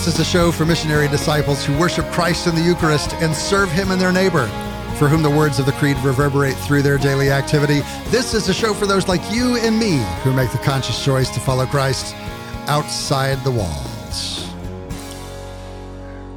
This 0.00 0.14
is 0.14 0.20
a 0.20 0.24
show 0.24 0.50
for 0.50 0.64
missionary 0.64 1.08
disciples 1.08 1.62
who 1.62 1.76
worship 1.78 2.06
Christ 2.06 2.46
in 2.46 2.54
the 2.54 2.62
Eucharist 2.62 3.12
and 3.16 3.36
serve 3.36 3.70
Him 3.70 3.90
and 3.90 4.00
their 4.00 4.12
neighbor, 4.12 4.46
for 4.96 5.08
whom 5.08 5.22
the 5.22 5.28
words 5.28 5.58
of 5.58 5.66
the 5.66 5.72
Creed 5.72 5.98
reverberate 5.98 6.56
through 6.56 6.80
their 6.80 6.96
daily 6.96 7.30
activity. 7.30 7.80
This 8.08 8.32
is 8.32 8.48
a 8.48 8.54
show 8.54 8.72
for 8.72 8.86
those 8.86 9.08
like 9.08 9.20
you 9.30 9.58
and 9.58 9.78
me 9.78 10.02
who 10.22 10.32
make 10.32 10.52
the 10.52 10.58
conscious 10.58 11.04
choice 11.04 11.28
to 11.34 11.40
follow 11.40 11.66
Christ 11.66 12.14
outside 12.66 13.44
the 13.44 13.50
walls. 13.50 14.50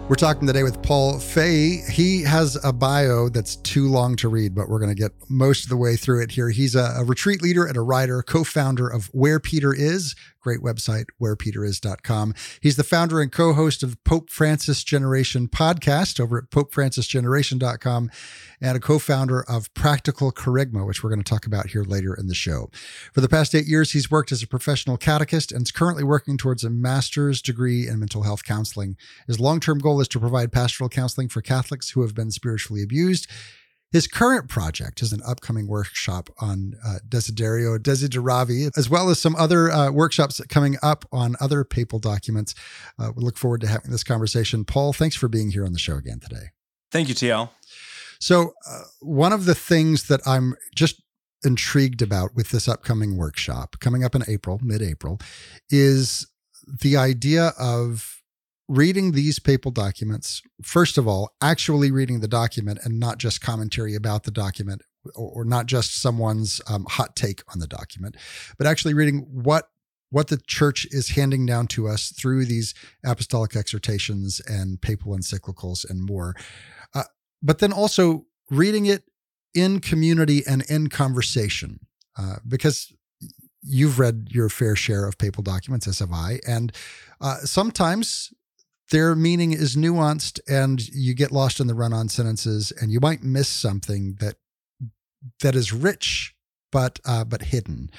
We're 0.09 0.15
talking 0.17 0.45
today 0.45 0.63
with 0.63 0.81
Paul 0.83 1.17
Fahey. 1.19 1.83
He 1.89 2.21
has 2.23 2.61
a 2.65 2.73
bio 2.73 3.29
that's 3.29 3.55
too 3.55 3.87
long 3.87 4.17
to 4.17 4.27
read, 4.27 4.53
but 4.53 4.67
we're 4.67 4.79
going 4.79 4.93
to 4.93 5.01
get 5.01 5.13
most 5.29 5.63
of 5.63 5.69
the 5.69 5.77
way 5.77 5.95
through 5.95 6.21
it 6.21 6.31
here. 6.31 6.49
He's 6.49 6.75
a, 6.75 6.95
a 6.97 7.05
retreat 7.05 7.41
leader 7.41 7.65
and 7.65 7.77
a 7.77 7.81
writer, 7.81 8.21
co 8.23 8.43
founder 8.43 8.89
of 8.89 9.05
Where 9.13 9.39
Peter 9.39 9.73
Is, 9.73 10.15
great 10.43 10.59
website, 10.59 11.05
wherepeteris.com. 11.19 12.35
He's 12.61 12.75
the 12.75 12.83
founder 12.83 13.21
and 13.21 13.31
co 13.31 13.53
host 13.53 13.81
of 13.81 14.01
Pope 14.03 14.29
Francis 14.29 14.83
Generation 14.83 15.47
podcast 15.47 16.19
over 16.19 16.37
at 16.37 16.51
popefrancisgeneration.com 16.51 18.11
and 18.61 18.77
a 18.77 18.79
co 18.79 18.99
founder 18.99 19.43
of 19.43 19.73
Practical 19.73 20.31
Kerygma, 20.31 20.85
which 20.85 21.03
we're 21.03 21.09
going 21.09 21.23
to 21.23 21.29
talk 21.29 21.45
about 21.45 21.67
here 21.67 21.83
later 21.83 22.13
in 22.13 22.27
the 22.27 22.35
show. 22.35 22.69
For 23.13 23.21
the 23.21 23.29
past 23.29 23.55
eight 23.55 23.65
years, 23.65 23.91
he's 23.91 24.11
worked 24.11 24.31
as 24.31 24.43
a 24.43 24.47
professional 24.47 24.97
catechist 24.97 25.51
and 25.51 25.63
is 25.63 25.71
currently 25.71 26.03
working 26.03 26.37
towards 26.37 26.63
a 26.63 26.69
master's 26.69 27.41
degree 27.41 27.87
in 27.87 27.99
mental 27.99 28.23
health 28.23 28.43
counseling. 28.43 28.97
His 29.27 29.39
long 29.39 29.59
term 29.59 29.79
goal 29.79 30.01
is 30.01 30.07
to 30.09 30.19
provide 30.19 30.51
pastoral 30.51 30.89
counseling 30.89 31.29
for 31.29 31.41
Catholics 31.41 31.91
who 31.91 32.01
have 32.01 32.13
been 32.13 32.31
spiritually 32.31 32.83
abused. 32.83 33.27
His 33.93 34.07
current 34.07 34.49
project 34.49 35.03
is 35.03 35.13
an 35.13 35.21
upcoming 35.23 35.67
workshop 35.67 36.31
on 36.39 36.73
uh, 36.83 36.97
Desiderio 37.07 37.77
Desideravi, 37.77 38.71
as 38.75 38.89
well 38.89 39.11
as 39.11 39.21
some 39.21 39.35
other 39.35 39.71
uh, 39.71 39.91
workshops 39.91 40.41
coming 40.49 40.77
up 40.81 41.05
on 41.11 41.35
other 41.39 41.63
papal 41.63 41.99
documents. 41.99 42.55
Uh, 42.97 43.11
we 43.15 43.23
look 43.23 43.37
forward 43.37 43.61
to 43.61 43.67
having 43.67 43.91
this 43.91 44.03
conversation. 44.03 44.65
Paul, 44.65 44.93
thanks 44.93 45.15
for 45.15 45.27
being 45.27 45.51
here 45.51 45.63
on 45.63 45.73
the 45.73 45.79
show 45.79 45.95
again 45.95 46.19
today. 46.19 46.47
Thank 46.91 47.07
you, 47.07 47.13
TL. 47.13 47.51
So, 48.19 48.53
uh, 48.67 48.81
one 48.99 49.31
of 49.31 49.45
the 49.45 49.53
things 49.53 50.07
that 50.07 50.21
I'm 50.25 50.55
just 50.75 50.99
intrigued 51.43 52.01
about 52.01 52.33
with 52.33 52.49
this 52.49 52.67
upcoming 52.67 53.15
workshop 53.15 53.75
coming 53.79 54.03
up 54.03 54.15
in 54.15 54.23
April, 54.27 54.59
mid 54.63 54.81
April, 54.81 55.19
is 55.69 56.25
the 56.81 56.97
idea 56.97 57.53
of 57.59 58.22
reading 58.67 59.11
these 59.11 59.39
papal 59.39 59.71
documents, 59.71 60.41
first 60.61 60.97
of 60.97 61.07
all, 61.07 61.31
actually 61.41 61.91
reading 61.91 62.21
the 62.21 62.27
document 62.27 62.79
and 62.83 62.99
not 62.99 63.17
just 63.17 63.41
commentary 63.41 63.95
about 63.95 64.23
the 64.23 64.31
document 64.31 64.81
or, 65.15 65.29
or 65.29 65.45
not 65.45 65.65
just 65.65 66.01
someone's 66.01 66.61
um, 66.67 66.85
hot 66.89 67.15
take 67.15 67.41
on 67.51 67.59
the 67.59 67.67
document, 67.67 68.15
but 68.57 68.67
actually 68.67 68.93
reading 68.93 69.27
what 69.29 69.69
what 70.09 70.27
the 70.27 70.39
church 70.45 70.85
is 70.91 71.09
handing 71.09 71.43
down 71.43 71.65
to 71.65 71.87
us 71.87 72.11
through 72.11 72.45
these 72.45 72.75
apostolic 73.03 73.55
exhortations 73.55 74.39
and 74.45 74.79
papal 74.79 75.17
encyclicals 75.17 75.89
and 75.89 76.05
more. 76.05 76.35
Uh, 76.93 77.01
but 77.41 77.57
then 77.57 77.73
also 77.73 78.23
reading 78.51 78.85
it 78.85 79.05
in 79.55 79.79
community 79.79 80.43
and 80.47 80.61
in 80.69 80.87
conversation, 80.87 81.79
uh, 82.15 82.35
because 82.47 82.93
you've 83.63 83.97
read 83.97 84.27
your 84.29 84.49
fair 84.49 84.75
share 84.75 85.07
of 85.07 85.17
papal 85.17 85.41
documents, 85.41 85.87
as 85.87 85.97
have 85.97 86.11
I, 86.11 86.39
and 86.45 86.71
uh, 87.19 87.37
sometimes 87.37 88.31
their 88.93 89.15
meaning 89.15 89.51
is 89.53 89.75
nuanced 89.75 90.39
and 90.47 90.87
you 90.89 91.15
get 91.15 91.31
lost 91.31 91.59
in 91.59 91.65
the 91.65 91.73
run-on 91.73 92.07
sentences 92.07 92.71
and 92.79 92.91
you 92.91 92.99
might 92.99 93.23
miss 93.23 93.49
something 93.49 94.17
that 94.19 94.35
that 95.41 95.55
is 95.55 95.73
rich 95.73 96.35
but 96.71 96.99
uh, 97.03 97.23
but 97.23 97.41
hidden. 97.41 97.89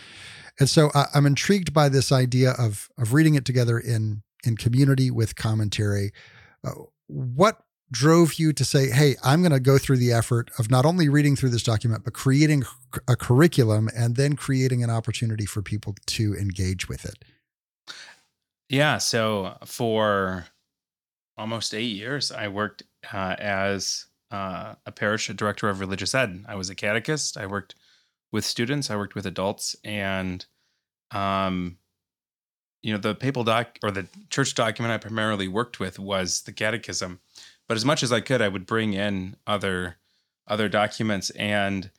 And 0.60 0.70
so 0.70 0.90
uh, 0.94 1.06
i'm 1.12 1.26
intrigued 1.26 1.74
by 1.74 1.88
this 1.88 2.12
idea 2.12 2.52
of 2.52 2.88
of 2.96 3.12
reading 3.12 3.34
it 3.34 3.44
together 3.44 3.76
in 3.76 4.22
in 4.44 4.56
community 4.56 5.10
with 5.10 5.34
commentary. 5.34 6.12
Uh, 6.64 6.70
what 7.08 7.58
drove 7.90 8.34
you 8.34 8.52
to 8.52 8.64
say 8.64 8.88
hey 8.88 9.14
i'm 9.22 9.40
going 9.42 9.52
to 9.52 9.60
go 9.60 9.76
through 9.78 9.98
the 9.98 10.10
effort 10.10 10.50
of 10.58 10.70
not 10.70 10.86
only 10.86 11.08
reading 11.08 11.36
through 11.36 11.50
this 11.50 11.62
document 11.62 12.02
but 12.02 12.14
creating 12.14 12.64
a 13.06 13.14
curriculum 13.14 13.90
and 13.94 14.16
then 14.16 14.34
creating 14.34 14.82
an 14.82 14.88
opportunity 14.88 15.44
for 15.44 15.60
people 15.60 15.94
to 16.06 16.34
engage 16.34 16.88
with 16.88 17.04
it 17.04 17.24
yeah 18.70 18.96
so 18.96 19.56
for 19.66 20.46
almost 21.36 21.74
eight 21.74 21.94
years, 21.96 22.30
I 22.30 22.48
worked 22.48 22.82
uh, 23.12 23.36
as 23.38 24.06
uh, 24.30 24.74
a 24.86 24.92
parish 24.92 25.28
director 25.28 25.68
of 25.68 25.80
religious 25.80 26.14
ed. 26.14 26.44
I 26.48 26.54
was 26.54 26.70
a 26.70 26.74
catechist. 26.74 27.36
I 27.36 27.46
worked 27.46 27.74
with 28.32 28.44
students. 28.44 28.90
I 28.90 28.96
worked 28.96 29.14
with 29.14 29.26
adults, 29.26 29.76
and 29.84 30.44
um, 31.10 31.78
you 32.82 32.92
know, 32.92 32.98
the 32.98 33.14
papal 33.14 33.44
doc 33.44 33.78
or 33.82 33.90
the 33.90 34.06
church 34.30 34.54
document 34.54 34.92
I 34.92 34.98
primarily 34.98 35.48
worked 35.48 35.80
with 35.80 35.98
was 35.98 36.42
the 36.42 36.52
catechism. 36.52 37.20
But 37.66 37.76
as 37.76 37.84
much 37.84 38.02
as 38.02 38.12
I 38.12 38.20
could, 38.20 38.42
I 38.42 38.48
would 38.48 38.66
bring 38.66 38.92
in 38.92 39.36
other 39.46 39.96
other 40.46 40.68
documents, 40.68 41.30
and 41.30 41.90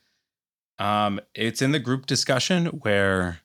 um, 0.78 1.20
it's 1.34 1.62
in 1.62 1.72
the 1.72 1.78
group 1.80 2.06
discussion 2.06 2.66
where 2.66 3.40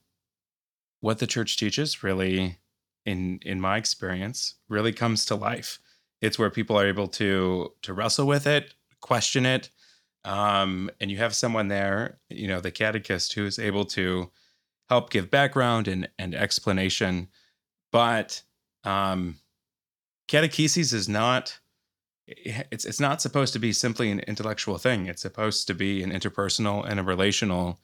what 0.99 1.17
the 1.19 1.27
church 1.27 1.57
teaches 1.57 2.03
really 2.03 2.57
in 3.05 3.39
in 3.43 3.59
my 3.59 3.77
experience 3.77 4.55
really 4.69 4.93
comes 4.93 5.25
to 5.25 5.35
life. 5.35 5.79
It's 6.21 6.37
where 6.37 6.49
people 6.49 6.77
are 6.79 6.87
able 6.87 7.07
to 7.09 7.73
to 7.81 7.93
wrestle 7.93 8.27
with 8.27 8.47
it 8.47 8.73
question 8.99 9.47
it 9.47 9.71
um, 10.25 10.91
and 10.99 11.09
you 11.09 11.17
have 11.17 11.33
someone 11.33 11.67
there 11.67 12.19
you 12.29 12.47
know 12.47 12.59
the 12.59 12.69
catechist 12.69 13.33
who 13.33 13.45
is 13.45 13.57
able 13.57 13.85
to 13.85 14.29
help 14.91 15.09
give 15.09 15.31
background 15.31 15.87
and 15.87 16.09
and 16.19 16.35
explanation. 16.35 17.29
But 17.93 18.43
um, 18.83 19.37
catechesis 20.27 20.93
is 20.93 21.07
not 21.07 21.57
it's 22.27 22.83
it's 22.83 22.99
not 22.99 23.21
supposed 23.21 23.53
to 23.53 23.59
be 23.59 23.71
simply 23.71 24.11
an 24.11 24.19
intellectual 24.19 24.77
thing. 24.77 25.07
It's 25.07 25.21
supposed 25.21 25.65
to 25.67 25.73
be 25.73 26.03
an 26.03 26.11
interpersonal 26.11 26.85
and 26.87 26.99
a 26.99 27.03
relational 27.03 27.79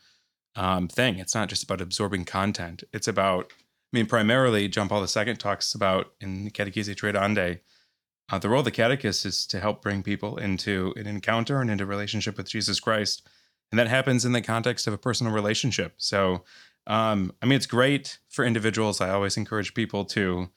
um, 0.55 0.89
thing. 0.89 1.17
It's 1.17 1.33
not 1.33 1.47
just 1.47 1.63
about 1.63 1.79
absorbing 1.79 2.25
content. 2.25 2.83
It's 2.91 3.07
about 3.07 3.53
I 3.93 3.97
mean, 3.97 4.05
primarily, 4.05 4.67
John 4.67 4.89
Paul 4.89 5.05
II 5.05 5.35
talks 5.35 5.73
about 5.73 6.13
in 6.19 6.49
Catechesi 6.51 6.95
Tradendae, 6.95 7.59
uh, 8.29 8.37
the 8.37 8.49
role 8.49 8.59
of 8.59 8.65
the 8.65 8.71
catechist 8.71 9.25
is 9.25 9.45
to 9.47 9.59
help 9.59 9.81
bring 9.81 10.03
people 10.03 10.37
into 10.37 10.93
an 10.97 11.07
encounter 11.07 11.61
and 11.61 11.71
into 11.71 11.85
relationship 11.85 12.35
with 12.35 12.49
Jesus 12.49 12.79
Christ. 12.79 13.27
And 13.71 13.79
that 13.79 13.87
happens 13.87 14.25
in 14.25 14.33
the 14.33 14.41
context 14.41 14.87
of 14.87 14.93
a 14.93 14.97
personal 14.97 15.31
relationship. 15.31 15.93
So, 15.97 16.43
um, 16.87 17.31
I 17.41 17.45
mean, 17.45 17.55
it's 17.55 17.65
great 17.65 18.19
for 18.29 18.43
individuals. 18.43 18.99
I 18.99 19.09
always 19.09 19.37
encourage 19.37 19.73
people 19.73 20.05
to 20.05 20.49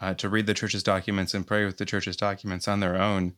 uh, 0.00 0.14
to 0.14 0.28
read 0.28 0.46
the 0.46 0.54
church's 0.54 0.84
documents 0.84 1.34
and 1.34 1.44
pray 1.44 1.64
with 1.64 1.78
the 1.78 1.84
church's 1.84 2.16
documents 2.16 2.68
on 2.68 2.78
their 2.78 2.94
own. 2.94 3.34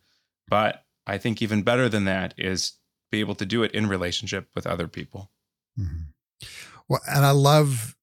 But 0.47 0.85
I 1.07 1.17
think 1.17 1.41
even 1.41 1.63
better 1.63 1.89
than 1.89 2.05
that 2.05 2.35
is 2.37 2.73
be 3.11 3.21
able 3.21 3.35
to 3.37 3.47
do 3.47 3.63
it 3.63 3.73
in 3.73 3.89
relationship 3.89 4.49
with 4.55 4.67
other 4.67 4.87
people. 4.87 5.31
Mm-hmm. 5.79 6.47
Well, 6.87 7.01
and 7.09 7.25
I 7.25 7.31
love 7.31 7.97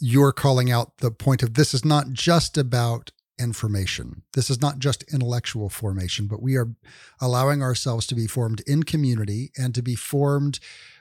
you're 0.00 0.32
calling 0.32 0.70
out 0.70 0.98
the 0.98 1.10
point 1.10 1.42
of 1.42 1.54
this 1.54 1.74
is 1.74 1.84
not 1.84 2.12
just 2.12 2.56
about 2.56 3.10
information. 3.38 4.22
This 4.34 4.50
is 4.50 4.60
not 4.60 4.78
just 4.78 5.04
intellectual 5.12 5.68
formation, 5.68 6.26
but 6.26 6.42
we 6.42 6.56
are 6.56 6.68
allowing 7.20 7.62
ourselves 7.62 8.06
to 8.08 8.14
be 8.14 8.26
formed 8.26 8.60
in 8.66 8.82
community 8.82 9.50
and 9.56 9.74
to 9.74 9.82
be 9.82 9.94
formed 9.94 10.60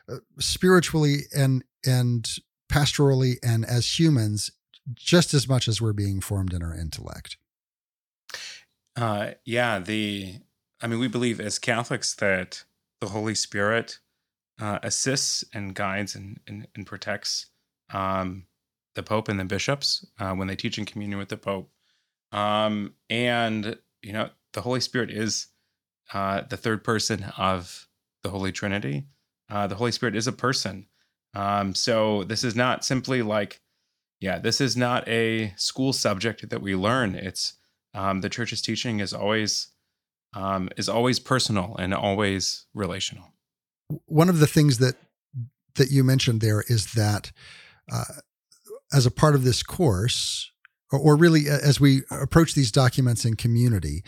uh, 0.09 0.17
spiritually 0.39 1.21
and 1.35 1.63
and 1.85 2.37
pastorally 2.71 3.35
and 3.43 3.65
as 3.65 3.99
humans 3.99 4.51
just 4.95 5.33
as 5.33 5.47
much 5.47 5.67
as 5.67 5.81
we're 5.81 5.93
being 5.93 6.21
formed 6.21 6.53
in 6.53 6.63
our 6.63 6.75
intellect. 6.75 7.38
Uh, 8.95 9.31
yeah, 9.45 9.79
the 9.79 10.35
I 10.81 10.88
mean, 10.88 11.00
we 11.00 11.07
believe 11.07 11.39
as 11.39 11.59
Catholics 11.59 12.15
that 12.15 12.63
the 13.01 13.07
Holy 13.07 13.35
Spirit 13.35 14.00
uh, 14.59 14.79
assists 14.83 15.43
and 15.53 15.75
guides 15.75 16.15
and 16.15 16.39
and, 16.47 16.67
and 16.75 16.85
protects 16.85 17.47
um, 17.93 18.46
the 18.97 19.03
Pope 19.03 19.29
and 19.29 19.39
the 19.39 19.45
bishops 19.45 20.05
uh, 20.19 20.33
when 20.33 20.49
they 20.49 20.57
teach 20.57 20.77
in 20.77 20.83
communion 20.83 21.17
with 21.17 21.29
the 21.29 21.38
Pope. 21.38 21.71
Um, 22.33 22.95
and, 23.09 23.77
you 24.01 24.11
know, 24.11 24.29
the 24.51 24.61
Holy 24.61 24.81
Spirit 24.81 25.11
is 25.11 25.47
uh, 26.13 26.41
the 26.41 26.57
third 26.57 26.83
person 26.83 27.23
of 27.38 27.88
the 28.23 28.29
Holy 28.29 28.51
Trinity. 28.51 29.05
Uh, 29.49 29.67
the 29.67 29.75
Holy 29.75 29.94
Spirit 29.94 30.15
is 30.15 30.27
a 30.27 30.33
person. 30.33 30.88
Um, 31.33 31.75
so 31.75 32.23
this 32.23 32.44
is 32.44 32.55
not 32.55 32.83
simply 32.83 33.21
like, 33.21 33.61
yeah, 34.19 34.39
this 34.39 34.59
is 34.59 34.75
not 34.75 35.07
a 35.07 35.53
school 35.55 35.93
subject 35.93 36.50
that 36.50 36.61
we 36.61 36.75
learn. 36.75 37.15
It's 37.15 37.53
um, 37.93 38.21
the 38.21 38.29
church's 38.29 38.61
teaching 38.61 39.00
is 39.00 39.13
always 39.13 39.67
um, 40.33 40.69
is 40.75 40.89
always 40.89 41.19
personal 41.19 41.75
and 41.77 41.93
always 41.93 42.65
relational. 42.73 43.33
One 44.05 44.27
of 44.27 44.39
the 44.39 44.47
things 44.47 44.79
that 44.79 44.95
that 45.75 45.91
you 45.91 46.03
mentioned 46.03 46.41
there 46.41 46.63
is 46.67 46.93
that 46.93 47.31
uh, 47.91 48.03
as 48.94 49.06
a 49.06 49.12
part 49.12 49.36
of 49.36 49.44
this 49.44 49.63
course, 49.63 50.51
or, 50.92 51.00
or 51.00 51.16
really 51.16 51.48
as 51.48 51.80
we 51.80 52.04
approach 52.10 52.54
these 52.54 52.72
documents 52.72 53.25
in 53.25 53.36
community, 53.36 54.04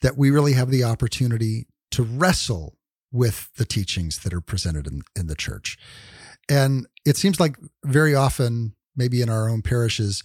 that 0.00 0.16
we 0.16 0.30
really 0.30 0.52
have 0.52 0.70
the 0.70 0.84
opportunity 0.84 1.66
to 1.90 2.02
wrestle 2.02 2.76
with 3.12 3.50
the 3.56 3.64
teachings 3.64 4.18
that 4.20 4.34
are 4.34 4.40
presented 4.40 4.86
in, 4.86 5.02
in 5.16 5.28
the 5.28 5.36
church. 5.36 5.78
And 6.48 6.86
it 7.06 7.16
seems 7.16 7.38
like 7.38 7.56
very 7.84 8.14
often, 8.14 8.74
maybe 8.96 9.22
in 9.22 9.28
our 9.28 9.48
own 9.48 9.62
parishes, 9.62 10.22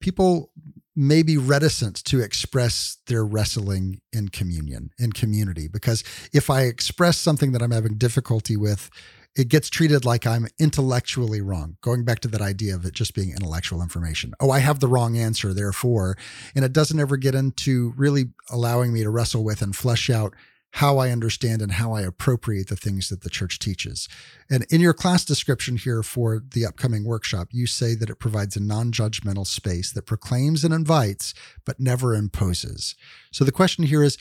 people 0.00 0.52
may 0.94 1.22
be 1.22 1.36
reticent 1.36 1.96
to 2.04 2.20
express 2.20 2.98
their 3.06 3.24
wrestling 3.24 4.00
in 4.12 4.28
communion, 4.28 4.90
in 4.98 5.12
community. 5.12 5.68
Because 5.68 6.02
if 6.32 6.50
I 6.50 6.62
express 6.62 7.18
something 7.18 7.52
that 7.52 7.62
I'm 7.62 7.70
having 7.70 7.98
difficulty 7.98 8.56
with, 8.56 8.90
it 9.36 9.48
gets 9.48 9.70
treated 9.70 10.04
like 10.04 10.26
I'm 10.26 10.48
intellectually 10.58 11.40
wrong. 11.40 11.76
Going 11.80 12.04
back 12.04 12.20
to 12.20 12.28
that 12.28 12.40
idea 12.40 12.74
of 12.74 12.84
it 12.84 12.94
just 12.94 13.14
being 13.14 13.30
intellectual 13.30 13.82
information. 13.82 14.32
Oh, 14.40 14.50
I 14.50 14.58
have 14.58 14.80
the 14.80 14.88
wrong 14.88 15.16
answer, 15.16 15.54
therefore. 15.54 16.16
And 16.54 16.64
it 16.64 16.72
doesn't 16.72 16.98
ever 16.98 17.16
get 17.16 17.34
into 17.34 17.92
really 17.96 18.30
allowing 18.50 18.92
me 18.92 19.02
to 19.02 19.10
wrestle 19.10 19.44
with 19.44 19.62
and 19.62 19.76
flesh 19.76 20.10
out 20.10 20.34
how 20.72 20.98
I 20.98 21.10
understand 21.10 21.62
and 21.62 21.72
how 21.72 21.92
I 21.92 22.02
appropriate 22.02 22.68
the 22.68 22.76
things 22.76 23.08
that 23.08 23.22
the 23.22 23.30
church 23.30 23.58
teaches. 23.58 24.08
And 24.50 24.66
in 24.70 24.80
your 24.80 24.92
class 24.92 25.24
description 25.24 25.76
here 25.76 26.02
for 26.02 26.42
the 26.46 26.66
upcoming 26.66 27.04
workshop, 27.04 27.48
you 27.52 27.66
say 27.66 27.94
that 27.94 28.10
it 28.10 28.18
provides 28.18 28.56
a 28.56 28.62
non 28.62 28.92
judgmental 28.92 29.46
space 29.46 29.92
that 29.92 30.06
proclaims 30.06 30.64
and 30.64 30.74
invites, 30.74 31.32
but 31.64 31.80
never 31.80 32.14
imposes. 32.14 32.94
So 33.32 33.44
the 33.44 33.52
question 33.52 33.84
here 33.84 34.02
is 34.02 34.18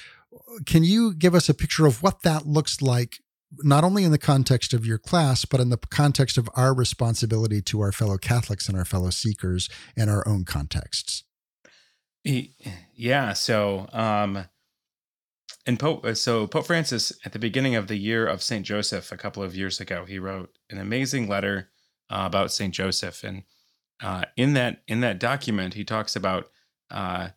can 0.65 0.83
you 0.83 1.13
give 1.13 1.35
us 1.35 1.49
a 1.49 1.53
picture 1.53 1.85
of 1.85 2.01
what 2.01 2.21
that 2.23 2.45
looks 2.45 2.81
like? 2.81 3.19
Not 3.59 3.83
only 3.83 4.03
in 4.03 4.11
the 4.11 4.17
context 4.17 4.73
of 4.73 4.85
your 4.85 4.97
class, 4.97 5.45
but 5.45 5.59
in 5.59 5.69
the 5.69 5.77
context 5.77 6.37
of 6.37 6.49
our 6.55 6.73
responsibility 6.73 7.61
to 7.63 7.79
our 7.81 7.91
fellow 7.91 8.17
Catholics 8.17 8.67
and 8.67 8.77
our 8.77 8.85
fellow 8.85 9.09
seekers 9.09 9.69
and 9.95 10.09
our 10.09 10.27
own 10.27 10.43
contexts. 10.43 11.23
Yeah. 12.23 13.33
So, 13.33 13.87
um, 13.93 14.45
and 15.65 15.79
Pope, 15.79 16.05
uh, 16.05 16.13
so 16.13 16.47
Pope 16.47 16.65
Francis, 16.65 17.13
at 17.25 17.33
the 17.33 17.39
beginning 17.39 17.75
of 17.75 17.87
the 17.87 17.97
year 17.97 18.25
of 18.25 18.41
Saint 18.41 18.65
Joseph, 18.65 19.11
a 19.11 19.17
couple 19.17 19.43
of 19.43 19.55
years 19.55 19.79
ago, 19.79 20.05
he 20.05 20.19
wrote 20.19 20.57
an 20.69 20.77
amazing 20.77 21.27
letter 21.27 21.69
uh, 22.09 22.23
about 22.25 22.51
Saint 22.51 22.73
Joseph, 22.73 23.23
and 23.23 23.43
uh, 24.01 24.23
in 24.35 24.53
that 24.53 24.81
in 24.87 25.01
that 25.01 25.19
document, 25.19 25.73
he 25.73 25.83
talks 25.83 26.15
about 26.15 26.49
uh, 26.89 27.29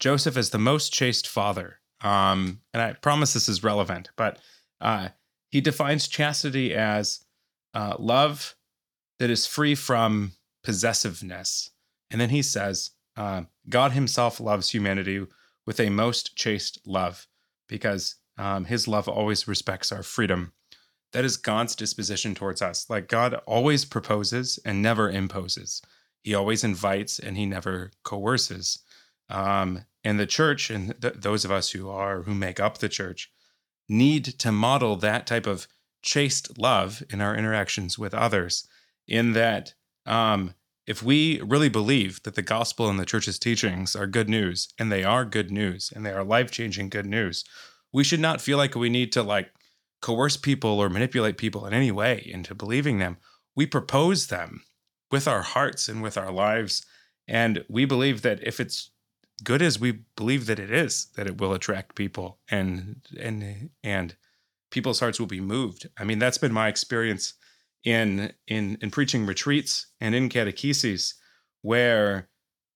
Joseph 0.00 0.36
as 0.36 0.50
the 0.50 0.58
most 0.58 0.92
chaste 0.92 1.28
father. 1.28 1.78
Um, 2.00 2.60
and 2.74 2.82
I 2.82 2.92
promise 2.94 3.32
this 3.32 3.48
is 3.48 3.64
relevant, 3.64 4.10
but 4.16 4.38
uh, 4.80 5.08
he 5.50 5.60
defines 5.60 6.08
chastity 6.08 6.74
as 6.74 7.24
uh, 7.74 7.96
love 7.98 8.56
that 9.18 9.30
is 9.30 9.46
free 9.46 9.74
from 9.74 10.32
possessiveness, 10.62 11.70
and 12.10 12.20
then 12.20 12.30
he 12.30 12.42
says, 12.42 12.90
"God 13.16 13.92
Himself 13.92 14.40
loves 14.40 14.70
humanity." 14.70 15.26
With 15.66 15.80
a 15.80 15.90
most 15.90 16.36
chaste 16.36 16.78
love 16.86 17.26
because 17.68 18.14
um, 18.38 18.64
his 18.66 18.86
love 18.86 19.08
always 19.08 19.48
respects 19.48 19.92
our 19.92 20.02
freedom. 20.02 20.52
That 21.12 21.24
is 21.24 21.36
God's 21.36 21.74
disposition 21.74 22.34
towards 22.34 22.60
us. 22.60 22.90
Like 22.90 23.08
God 23.08 23.34
always 23.46 23.84
proposes 23.84 24.58
and 24.64 24.82
never 24.82 25.10
imposes. 25.10 25.80
He 26.22 26.34
always 26.34 26.64
invites 26.64 27.18
and 27.18 27.36
he 27.36 27.46
never 27.46 27.92
coerces. 28.04 28.80
Um, 29.28 29.84
and 30.04 30.20
the 30.20 30.26
church 30.26 30.70
and 30.70 31.00
th- 31.00 31.14
those 31.14 31.44
of 31.44 31.50
us 31.50 31.70
who 31.70 31.88
are 31.88 32.22
who 32.22 32.34
make 32.34 32.60
up 32.60 32.78
the 32.78 32.88
church 32.88 33.30
need 33.88 34.24
to 34.24 34.52
model 34.52 34.96
that 34.96 35.26
type 35.26 35.46
of 35.46 35.68
chaste 36.02 36.58
love 36.58 37.02
in 37.10 37.20
our 37.20 37.36
interactions 37.36 37.98
with 37.98 38.14
others. 38.14 38.66
In 39.08 39.32
that, 39.32 39.74
um, 40.04 40.54
if 40.86 41.02
we 41.02 41.40
really 41.40 41.68
believe 41.68 42.22
that 42.22 42.34
the 42.34 42.42
gospel 42.42 42.88
and 42.88 42.98
the 42.98 43.06
church's 43.06 43.38
teachings 43.38 43.96
are 43.96 44.06
good 44.06 44.28
news, 44.28 44.68
and 44.78 44.90
they 44.90 45.04
are 45.04 45.24
good 45.24 45.50
news, 45.50 45.92
and 45.94 46.06
they 46.06 46.12
are 46.12 46.24
life 46.24 46.50
changing 46.50 46.88
good 46.88 47.06
news, 47.06 47.44
we 47.92 48.04
should 48.04 48.20
not 48.20 48.40
feel 48.40 48.58
like 48.58 48.74
we 48.74 48.88
need 48.88 49.12
to 49.12 49.22
like 49.22 49.50
coerce 50.02 50.36
people 50.36 50.78
or 50.80 50.88
manipulate 50.88 51.38
people 51.38 51.66
in 51.66 51.72
any 51.72 51.90
way 51.90 52.22
into 52.32 52.54
believing 52.54 52.98
them. 52.98 53.16
We 53.54 53.66
propose 53.66 54.26
them 54.26 54.62
with 55.10 55.26
our 55.26 55.42
hearts 55.42 55.88
and 55.88 56.02
with 56.02 56.16
our 56.16 56.30
lives. 56.30 56.84
And 57.26 57.64
we 57.68 57.84
believe 57.84 58.22
that 58.22 58.46
if 58.46 58.60
it's 58.60 58.90
good 59.42 59.62
as 59.62 59.78
we 59.78 60.00
believe 60.16 60.46
that 60.46 60.58
it 60.58 60.70
is, 60.70 61.06
that 61.16 61.26
it 61.26 61.38
will 61.40 61.52
attract 61.52 61.94
people 61.94 62.38
and 62.50 63.02
and 63.18 63.70
and 63.82 64.16
people's 64.70 65.00
hearts 65.00 65.20
will 65.20 65.26
be 65.26 65.40
moved. 65.40 65.88
I 65.98 66.04
mean, 66.04 66.18
that's 66.18 66.38
been 66.38 66.52
my 66.52 66.68
experience 66.68 67.34
in 67.84 68.32
in 68.46 68.78
in 68.80 68.90
preaching 68.90 69.26
retreats 69.26 69.86
and 70.00 70.14
in 70.14 70.28
catecheses 70.28 71.14
where 71.62 72.28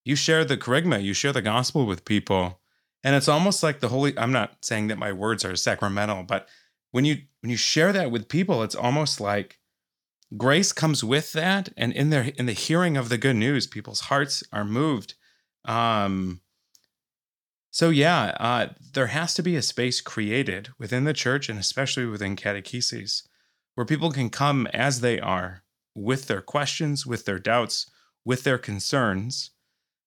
you 0.04 0.16
share 0.16 0.44
the 0.44 0.56
kerygma, 0.56 1.02
you 1.02 1.12
share 1.12 1.32
the 1.32 1.42
gospel 1.42 1.86
with 1.86 2.04
people, 2.04 2.60
and 3.04 3.14
it's 3.14 3.28
almost 3.28 3.62
like 3.62 3.80
the 3.80 3.88
holy. 3.88 4.18
I'm 4.18 4.32
not 4.32 4.64
saying 4.64 4.88
that 4.88 4.98
my 4.98 5.12
words 5.12 5.44
are 5.44 5.56
sacramental, 5.56 6.22
but 6.22 6.48
when 6.90 7.04
you 7.04 7.18
when 7.40 7.50
you 7.50 7.56
share 7.56 7.92
that 7.92 8.10
with 8.10 8.28
people, 8.28 8.62
it's 8.62 8.74
almost 8.74 9.20
like 9.20 9.58
grace 10.36 10.72
comes 10.72 11.02
with 11.02 11.32
that, 11.32 11.70
and 11.76 11.92
in 11.92 12.10
their 12.10 12.32
in 12.36 12.46
the 12.46 12.52
hearing 12.52 12.96
of 12.96 13.08
the 13.08 13.18
good 13.18 13.36
news, 13.36 13.66
people's 13.66 14.00
hearts 14.00 14.42
are 14.52 14.64
moved. 14.64 15.14
Um, 15.64 16.40
so 17.70 17.90
yeah, 17.90 18.34
uh, 18.40 18.68
there 18.94 19.08
has 19.08 19.34
to 19.34 19.42
be 19.42 19.56
a 19.56 19.62
space 19.62 20.00
created 20.00 20.70
within 20.78 21.04
the 21.04 21.12
church, 21.12 21.48
and 21.48 21.58
especially 21.58 22.06
within 22.06 22.36
catecheses, 22.36 23.22
where 23.74 23.86
people 23.86 24.10
can 24.10 24.28
come 24.28 24.66
as 24.68 25.00
they 25.00 25.20
are 25.20 25.62
with 25.94 26.26
their 26.26 26.40
questions, 26.40 27.06
with 27.06 27.24
their 27.24 27.38
doubts, 27.38 27.88
with 28.24 28.42
their 28.42 28.58
concerns, 28.58 29.50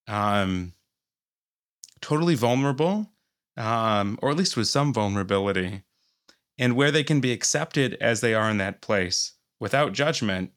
um, 0.07 0.73
totally 2.01 2.35
vulnerable, 2.35 3.11
um, 3.55 4.19
or 4.21 4.31
at 4.31 4.37
least 4.37 4.57
with 4.57 4.67
some 4.67 4.93
vulnerability, 4.93 5.83
and 6.57 6.75
where 6.75 6.91
they 6.91 7.03
can 7.03 7.21
be 7.21 7.31
accepted 7.31 7.95
as 8.01 8.19
they 8.19 8.33
are 8.33 8.49
in 8.49 8.57
that 8.57 8.81
place 8.81 9.33
without 9.59 9.93
judgment, 9.93 10.51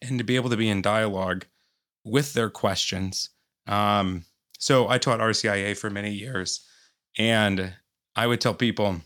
and 0.00 0.18
to 0.18 0.24
be 0.24 0.36
able 0.36 0.50
to 0.50 0.56
be 0.56 0.68
in 0.68 0.80
dialogue 0.80 1.44
with 2.04 2.34
their 2.34 2.50
questions. 2.50 3.30
Um, 3.66 4.24
so 4.58 4.88
I 4.88 4.98
taught 4.98 5.20
RCIA 5.20 5.76
for 5.76 5.88
many 5.88 6.12
years, 6.12 6.66
and 7.16 7.74
I 8.14 8.26
would 8.26 8.40
tell 8.40 8.54
people, 8.54 9.00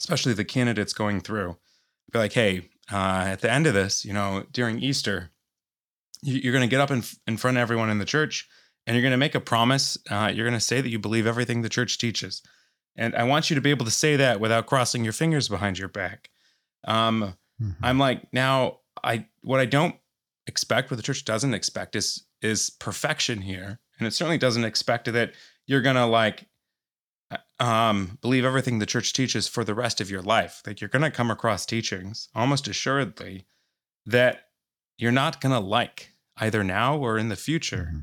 especially 0.00 0.34
the 0.34 0.44
candidates 0.44 0.92
going 0.92 1.20
through, 1.20 1.56
be 2.12 2.18
like, 2.18 2.34
hey, 2.34 2.68
uh, 2.92 3.24
at 3.26 3.40
the 3.40 3.50
end 3.50 3.66
of 3.66 3.74
this, 3.74 4.04
you 4.04 4.12
know, 4.12 4.44
during 4.52 4.78
Easter, 4.78 5.30
you're 6.22 6.52
going 6.52 6.68
to 6.68 6.70
get 6.70 6.80
up 6.80 6.90
in, 6.90 7.02
in 7.26 7.36
front 7.36 7.56
of 7.56 7.60
everyone 7.60 7.90
in 7.90 7.98
the 7.98 8.04
church 8.04 8.48
and 8.86 8.94
you're 8.94 9.02
going 9.02 9.12
to 9.12 9.18
make 9.18 9.34
a 9.34 9.40
promise. 9.40 9.98
Uh, 10.10 10.30
you're 10.32 10.46
going 10.46 10.58
to 10.58 10.64
say 10.64 10.80
that 10.80 10.88
you 10.88 10.98
believe 10.98 11.26
everything 11.26 11.62
the 11.62 11.68
church 11.68 11.98
teaches. 11.98 12.42
And 12.96 13.14
I 13.14 13.24
want 13.24 13.50
you 13.50 13.54
to 13.56 13.60
be 13.60 13.70
able 13.70 13.84
to 13.84 13.90
say 13.90 14.16
that 14.16 14.40
without 14.40 14.66
crossing 14.66 15.04
your 15.04 15.12
fingers 15.12 15.48
behind 15.48 15.78
your 15.78 15.88
back. 15.88 16.30
Um, 16.86 17.34
mm-hmm. 17.60 17.84
I'm 17.84 17.98
like, 17.98 18.32
now, 18.32 18.78
I 19.02 19.26
what 19.42 19.60
I 19.60 19.66
don't 19.66 19.96
expect, 20.46 20.90
what 20.90 20.96
the 20.96 21.02
church 21.02 21.24
doesn't 21.24 21.52
expect, 21.52 21.94
is 21.94 22.24
is 22.40 22.70
perfection 22.70 23.42
here, 23.42 23.80
and 23.98 24.06
it 24.06 24.12
certainly 24.12 24.38
doesn't 24.38 24.64
expect 24.64 25.12
that 25.12 25.32
you're 25.66 25.82
gonna 25.82 26.06
like 26.06 26.46
um, 27.58 28.18
believe 28.20 28.44
everything 28.44 28.78
the 28.78 28.86
church 28.86 29.12
teaches 29.12 29.48
for 29.48 29.64
the 29.64 29.74
rest 29.74 30.00
of 30.00 30.10
your 30.10 30.22
life. 30.22 30.62
That 30.64 30.80
you're 30.80 30.88
going 30.88 31.02
to 31.02 31.10
come 31.10 31.30
across 31.30 31.66
teachings, 31.66 32.28
almost 32.34 32.68
assuredly, 32.68 33.46
that 34.04 34.48
you're 34.98 35.12
not 35.12 35.40
going 35.40 35.52
to 35.52 35.60
like 35.60 36.12
either 36.36 36.62
now 36.62 36.96
or 36.96 37.18
in 37.18 37.28
the 37.28 37.36
future. 37.36 37.88
Mm-hmm. 37.90 37.98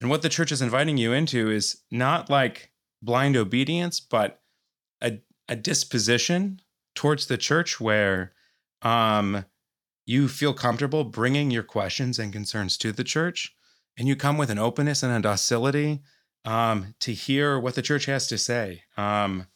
And 0.00 0.10
what 0.10 0.22
the 0.22 0.28
church 0.28 0.52
is 0.52 0.60
inviting 0.60 0.98
you 0.98 1.12
into 1.12 1.50
is 1.50 1.82
not 1.90 2.28
like 2.28 2.70
blind 3.02 3.36
obedience, 3.36 4.00
but 4.00 4.40
a, 5.02 5.20
a 5.48 5.56
disposition 5.56 6.60
towards 6.94 7.26
the 7.26 7.38
church 7.38 7.80
where 7.80 8.32
um, 8.82 9.44
you 10.04 10.28
feel 10.28 10.52
comfortable 10.52 11.04
bringing 11.04 11.50
your 11.50 11.62
questions 11.62 12.18
and 12.18 12.32
concerns 12.32 12.76
to 12.78 12.92
the 12.92 13.04
church. 13.04 13.55
And 13.98 14.06
you 14.06 14.16
come 14.16 14.38
with 14.38 14.50
an 14.50 14.58
openness 14.58 15.02
and 15.02 15.12
a 15.12 15.20
docility 15.20 16.02
um, 16.44 16.94
to 17.00 17.12
hear 17.12 17.58
what 17.58 17.74
the 17.74 17.82
church 17.82 18.06
has 18.06 18.26
to 18.28 18.38
say. 18.38 18.82
Um, 18.96 19.46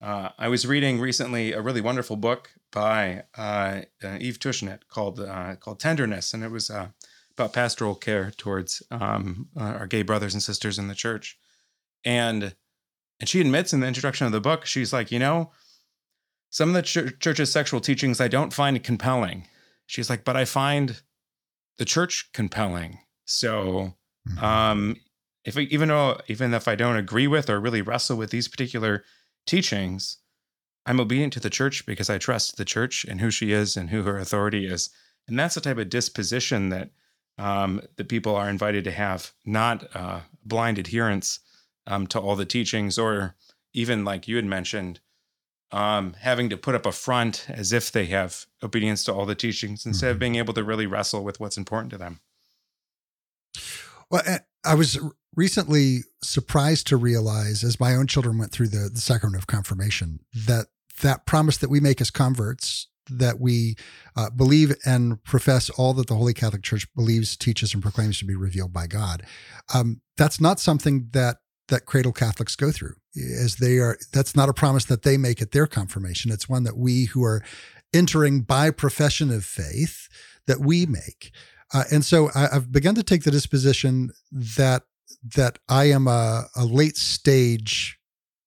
uh, 0.00 0.30
I 0.38 0.48
was 0.48 0.66
reading 0.66 1.00
recently 1.00 1.52
a 1.52 1.60
really 1.60 1.80
wonderful 1.80 2.16
book 2.16 2.50
by 2.70 3.24
uh, 3.36 3.82
uh, 4.04 4.18
Eve 4.20 4.38
Tushnet 4.38 4.80
called 4.88 5.20
uh, 5.20 5.56
called 5.56 5.80
Tenderness, 5.80 6.34
and 6.34 6.44
it 6.44 6.50
was 6.50 6.70
uh, 6.70 6.88
about 7.36 7.52
pastoral 7.52 7.94
care 7.94 8.30
towards 8.36 8.82
um, 8.90 9.48
uh, 9.56 9.62
our 9.62 9.86
gay 9.86 10.02
brothers 10.02 10.34
and 10.34 10.42
sisters 10.42 10.78
in 10.78 10.88
the 10.88 10.94
church. 10.94 11.38
And 12.04 12.54
and 13.18 13.28
she 13.28 13.40
admits 13.40 13.72
in 13.72 13.80
the 13.80 13.86
introduction 13.86 14.26
of 14.26 14.32
the 14.32 14.40
book, 14.40 14.66
she's 14.66 14.92
like, 14.92 15.10
you 15.10 15.18
know, 15.18 15.50
some 16.50 16.68
of 16.68 16.74
the 16.74 16.82
ch- 16.82 17.18
church's 17.18 17.50
sexual 17.50 17.80
teachings 17.80 18.20
I 18.20 18.28
don't 18.28 18.52
find 18.52 18.82
compelling. 18.82 19.48
She's 19.86 20.10
like, 20.10 20.24
but 20.24 20.36
I 20.36 20.44
find 20.44 21.00
the 21.78 21.84
church 21.84 22.30
compelling. 22.32 22.98
So 23.26 23.94
mm-hmm. 24.28 24.44
um, 24.44 24.96
if 25.44 25.56
I, 25.58 25.62
even 25.62 25.88
though 25.88 26.18
even 26.28 26.54
if 26.54 26.66
I 26.66 26.74
don't 26.74 26.96
agree 26.96 27.26
with 27.26 27.50
or 27.50 27.60
really 27.60 27.82
wrestle 27.82 28.16
with 28.16 28.30
these 28.30 28.48
particular 28.48 29.04
teachings, 29.46 30.18
I'm 30.86 31.00
obedient 31.00 31.32
to 31.34 31.40
the 31.40 31.50
church 31.50 31.84
because 31.84 32.08
I 32.08 32.18
trust 32.18 32.56
the 32.56 32.64
church 32.64 33.04
and 33.04 33.20
who 33.20 33.30
she 33.30 33.52
is 33.52 33.76
and 33.76 33.90
who 33.90 34.02
her 34.04 34.18
authority 34.18 34.66
is. 34.66 34.90
And 35.28 35.38
that's 35.38 35.56
the 35.56 35.60
type 35.60 35.78
of 35.78 35.88
disposition 35.88 36.70
that 36.70 36.90
um, 37.38 37.82
that 37.96 38.08
people 38.08 38.34
are 38.34 38.48
invited 38.48 38.84
to 38.84 38.90
have, 38.92 39.32
not 39.44 39.84
uh, 39.94 40.20
blind 40.44 40.78
adherence 40.78 41.40
um, 41.86 42.06
to 42.08 42.18
all 42.18 42.34
the 42.34 42.46
teachings, 42.46 42.98
or 42.98 43.34
even 43.74 44.04
like 44.04 44.26
you 44.26 44.36
had 44.36 44.46
mentioned, 44.46 45.00
um, 45.70 46.14
having 46.20 46.48
to 46.48 46.56
put 46.56 46.74
up 46.74 46.86
a 46.86 46.92
front 46.92 47.46
as 47.48 47.72
if 47.72 47.92
they 47.92 48.06
have 48.06 48.46
obedience 48.62 49.04
to 49.04 49.12
all 49.12 49.26
the 49.26 49.34
teachings 49.34 49.84
instead 49.84 50.06
mm-hmm. 50.06 50.12
of 50.12 50.18
being 50.18 50.36
able 50.36 50.54
to 50.54 50.64
really 50.64 50.86
wrestle 50.86 51.24
with 51.24 51.38
what's 51.38 51.58
important 51.58 51.90
to 51.90 51.98
them. 51.98 52.20
Well, 54.10 54.22
I 54.64 54.74
was 54.74 54.98
recently 55.34 56.00
surprised 56.22 56.86
to 56.88 56.96
realize, 56.96 57.62
as 57.62 57.78
my 57.78 57.94
own 57.94 58.06
children 58.06 58.38
went 58.38 58.52
through 58.52 58.68
the, 58.68 58.88
the 58.88 59.00
sacrament 59.00 59.40
of 59.40 59.46
confirmation, 59.46 60.20
that 60.34 60.66
that 61.02 61.26
promise 61.26 61.58
that 61.58 61.70
we 61.70 61.80
make 61.80 62.00
as 62.00 62.10
converts 62.10 62.88
that 63.08 63.38
we 63.38 63.76
uh, 64.16 64.30
believe 64.30 64.74
and 64.84 65.22
profess 65.22 65.70
all 65.70 65.94
that 65.94 66.08
the 66.08 66.16
Holy 66.16 66.34
Catholic 66.34 66.62
Church 66.62 66.92
believes, 66.94 67.36
teaches, 67.36 67.72
and 67.72 67.82
proclaims 67.82 68.18
to 68.18 68.24
be 68.24 68.34
revealed 68.34 68.72
by 68.72 68.86
God. 68.86 69.22
Um, 69.72 70.00
that's 70.16 70.40
not 70.40 70.58
something 70.58 71.08
that 71.12 71.36
that 71.68 71.84
cradle 71.84 72.12
Catholics 72.12 72.54
go 72.54 72.70
through, 72.70 72.94
as 73.16 73.56
they 73.56 73.78
are. 73.78 73.98
That's 74.12 74.36
not 74.36 74.48
a 74.48 74.54
promise 74.54 74.84
that 74.86 75.02
they 75.02 75.16
make 75.16 75.42
at 75.42 75.50
their 75.50 75.66
confirmation. 75.66 76.30
It's 76.30 76.48
one 76.48 76.62
that 76.62 76.76
we 76.76 77.06
who 77.06 77.24
are 77.24 77.42
entering 77.92 78.42
by 78.42 78.70
profession 78.70 79.32
of 79.32 79.44
faith 79.44 80.08
that 80.46 80.60
we 80.60 80.86
make. 80.86 81.32
Uh, 81.74 81.84
and 81.90 82.04
so 82.04 82.30
I, 82.34 82.48
have 82.52 82.70
begun 82.70 82.94
to 82.94 83.02
take 83.02 83.24
the 83.24 83.30
disposition 83.30 84.10
that 84.32 84.82
that 85.34 85.58
I 85.68 85.86
am 85.86 86.06
a, 86.08 86.46
a 86.54 86.64
late 86.64 86.96
stage 86.96 87.98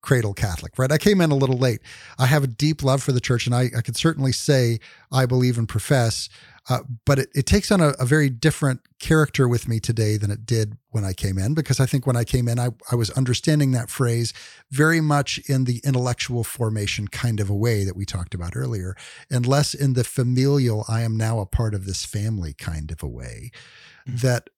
cradle 0.01 0.33
Catholic, 0.33 0.77
right? 0.77 0.91
I 0.91 0.97
came 0.97 1.19
in 1.21 1.31
a 1.31 1.35
little 1.35 1.57
late. 1.57 1.81
I 2.17 2.25
have 2.25 2.43
a 2.43 2.47
deep 2.47 2.83
love 2.83 3.03
for 3.03 3.11
the 3.11 3.19
church, 3.19 3.45
and 3.45 3.55
I, 3.55 3.69
I 3.77 3.81
could 3.81 3.97
certainly 3.97 4.31
say 4.31 4.79
I 5.11 5.25
believe 5.25 5.57
and 5.57 5.67
profess, 5.67 6.29
uh, 6.69 6.81
but 7.03 7.17
it, 7.17 7.29
it, 7.33 7.45
takes 7.47 7.71
on 7.71 7.81
a, 7.81 7.89
a, 7.99 8.05
very 8.05 8.29
different 8.29 8.81
character 8.99 9.47
with 9.47 9.67
me 9.67 9.79
today 9.79 10.17
than 10.17 10.29
it 10.29 10.45
did 10.45 10.77
when 10.91 11.03
I 11.03 11.13
came 11.13 11.39
in, 11.39 11.55
because 11.55 11.79
I 11.79 11.87
think 11.87 12.05
when 12.05 12.15
I 12.15 12.23
came 12.23 12.47
in, 12.47 12.59
I, 12.59 12.69
I 12.91 12.95
was 12.95 13.09
understanding 13.11 13.71
that 13.71 13.89
phrase 13.89 14.33
very 14.69 15.01
much 15.01 15.39
in 15.49 15.63
the 15.63 15.81
intellectual 15.83 16.43
formation 16.43 17.07
kind 17.07 17.39
of 17.39 17.49
a 17.49 17.55
way 17.55 17.83
that 17.85 17.95
we 17.95 18.05
talked 18.05 18.35
about 18.35 18.55
earlier, 18.55 18.95
and 19.31 19.47
less 19.47 19.73
in 19.73 19.93
the 19.93 20.03
familial, 20.03 20.85
I 20.87 21.01
am 21.01 21.17
now 21.17 21.39
a 21.39 21.47
part 21.47 21.73
of 21.73 21.85
this 21.85 22.05
family 22.05 22.53
kind 22.53 22.91
of 22.91 23.01
a 23.01 23.07
way. 23.07 23.49
Mm-hmm. 24.07 24.17
That 24.27 24.49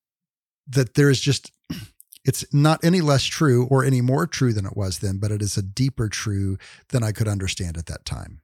that 0.67 0.95
there 0.95 1.09
is 1.09 1.21
just 1.21 1.53
it's 2.25 2.45
not 2.53 2.83
any 2.83 2.99
less 2.99 3.23
true 3.23 3.67
or 3.67 3.85
any 3.85 4.01
more 4.01 4.27
true 4.27 4.51
than 4.51 4.65
it 4.65 4.75
was 4.75 4.99
then, 4.99 5.17
but 5.17 5.31
it 5.31 5.41
is 5.41 5.55
a 5.55 5.61
deeper 5.61 6.09
true 6.09 6.57
than 6.89 7.03
I 7.03 7.13
could 7.13 7.29
understand 7.29 7.77
at 7.77 7.85
that 7.85 8.03
time. 8.03 8.41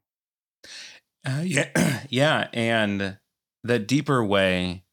Uh, 1.26 1.42
yeah, 1.44 2.04
yeah, 2.10 2.48
and 2.54 3.18
the 3.64 3.80
deeper 3.80 4.24
way 4.24 4.84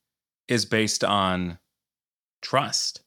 is 0.49 0.64
based 0.64 1.04
on 1.04 1.59
trust, 2.42 3.02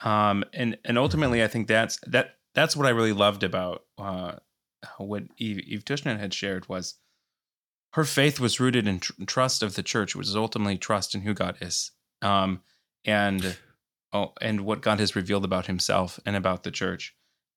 um, 0.00 0.44
and 0.52 0.78
and 0.84 0.98
ultimately, 0.98 1.42
I 1.42 1.48
think 1.48 1.68
that's 1.68 1.98
that 2.06 2.36
that's 2.54 2.76
what 2.76 2.86
I 2.86 2.90
really 2.90 3.12
loved 3.12 3.42
about 3.42 3.84
uh, 3.98 4.32
what 4.98 5.24
Eve, 5.36 5.60
Eve 5.60 5.84
Tushnet 5.84 6.18
had 6.18 6.34
shared 6.34 6.68
was 6.68 6.94
her 7.92 8.04
faith 8.04 8.38
was 8.38 8.60
rooted 8.60 8.86
in 8.86 9.00
tr- 9.00 9.12
trust 9.26 9.62
of 9.62 9.74
the 9.74 9.82
church, 9.82 10.14
which 10.14 10.26
is 10.26 10.36
ultimately 10.36 10.76
trust 10.76 11.14
in 11.14 11.22
who 11.22 11.34
God 11.34 11.56
is, 11.60 11.92
um, 12.22 12.62
and 13.04 13.56
oh, 14.12 14.32
and 14.40 14.62
what 14.62 14.82
God 14.82 15.00
has 15.00 15.16
revealed 15.16 15.44
about 15.44 15.66
Himself 15.66 16.20
and 16.26 16.36
about 16.36 16.62
the 16.62 16.70
church, 16.70 17.14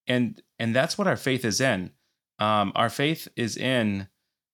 and 0.07 0.41
and 0.57 0.75
that's 0.75 0.97
what 0.97 1.07
our 1.07 1.17
faith 1.17 1.43
is 1.43 1.59
in. 1.59 1.91
Um, 2.39 2.71
our 2.75 2.89
faith 2.89 3.27
is 3.35 3.57
in 3.57 4.07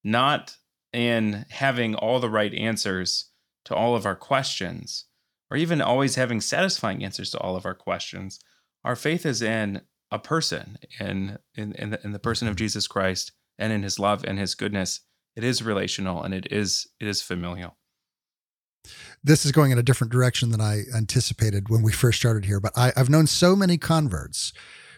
not 0.04 0.58
in 0.96 1.46
having 1.50 1.94
all 1.94 2.20
the 2.20 2.30
right 2.30 2.54
answers 2.54 3.30
to 3.66 3.75
all 3.75 3.96
of 3.96 4.06
our 4.06 4.16
questions, 4.16 5.06
or 5.52 5.58
even 5.58 5.82
always 5.82 6.16
having 6.16 6.40
satisfying 6.40 7.04
answers 7.04 7.32
to 7.32 7.40
all 7.40 7.56
of 7.56 7.66
our 7.66 7.75
questions. 7.75 8.40
Our 8.84 8.96
faith 8.96 9.25
is 9.25 9.42
in 9.42 9.82
a 10.12 10.20
person, 10.20 10.78
in 11.00 11.38
in 11.56 11.74
in 11.74 11.90
the, 11.92 12.04
in 12.04 12.12
the 12.14 12.20
person 12.20 12.48
of 12.48 12.56
Jesus 12.56 12.88
Christ, 12.88 13.34
and 13.60 13.74
in 13.74 13.84
His 13.84 14.00
love 14.00 14.24
and 14.24 14.40
His 14.40 14.56
goodness. 14.56 15.02
It 15.36 15.44
is 15.44 15.62
relational 15.62 16.24
and 16.24 16.34
it 16.34 16.48
is 16.50 16.88
it 17.00 17.08
is 17.08 17.22
familial 17.22 17.78
this 19.24 19.46
is 19.46 19.52
going 19.52 19.72
in 19.72 19.80
a 19.80 19.84
different 19.84 20.14
direction 20.14 20.52
than 20.52 20.62
I 20.62 20.84
anticipated 20.96 21.70
when 21.70 21.82
we 21.82 21.92
first 21.92 22.20
started 22.20 22.46
here. 22.46 22.60
But 22.60 22.74
I, 22.75 22.94
I, 22.96 23.00
have 23.00 23.10
known 23.10 23.25
so 23.25 23.56
many 23.56 23.80
converts 23.80 24.54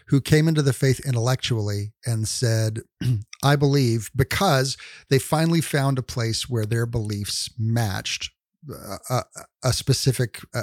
who 0.08 0.20
came 0.20 0.48
into 0.48 0.62
the 0.62 0.72
faith 0.72 1.00
intellectually 1.06 1.92
and 2.06 2.26
said, 2.26 2.80
I 3.44 3.56
believe, 3.56 4.10
because 4.14 4.76
they 5.10 5.18
finally 5.18 5.60
found 5.60 5.98
a 5.98 6.02
place 6.02 6.48
where 6.48 6.66
their 6.66 6.86
beliefs 6.86 7.50
matched 7.58 8.30
a, 9.10 9.22
a 9.62 9.72
specific 9.72 10.40
uh, 10.54 10.62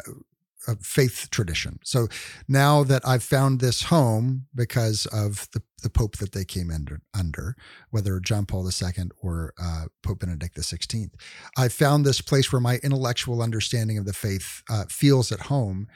a 0.68 0.76
faith 0.78 1.28
tradition. 1.30 1.80
So 1.84 2.08
now 2.48 2.84
that 2.84 3.08
I've 3.08 3.24
found 3.24 3.60
this 3.60 3.84
home 3.84 4.48
because 4.54 5.06
of 5.08 5.48
the, 5.54 5.62
the 5.84 5.90
Pope 5.90 6.18
that 6.18 6.32
they 6.32 6.46
came 6.46 6.72
under, 6.72 7.02
under 7.14 7.56
whether 7.92 8.20
John 8.20 8.46
Paul 8.46 8.68
II 8.68 9.12
or 9.22 9.54
uh, 9.62 9.86
Pope 10.02 10.20
Benedict 10.20 10.58
XVI, 10.58 11.10
I 11.58 11.68
found 11.68 12.06
this 12.06 12.22
place 12.22 12.52
where 12.52 12.62
my 12.62 12.80
intellectual 12.84 13.42
understanding 13.42 13.98
of 13.98 14.06
the 14.06 14.14
faith 14.14 14.64
uh, 14.70 14.86
feels 14.90 15.32
at 15.32 15.42
home. 15.42 15.88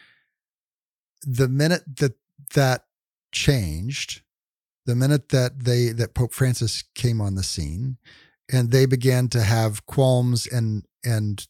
The 1.24 1.48
minute 1.48 1.84
that 1.98 2.14
that 2.54 2.86
changed, 3.32 4.22
the 4.86 4.96
minute 4.96 5.30
that 5.30 5.64
they 5.66 5.90
that 5.90 6.14
Pope 6.14 6.34
Francis 6.34 6.84
came 6.96 7.22
on 7.22 7.36
the 7.36 7.44
scene, 7.44 7.98
and 8.52 8.72
they 8.72 8.86
began 8.86 9.28
to 9.30 9.42
have 9.42 9.86
qualms 9.86 10.48
and 10.48 10.86
and 11.04 11.48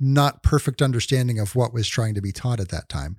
not 0.00 0.42
perfect 0.42 0.82
understanding 0.82 1.38
of 1.38 1.54
what 1.54 1.72
was 1.72 1.88
trying 1.88 2.14
to 2.14 2.20
be 2.20 2.32
taught 2.32 2.60
at 2.60 2.70
that 2.70 2.88
time. 2.88 3.16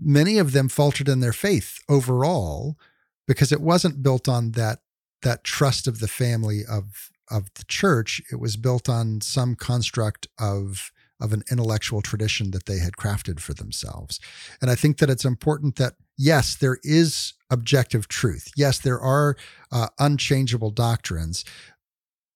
Many 0.00 0.38
of 0.38 0.52
them 0.52 0.68
faltered 0.68 1.08
in 1.08 1.20
their 1.20 1.32
faith 1.32 1.78
overall 1.88 2.78
because 3.26 3.52
it 3.52 3.60
wasn't 3.60 4.02
built 4.02 4.28
on 4.28 4.52
that 4.52 4.80
that 5.22 5.44
trust 5.44 5.86
of 5.86 6.00
the 6.00 6.08
family 6.08 6.62
of 6.68 7.10
of 7.30 7.52
the 7.54 7.64
church. 7.64 8.22
It 8.32 8.40
was 8.40 8.56
built 8.56 8.88
on 8.88 9.20
some 9.20 9.54
construct 9.54 10.28
of 10.38 10.92
of 11.20 11.32
an 11.32 11.42
intellectual 11.50 12.00
tradition 12.00 12.52
that 12.52 12.66
they 12.66 12.78
had 12.78 12.92
crafted 12.92 13.40
for 13.40 13.52
themselves. 13.52 14.20
And 14.62 14.70
I 14.70 14.76
think 14.76 14.98
that 14.98 15.10
it's 15.10 15.24
important 15.24 15.76
that 15.76 15.94
yes, 16.18 16.56
there 16.56 16.78
is 16.82 17.34
objective 17.50 18.08
truth. 18.08 18.50
Yes, 18.56 18.78
there 18.78 19.00
are 19.00 19.36
uh, 19.72 19.88
unchangeable 19.98 20.70
doctrines, 20.70 21.44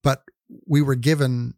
but 0.01 0.23
we 0.65 0.81
were 0.81 0.95
given 0.95 1.53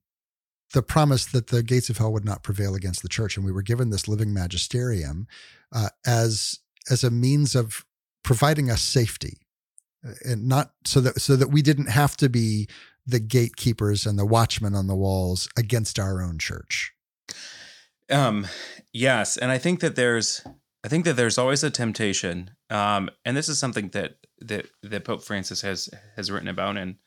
the 0.74 0.82
promise 0.82 1.26
that 1.28 1.48
the 1.48 1.64
gates 1.64 1.90
of 1.90 1.98
hell 1.98 2.12
would 2.12 2.26
not 2.26 2.44
prevail 2.44 2.76
against 2.76 3.02
the 3.02 3.08
church, 3.08 3.38
and 3.38 3.46
we 3.46 3.52
were 3.52 3.62
given 3.62 3.92
this 3.92 4.08
living 4.08 4.34
magisterium 4.34 5.28
uh, 5.72 5.90
as 6.06 6.60
as 6.90 7.04
a 7.04 7.12
means 7.12 7.56
of 7.56 7.86
providing 8.24 8.70
us 8.70 8.82
safety, 8.82 9.38
uh, 10.06 10.14
and 10.26 10.48
not 10.48 10.72
so 10.84 11.00
that 11.00 11.22
so 11.22 11.36
that 11.36 11.50
we 11.50 11.62
didn't 11.62 11.90
have 11.90 12.18
to 12.18 12.28
be 12.28 12.68
the 13.08 13.20
gatekeepers 13.20 14.06
and 14.06 14.18
the 14.18 14.26
watchmen 14.26 14.74
on 14.74 14.88
the 14.88 14.96
walls 14.96 15.48
against 15.56 16.00
our 16.00 16.22
own 16.22 16.40
church. 16.40 16.92
Um, 18.10 18.48
yes, 18.92 19.38
and 19.38 19.52
I 19.52 19.58
think 19.58 19.80
that 19.80 19.96
there's 19.96 20.46
I 20.86 20.88
think 20.88 21.04
that 21.06 21.16
there's 21.16 21.40
always 21.40 21.64
a 21.64 21.72
temptation, 21.72 22.52
um, 22.70 23.10
and 23.26 23.36
this 23.36 23.50
is 23.50 23.58
something 23.58 23.90
that 23.90 24.18
that 24.42 24.68
that 24.84 25.04
Pope 25.04 25.24
Francis 25.24 25.62
has 25.64 25.90
has 26.16 26.30
written 26.30 26.48
about, 26.48 26.78
and 26.78 26.98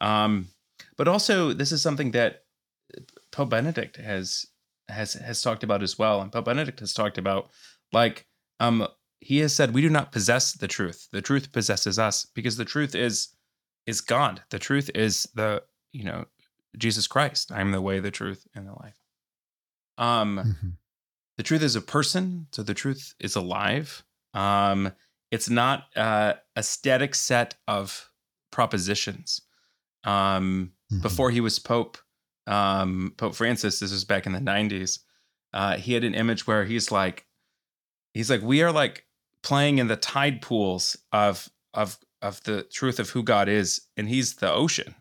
um, 0.00 0.46
but 0.96 1.08
also 1.08 1.52
this 1.52 1.72
is 1.72 1.82
something 1.82 2.12
that 2.12 2.44
Pope 3.32 3.50
Benedict 3.50 3.96
has 3.96 4.46
has 4.88 5.14
has 5.14 5.42
talked 5.42 5.64
about 5.64 5.82
as 5.82 5.98
well, 5.98 6.20
and 6.20 6.30
Pope 6.30 6.44
Benedict 6.44 6.78
has 6.78 6.94
talked 6.94 7.18
about 7.18 7.50
like 7.92 8.24
um 8.60 8.86
he 9.18 9.38
has 9.38 9.52
said 9.52 9.74
we 9.74 9.82
do 9.82 9.90
not 9.90 10.12
possess 10.12 10.52
the 10.52 10.68
truth. 10.68 11.08
The 11.10 11.22
truth 11.22 11.50
possesses 11.50 11.98
us 11.98 12.26
because 12.36 12.56
the 12.56 12.64
truth 12.64 12.94
is 12.94 13.30
is 13.84 14.00
God. 14.00 14.44
The 14.50 14.60
truth 14.60 14.92
is 14.94 15.26
the 15.34 15.64
you 15.92 16.04
know 16.04 16.26
Jesus 16.78 17.08
Christ. 17.08 17.50
I 17.50 17.62
am 17.62 17.72
the 17.72 17.82
way, 17.82 17.98
the 17.98 18.12
truth, 18.12 18.46
and 18.54 18.64
the 18.64 18.74
life. 18.74 19.00
Um, 19.98 20.38
mm-hmm. 20.38 20.68
The 21.36 21.42
truth 21.42 21.62
is 21.62 21.76
a 21.76 21.80
person, 21.80 22.46
so 22.52 22.62
the 22.62 22.74
truth 22.74 23.14
is 23.20 23.36
alive. 23.36 24.04
Um, 24.34 24.92
it's 25.30 25.50
not 25.50 25.84
uh, 25.96 26.34
a 26.54 26.62
static 26.62 27.14
set 27.14 27.54
of 27.66 28.10
propositions. 28.50 29.42
Um, 30.04 30.72
mm-hmm. 30.92 31.02
Before 31.02 31.30
he 31.30 31.40
was 31.40 31.58
pope, 31.58 31.98
um, 32.46 33.14
Pope 33.16 33.34
Francis, 33.34 33.80
this 33.80 33.90
was 33.90 34.04
back 34.04 34.26
in 34.26 34.32
the 34.32 34.38
90s, 34.38 35.00
uh, 35.52 35.76
he 35.76 35.94
had 35.94 36.04
an 36.04 36.14
image 36.14 36.46
where 36.46 36.64
he's 36.64 36.92
like, 36.92 37.26
he's 38.12 38.28
like, 38.28 38.42
we 38.42 38.62
are 38.62 38.72
like 38.72 39.06
playing 39.42 39.78
in 39.78 39.86
the 39.86 39.96
tide 39.96 40.42
pools 40.42 40.96
of 41.12 41.48
of 41.72 41.98
of 42.22 42.42
the 42.44 42.62
truth 42.64 42.98
of 42.98 43.10
who 43.10 43.22
God 43.22 43.48
is, 43.48 43.82
and 43.96 44.08
He's 44.08 44.34
the 44.34 44.50
ocean. 44.50 44.94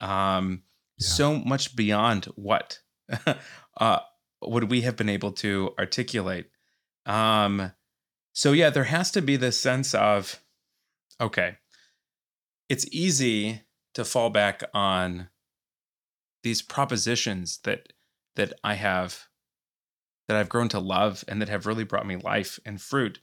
Um, 0.00 0.62
yeah. 0.98 1.06
So 1.08 1.34
much 1.34 1.76
beyond 1.76 2.26
what 2.36 2.78
uh, 3.80 3.98
would 4.42 4.70
we 4.70 4.82
have 4.82 4.96
been 4.96 5.08
able 5.08 5.32
to 5.32 5.74
articulate. 5.78 6.46
Um, 7.06 7.72
so 8.32 8.52
yeah, 8.52 8.70
there 8.70 8.84
has 8.84 9.10
to 9.12 9.22
be 9.22 9.36
this 9.36 9.60
sense 9.60 9.94
of, 9.94 10.42
okay, 11.20 11.56
it's 12.68 12.86
easy 12.92 13.62
to 13.94 14.04
fall 14.04 14.30
back 14.30 14.62
on 14.72 15.28
these 16.42 16.62
propositions 16.62 17.58
that 17.64 17.92
that 18.36 18.54
I 18.64 18.74
have 18.74 19.26
that 20.28 20.36
I've 20.36 20.48
grown 20.48 20.68
to 20.68 20.78
love 20.78 21.24
and 21.26 21.42
that 21.42 21.48
have 21.48 21.66
really 21.66 21.84
brought 21.84 22.06
me 22.06 22.16
life 22.16 22.58
and 22.64 22.80
fruit. 22.80 23.20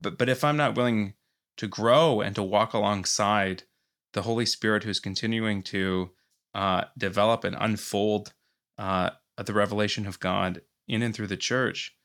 But 0.00 0.16
but 0.16 0.28
if 0.28 0.44
I'm 0.44 0.56
not 0.56 0.76
willing 0.76 1.14
to 1.56 1.66
grow 1.66 2.20
and 2.20 2.34
to 2.36 2.42
walk 2.42 2.72
alongside 2.72 3.64
the 4.12 4.22
Holy 4.22 4.46
Spirit 4.46 4.84
who's 4.84 5.00
continuing 5.00 5.62
to 5.64 6.10
uh, 6.54 6.84
develop 6.96 7.44
and 7.44 7.56
unfold 7.58 8.32
uh, 8.78 9.10
the 9.36 9.52
revelation 9.52 10.06
of 10.06 10.20
God 10.20 10.62
in 10.86 11.02
and 11.02 11.14
through 11.14 11.26
the 11.26 11.36
church, 11.36 11.96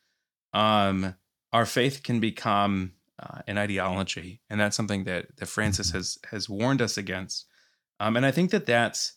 um, 0.54 1.16
our 1.52 1.66
faith 1.66 2.04
can 2.04 2.20
become 2.20 2.94
uh, 3.22 3.42
an 3.48 3.58
ideology, 3.58 4.42
and 4.50 4.60
that's 4.60 4.78
something 4.78 5.04
that 5.04 5.38
that 5.38 5.48
Francis 5.48 5.90
mm-hmm. 5.90 5.98
has 5.98 6.18
has 6.32 6.50
warned 6.50 6.82
us 6.82 6.98
against. 6.98 7.46
Um, 8.00 8.16
and 8.16 8.26
I 8.26 8.32
think 8.32 8.52
that 8.52 8.66
that's 8.66 9.14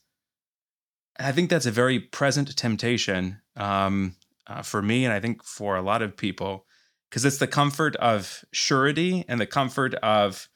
I 1.18 1.32
think 1.32 1.50
that's 1.50 1.66
a 1.66 1.70
very 1.70 2.00
present 2.00 2.56
temptation 2.56 3.40
um, 3.56 4.16
uh, 4.46 4.62
for 4.62 4.82
me, 4.82 5.04
and 5.04 5.12
I 5.12 5.20
think 5.20 5.44
for 5.44 5.76
a 5.76 5.82
lot 5.82 6.02
of 6.02 6.16
people, 6.16 6.66
because 7.08 7.24
it's 7.24 7.38
the 7.38 7.46
comfort 7.46 7.96
of 7.96 8.44
surety 8.52 9.24
and 9.28 9.40
the 9.40 9.46
comfort 9.46 9.94
of 9.94 10.48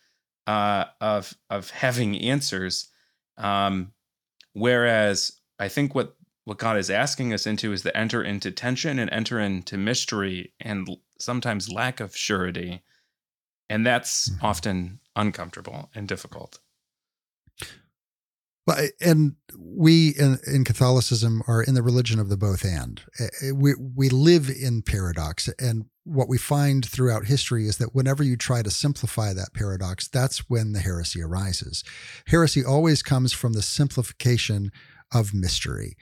uh, 0.47 0.87
of 1.01 1.35
of 1.51 1.71
having 1.71 2.19
answers. 2.19 2.89
Um, 3.39 3.93
whereas 4.55 5.33
I 5.59 5.69
think 5.69 5.95
what 5.95 6.16
what 6.47 6.59
God 6.59 6.79
is 6.79 6.91
asking 6.91 7.35
us 7.35 7.45
into 7.45 7.73
is 7.73 7.83
to 7.83 7.95
enter 7.95 8.23
into 8.23 8.53
tension 8.53 9.01
and 9.01 9.11
enter 9.11 9.41
into 9.41 9.77
mystery 9.77 10.53
and 10.61 10.89
sometimes 11.19 11.73
lack 11.73 11.99
of 11.99 12.17
surety, 12.17 12.83
and 13.69 13.85
that's 13.85 14.31
mm-hmm. 14.31 14.47
often 14.47 15.01
uncomfortable 15.17 15.91
and 15.93 16.07
difficult. 16.07 16.61
Well, 18.65 18.87
and 19.01 19.35
we 19.59 20.11
in, 20.11 20.39
in, 20.47 20.65
Catholicism 20.65 21.43
are 21.49 21.63
in 21.63 21.75
the 21.75 21.83
religion 21.83 22.21
of 22.21 22.29
the 22.29 22.37
both 22.37 22.65
and. 22.65 23.03
We 23.53 23.75
we 23.75 24.09
live 24.09 24.49
in 24.49 24.83
paradox, 24.83 25.49
and 25.59 25.87
what 26.05 26.29
we 26.29 26.39
find 26.39 26.87
throughout 26.87 27.27
history 27.27 27.67
is 27.67 27.79
that 27.79 27.93
whenever 27.93 28.23
you 28.23 28.37
try 28.37 28.63
to 28.63 28.71
simplify 28.71 29.33
that 29.33 29.53
paradox, 29.53 30.07
that's 30.07 30.49
when 30.49 30.73
the 30.73 30.81
heresy 30.81 31.23
arises. 31.23 31.83
Heresy 32.29 32.65
always 32.65 33.03
comes 33.03 33.33
from 33.33 33.53
the 33.53 33.63
simplification 33.63 34.71
of 35.13 35.35
mystery. 35.35 35.97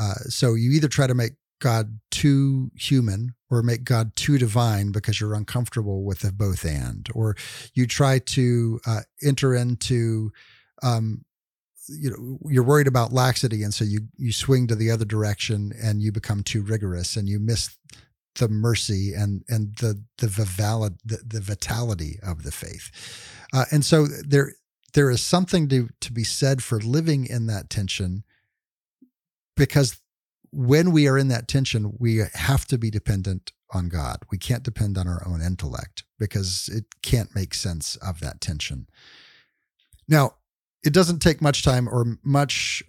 Uh, 0.00 0.14
so 0.28 0.54
you 0.54 0.70
either 0.70 0.88
try 0.88 1.06
to 1.06 1.14
make 1.14 1.32
God 1.60 2.00
too 2.10 2.70
human 2.74 3.34
or 3.50 3.62
make 3.62 3.84
God 3.84 4.16
too 4.16 4.38
divine 4.38 4.92
because 4.92 5.20
you're 5.20 5.34
uncomfortable 5.34 6.04
with 6.04 6.20
the 6.20 6.32
both 6.32 6.64
and, 6.64 7.06
or 7.14 7.36
you 7.74 7.86
try 7.86 8.18
to 8.18 8.80
uh, 8.86 9.00
enter 9.22 9.54
into 9.54 10.32
um, 10.82 11.24
you 11.88 12.10
know 12.10 12.38
you're 12.50 12.62
worried 12.62 12.86
about 12.86 13.12
laxity 13.12 13.62
and 13.62 13.74
so 13.74 13.84
you 13.84 14.02
you 14.16 14.32
swing 14.32 14.66
to 14.68 14.76
the 14.76 14.90
other 14.90 15.04
direction 15.04 15.72
and 15.82 16.00
you 16.00 16.12
become 16.12 16.42
too 16.42 16.62
rigorous 16.62 17.16
and 17.16 17.28
you 17.28 17.40
miss 17.40 17.76
the 18.38 18.48
mercy 18.48 19.12
and 19.12 19.42
and 19.48 19.76
the 19.76 20.02
the 20.18 20.28
vitality 20.28 20.96
the, 21.04 21.18
the 21.26 21.40
vitality 21.40 22.18
of 22.22 22.42
the 22.44 22.52
faith. 22.52 22.90
Uh, 23.52 23.64
and 23.72 23.84
so 23.84 24.06
there 24.06 24.52
there 24.94 25.10
is 25.10 25.20
something 25.20 25.68
to 25.68 25.88
to 26.00 26.12
be 26.12 26.24
said 26.24 26.62
for 26.62 26.80
living 26.80 27.26
in 27.26 27.46
that 27.46 27.68
tension 27.68 28.24
because 29.60 30.00
when 30.52 30.90
we 30.90 31.06
are 31.06 31.16
in 31.16 31.28
that 31.28 31.46
tension 31.46 31.94
we 31.98 32.22
have 32.34 32.66
to 32.66 32.78
be 32.78 32.90
dependent 32.90 33.52
on 33.72 33.88
God 33.88 34.18
we 34.30 34.38
can't 34.38 34.62
depend 34.62 34.98
on 34.98 35.06
our 35.06 35.22
own 35.26 35.40
intellect 35.40 36.04
because 36.18 36.68
it 36.72 36.84
can't 37.02 37.34
make 37.34 37.54
sense 37.54 37.96
of 37.96 38.20
that 38.20 38.40
tension 38.40 38.86
now 40.08 40.34
it 40.82 40.92
doesn't 40.92 41.20
take 41.20 41.40
much 41.42 41.62
time 41.62 41.88
or 41.88 42.18
much 42.24 42.82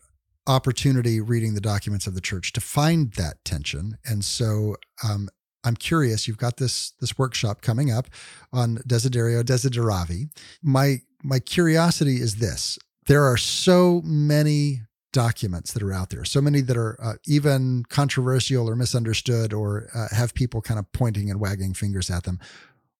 opportunity 0.47 1.19
reading 1.19 1.53
the 1.53 1.61
documents 1.61 2.07
of 2.07 2.15
the 2.15 2.21
church 2.21 2.51
to 2.53 2.61
find 2.61 3.13
that 3.13 3.43
tension. 3.45 3.97
And 4.05 4.23
so 4.23 4.75
um, 5.03 5.29
I'm 5.63 5.75
curious. 5.75 6.27
You've 6.27 6.37
got 6.37 6.57
this 6.57 6.91
this 6.99 7.17
workshop 7.17 7.61
coming 7.61 7.91
up 7.91 8.07
on 8.51 8.77
Desiderio 8.87 9.43
Desideravi. 9.43 10.29
My 10.63 11.01
my 11.23 11.39
curiosity 11.39 12.17
is 12.17 12.35
this: 12.35 12.79
there 13.07 13.23
are 13.23 13.37
so 13.37 14.01
many 14.03 14.81
documents 15.11 15.73
that 15.73 15.83
are 15.83 15.93
out 15.93 16.09
there, 16.09 16.23
so 16.23 16.41
many 16.41 16.61
that 16.61 16.77
are 16.77 16.97
uh, 17.01 17.13
even 17.27 17.83
controversial 17.89 18.69
or 18.69 18.75
misunderstood, 18.75 19.53
or 19.53 19.89
uh, 19.93 20.15
have 20.15 20.33
people 20.33 20.61
kind 20.61 20.79
of 20.79 20.91
pointing 20.93 21.29
and 21.29 21.39
wagging 21.39 21.73
fingers 21.73 22.09
at 22.09 22.23
them. 22.23 22.39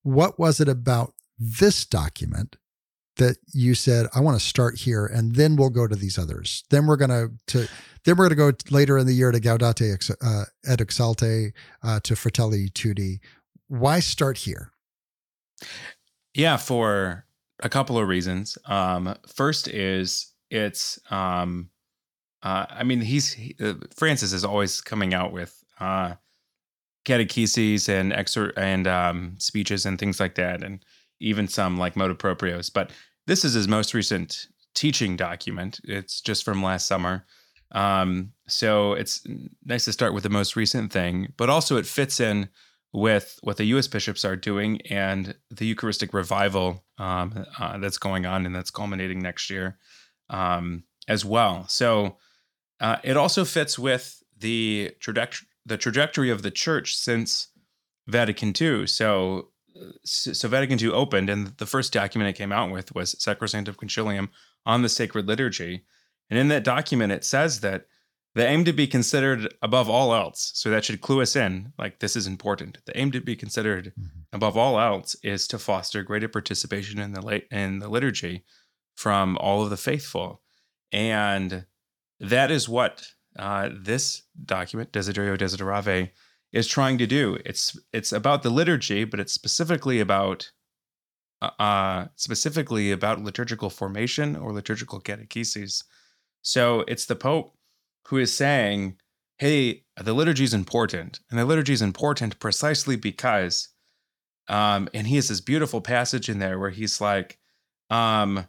What 0.03 0.39
was 0.39 0.59
it 0.59 0.67
about 0.67 1.13
this 1.37 1.85
document 1.85 2.57
that 3.17 3.37
you 3.53 3.75
said 3.75 4.07
I 4.15 4.19
want 4.19 4.39
to 4.39 4.45
start 4.45 4.79
here 4.79 5.05
and 5.05 5.35
then 5.35 5.55
we'll 5.55 5.69
go 5.69 5.87
to 5.87 5.95
these 5.95 6.17
others. 6.17 6.63
Then 6.69 6.87
we're 6.87 6.97
going 6.97 7.09
to 7.47 7.67
then 8.03 8.17
we're 8.17 8.29
to 8.29 8.35
go 8.35 8.51
later 8.69 8.97
in 8.97 9.05
the 9.05 9.13
year 9.13 9.31
to 9.31 9.39
Gaudete 9.39 10.11
uh, 10.21 10.45
et 10.65 10.79
Exulte 10.79 11.51
uh, 11.83 11.99
to 11.99 12.15
Fratelli 12.15 12.69
Tutti. 12.69 13.19
Why 13.67 13.99
start 13.99 14.37
here? 14.39 14.71
Yeah, 16.33 16.57
for 16.57 17.25
a 17.61 17.69
couple 17.69 17.97
of 17.97 18.07
reasons. 18.07 18.57
Um, 18.65 19.15
first 19.27 19.67
is 19.67 20.33
it's 20.49 20.99
um, 21.11 21.69
uh, 22.43 22.65
I 22.69 22.83
mean 22.83 23.01
he's 23.01 23.33
he, 23.33 23.55
uh, 23.59 23.75
Francis 23.95 24.33
is 24.33 24.43
always 24.43 24.81
coming 24.81 25.13
out 25.13 25.31
with 25.31 25.63
uh, 25.79 26.15
catecheses 27.05 27.89
and 27.89 28.11
exer- 28.11 28.53
and 28.57 28.87
um, 28.87 29.35
speeches 29.39 29.85
and 29.85 29.97
things 29.99 30.19
like 30.19 30.35
that 30.35 30.63
and 30.63 30.83
even 31.19 31.47
some 31.47 31.77
like 31.77 31.95
motu 31.95 32.15
proprios. 32.15 32.71
But 32.73 32.91
this 33.27 33.45
is 33.45 33.53
his 33.53 33.67
most 33.67 33.93
recent 33.93 34.47
teaching 34.73 35.15
document. 35.15 35.79
It's 35.83 36.21
just 36.21 36.43
from 36.43 36.63
last 36.63 36.87
summer. 36.87 37.25
Um, 37.71 38.33
so 38.47 38.93
it's 38.93 39.25
nice 39.65 39.85
to 39.85 39.93
start 39.93 40.13
with 40.13 40.23
the 40.23 40.29
most 40.29 40.55
recent 40.55 40.91
thing, 40.91 41.33
but 41.37 41.49
also 41.49 41.77
it 41.77 41.85
fits 41.85 42.19
in 42.19 42.49
with 42.93 43.39
what 43.43 43.57
the 43.57 43.65
U.S. 43.65 43.87
bishops 43.87 44.25
are 44.25 44.35
doing 44.35 44.81
and 44.87 45.35
the 45.49 45.65
Eucharistic 45.65 46.13
revival 46.13 46.83
um, 46.97 47.45
uh, 47.57 47.77
that's 47.77 47.97
going 47.97 48.25
on 48.25 48.45
and 48.45 48.53
that's 48.53 48.71
culminating 48.71 49.21
next 49.21 49.49
year 49.49 49.77
um, 50.29 50.83
as 51.07 51.23
well. 51.23 51.65
So 51.69 52.17
uh, 52.81 52.97
it 53.03 53.15
also 53.15 53.45
fits 53.45 53.79
with 53.79 54.21
the 54.37 54.91
trajectory 54.99 55.47
the 55.65 55.77
trajectory 55.77 56.31
of 56.31 56.41
the 56.41 56.51
church 56.51 56.95
since 56.95 57.49
Vatican 58.07 58.53
II. 58.59 58.87
So 58.87 59.49
so 60.03 60.47
Vatican 60.49 60.79
II 60.81 60.89
opened, 60.89 61.29
and 61.29 61.47
the 61.57 61.65
first 61.65 61.93
document 61.93 62.29
it 62.29 62.37
came 62.37 62.51
out 62.51 62.71
with 62.71 62.93
was 62.93 63.15
Sacrosanctum 63.15 63.75
Concilium 63.75 64.29
on 64.65 64.81
the 64.81 64.89
sacred 64.89 65.27
liturgy. 65.27 65.85
And 66.29 66.37
in 66.37 66.49
that 66.49 66.63
document, 66.63 67.11
it 67.11 67.23
says 67.23 67.61
that 67.61 67.85
the 68.33 68.45
aim 68.45 68.63
to 68.65 68.73
be 68.73 68.87
considered 68.87 69.53
above 69.61 69.89
all 69.89 70.13
else, 70.13 70.51
so 70.55 70.69
that 70.69 70.85
should 70.85 71.01
clue 71.01 71.21
us 71.21 71.35
in, 71.35 71.73
like 71.77 71.99
this 71.99 72.15
is 72.15 72.27
important. 72.27 72.79
The 72.85 72.97
aim 72.97 73.11
to 73.11 73.21
be 73.21 73.35
considered 73.35 73.93
mm-hmm. 73.97 74.19
above 74.33 74.57
all 74.57 74.79
else 74.79 75.15
is 75.23 75.47
to 75.49 75.59
foster 75.59 76.03
greater 76.03 76.29
participation 76.29 76.99
in 76.99 77.13
the 77.13 77.21
late 77.21 77.47
in 77.51 77.79
the 77.79 77.89
liturgy 77.89 78.43
from 78.95 79.37
all 79.37 79.63
of 79.63 79.69
the 79.69 79.77
faithful, 79.77 80.41
and 80.91 81.65
that 82.21 82.51
is 82.51 82.69
what 82.69 83.05
uh, 83.37 83.69
this 83.73 84.23
document, 84.45 84.91
Desiderio 84.91 85.37
Desideravi, 85.37 86.11
is 86.53 86.67
trying 86.67 86.97
to 86.99 87.07
do. 87.07 87.37
It's 87.45 87.77
it's 87.91 88.11
about 88.11 88.43
the 88.43 88.49
liturgy, 88.49 89.03
but 89.03 89.19
it's 89.19 89.33
specifically 89.33 89.99
about 89.99 90.51
uh, 91.41 91.49
uh, 91.59 92.07
specifically 92.15 92.91
about 92.91 93.23
liturgical 93.23 93.69
formation 93.69 94.35
or 94.35 94.53
liturgical 94.53 95.01
catechesis. 95.01 95.83
So 96.41 96.83
it's 96.87 97.05
the 97.05 97.15
Pope 97.15 97.57
who 98.07 98.17
is 98.17 98.33
saying, 98.33 98.97
"Hey, 99.37 99.85
the 99.97 100.13
liturgy 100.13 100.43
is 100.43 100.53
important, 100.53 101.19
and 101.29 101.39
the 101.39 101.45
liturgy 101.45 101.73
is 101.73 101.81
important 101.81 102.39
precisely 102.39 102.95
because." 102.95 103.69
Um, 104.47 104.89
and 104.93 105.07
he 105.07 105.15
has 105.15 105.29
this 105.29 105.39
beautiful 105.39 105.79
passage 105.79 106.27
in 106.27 106.39
there 106.39 106.59
where 106.59 106.71
he's 106.71 106.99
like, 106.99 107.37
um, 107.89 108.47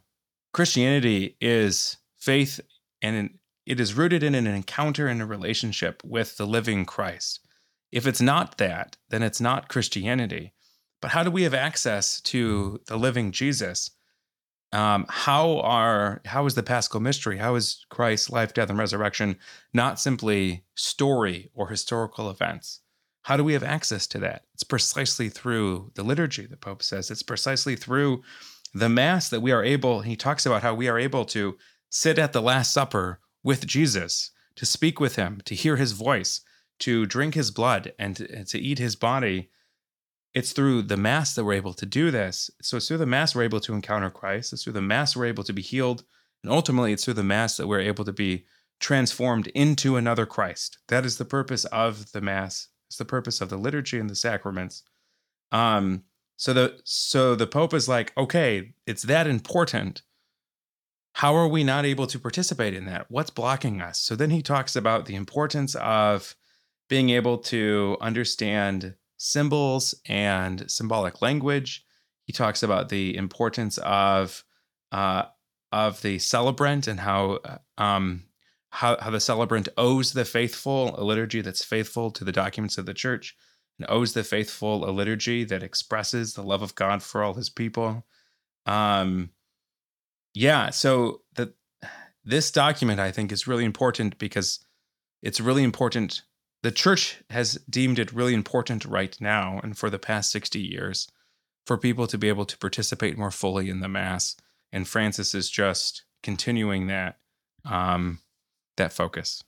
Christianity 0.52 1.36
is 1.40 1.98
faith 2.18 2.58
and 3.02 3.38
it 3.66 3.80
is 3.80 3.94
rooted 3.94 4.22
in 4.22 4.34
an 4.34 4.46
encounter 4.46 5.06
and 5.06 5.22
a 5.22 5.26
relationship 5.26 6.02
with 6.04 6.36
the 6.36 6.46
living 6.46 6.84
Christ. 6.84 7.40
If 7.90 8.06
it's 8.06 8.20
not 8.20 8.58
that, 8.58 8.96
then 9.10 9.22
it's 9.22 9.40
not 9.40 9.68
Christianity. 9.68 10.54
But 11.00 11.10
how 11.10 11.22
do 11.22 11.30
we 11.30 11.42
have 11.42 11.54
access 11.54 12.20
to 12.22 12.80
the 12.86 12.96
living 12.96 13.32
Jesus? 13.32 13.90
Um, 14.72 15.04
how 15.08 15.58
are 15.60 16.22
how 16.24 16.46
is 16.46 16.54
the 16.54 16.62
Paschal 16.62 17.00
mystery? 17.00 17.36
How 17.38 17.54
is 17.56 17.84
Christ's 17.90 18.30
life, 18.30 18.54
death, 18.54 18.70
and 18.70 18.78
resurrection 18.78 19.36
not 19.74 20.00
simply 20.00 20.64
story 20.74 21.50
or 21.54 21.68
historical 21.68 22.30
events? 22.30 22.80
How 23.22 23.36
do 23.36 23.44
we 23.44 23.52
have 23.52 23.62
access 23.62 24.06
to 24.08 24.18
that? 24.20 24.46
It's 24.54 24.64
precisely 24.64 25.28
through 25.28 25.92
the 25.94 26.02
liturgy, 26.02 26.46
the 26.46 26.56
Pope 26.56 26.82
says. 26.82 27.10
It's 27.10 27.22
precisely 27.22 27.76
through 27.76 28.22
the 28.74 28.88
Mass 28.88 29.28
that 29.28 29.40
we 29.40 29.52
are 29.52 29.62
able, 29.62 30.00
he 30.00 30.16
talks 30.16 30.46
about 30.46 30.62
how 30.62 30.74
we 30.74 30.88
are 30.88 30.98
able 30.98 31.24
to 31.26 31.56
sit 31.90 32.18
at 32.18 32.32
the 32.32 32.42
Last 32.42 32.72
Supper 32.72 33.20
with 33.42 33.66
Jesus, 33.66 34.30
to 34.56 34.66
speak 34.66 35.00
with 35.00 35.16
him, 35.16 35.40
to 35.44 35.54
hear 35.54 35.76
his 35.76 35.92
voice, 35.92 36.40
to 36.80 37.06
drink 37.06 37.34
his 37.34 37.50
blood 37.50 37.92
and 37.98 38.16
to, 38.16 38.58
eat 38.58 38.78
his 38.78 38.96
body, 38.96 39.50
it's 40.34 40.52
through 40.52 40.82
the 40.82 40.96
Mass 40.96 41.34
that 41.34 41.44
we're 41.44 41.52
able 41.52 41.74
to 41.74 41.86
do 41.86 42.10
this. 42.10 42.50
So 42.60 42.76
it's 42.76 42.88
through 42.88 42.98
the 42.98 43.06
Mass 43.06 43.34
we're 43.34 43.42
able 43.42 43.60
to 43.60 43.74
encounter 43.74 44.10
Christ. 44.10 44.52
It's 44.52 44.64
through 44.64 44.72
the 44.72 44.82
Mass 44.82 45.14
we're 45.14 45.26
able 45.26 45.44
to 45.44 45.52
be 45.52 45.62
healed. 45.62 46.04
And 46.42 46.52
ultimately, 46.52 46.92
it's 46.92 47.04
through 47.04 47.14
the 47.14 47.22
Mass 47.22 47.56
that 47.56 47.68
we're 47.68 47.80
able 47.80 48.04
to 48.04 48.12
be 48.12 48.46
transformed 48.80 49.46
into 49.48 49.96
another 49.96 50.26
Christ. 50.26 50.78
That 50.88 51.04
is 51.04 51.18
the 51.18 51.24
purpose 51.24 51.64
of 51.66 52.12
the 52.12 52.20
Mass. 52.20 52.68
It's 52.88 52.96
the 52.96 53.04
purpose 53.04 53.40
of 53.40 53.48
the 53.48 53.56
liturgy 53.56 53.98
and 53.98 54.10
the 54.10 54.16
sacraments. 54.16 54.82
Um, 55.52 56.02
so 56.36 56.52
the 56.52 56.80
so 56.84 57.34
the 57.34 57.46
Pope 57.46 57.74
is 57.74 57.88
like, 57.88 58.12
okay, 58.16 58.74
it's 58.86 59.04
that 59.04 59.26
important. 59.26 60.02
How 61.14 61.34
are 61.34 61.48
we 61.48 61.62
not 61.62 61.84
able 61.84 62.06
to 62.06 62.18
participate 62.18 62.74
in 62.74 62.86
that? 62.86 63.10
What's 63.10 63.30
blocking 63.30 63.80
us? 63.80 64.00
So 64.00 64.16
then 64.16 64.30
he 64.30 64.42
talks 64.42 64.74
about 64.74 65.06
the 65.06 65.14
importance 65.14 65.74
of 65.76 66.34
being 66.88 67.10
able 67.10 67.38
to 67.38 67.96
understand 68.00 68.94
symbols 69.18 69.94
and 70.06 70.70
symbolic 70.70 71.22
language. 71.22 71.84
He 72.24 72.32
talks 72.32 72.62
about 72.62 72.88
the 72.88 73.16
importance 73.16 73.78
of 73.78 74.44
uh, 74.90 75.24
of 75.70 76.02
the 76.02 76.18
celebrant 76.18 76.86
and 76.86 77.00
how 77.00 77.38
um, 77.78 78.24
how, 78.70 78.96
how 79.00 79.10
the 79.10 79.20
celebrant 79.20 79.68
owes 79.76 80.12
the 80.12 80.24
faithful 80.24 80.98
a 80.98 81.04
liturgy 81.04 81.40
that's 81.40 81.64
faithful 81.64 82.10
to 82.10 82.24
the 82.24 82.32
documents 82.32 82.78
of 82.78 82.86
the 82.86 82.94
church 82.94 83.36
and 83.78 83.86
owes 83.90 84.14
the 84.14 84.24
faithful 84.24 84.88
a 84.88 84.90
liturgy 84.90 85.44
that 85.44 85.62
expresses 85.62 86.34
the 86.34 86.42
love 86.42 86.62
of 86.62 86.74
God 86.74 87.02
for 87.02 87.22
all 87.22 87.34
his 87.34 87.50
people. 87.50 88.04
Um, 88.66 89.30
yeah, 90.34 90.70
so 90.70 91.22
the 91.34 91.54
this 92.24 92.50
document 92.50 93.00
I 93.00 93.10
think 93.10 93.32
is 93.32 93.46
really 93.46 93.64
important 93.64 94.18
because 94.18 94.60
it's 95.22 95.40
really 95.40 95.62
important. 95.62 96.22
The 96.62 96.70
church 96.70 97.22
has 97.30 97.54
deemed 97.68 97.98
it 97.98 98.12
really 98.12 98.34
important 98.34 98.84
right 98.84 99.16
now 99.20 99.60
and 99.62 99.76
for 99.76 99.90
the 99.90 99.98
past 99.98 100.30
60 100.30 100.60
years 100.60 101.08
for 101.66 101.76
people 101.76 102.06
to 102.06 102.18
be 102.18 102.28
able 102.28 102.44
to 102.44 102.58
participate 102.58 103.18
more 103.18 103.30
fully 103.30 103.68
in 103.68 103.80
the 103.80 103.88
mass. 103.88 104.36
And 104.72 104.86
Francis 104.86 105.34
is 105.34 105.50
just 105.50 106.04
continuing 106.22 106.86
that 106.86 107.18
um, 107.64 108.20
that 108.76 108.92
focus. 108.92 109.42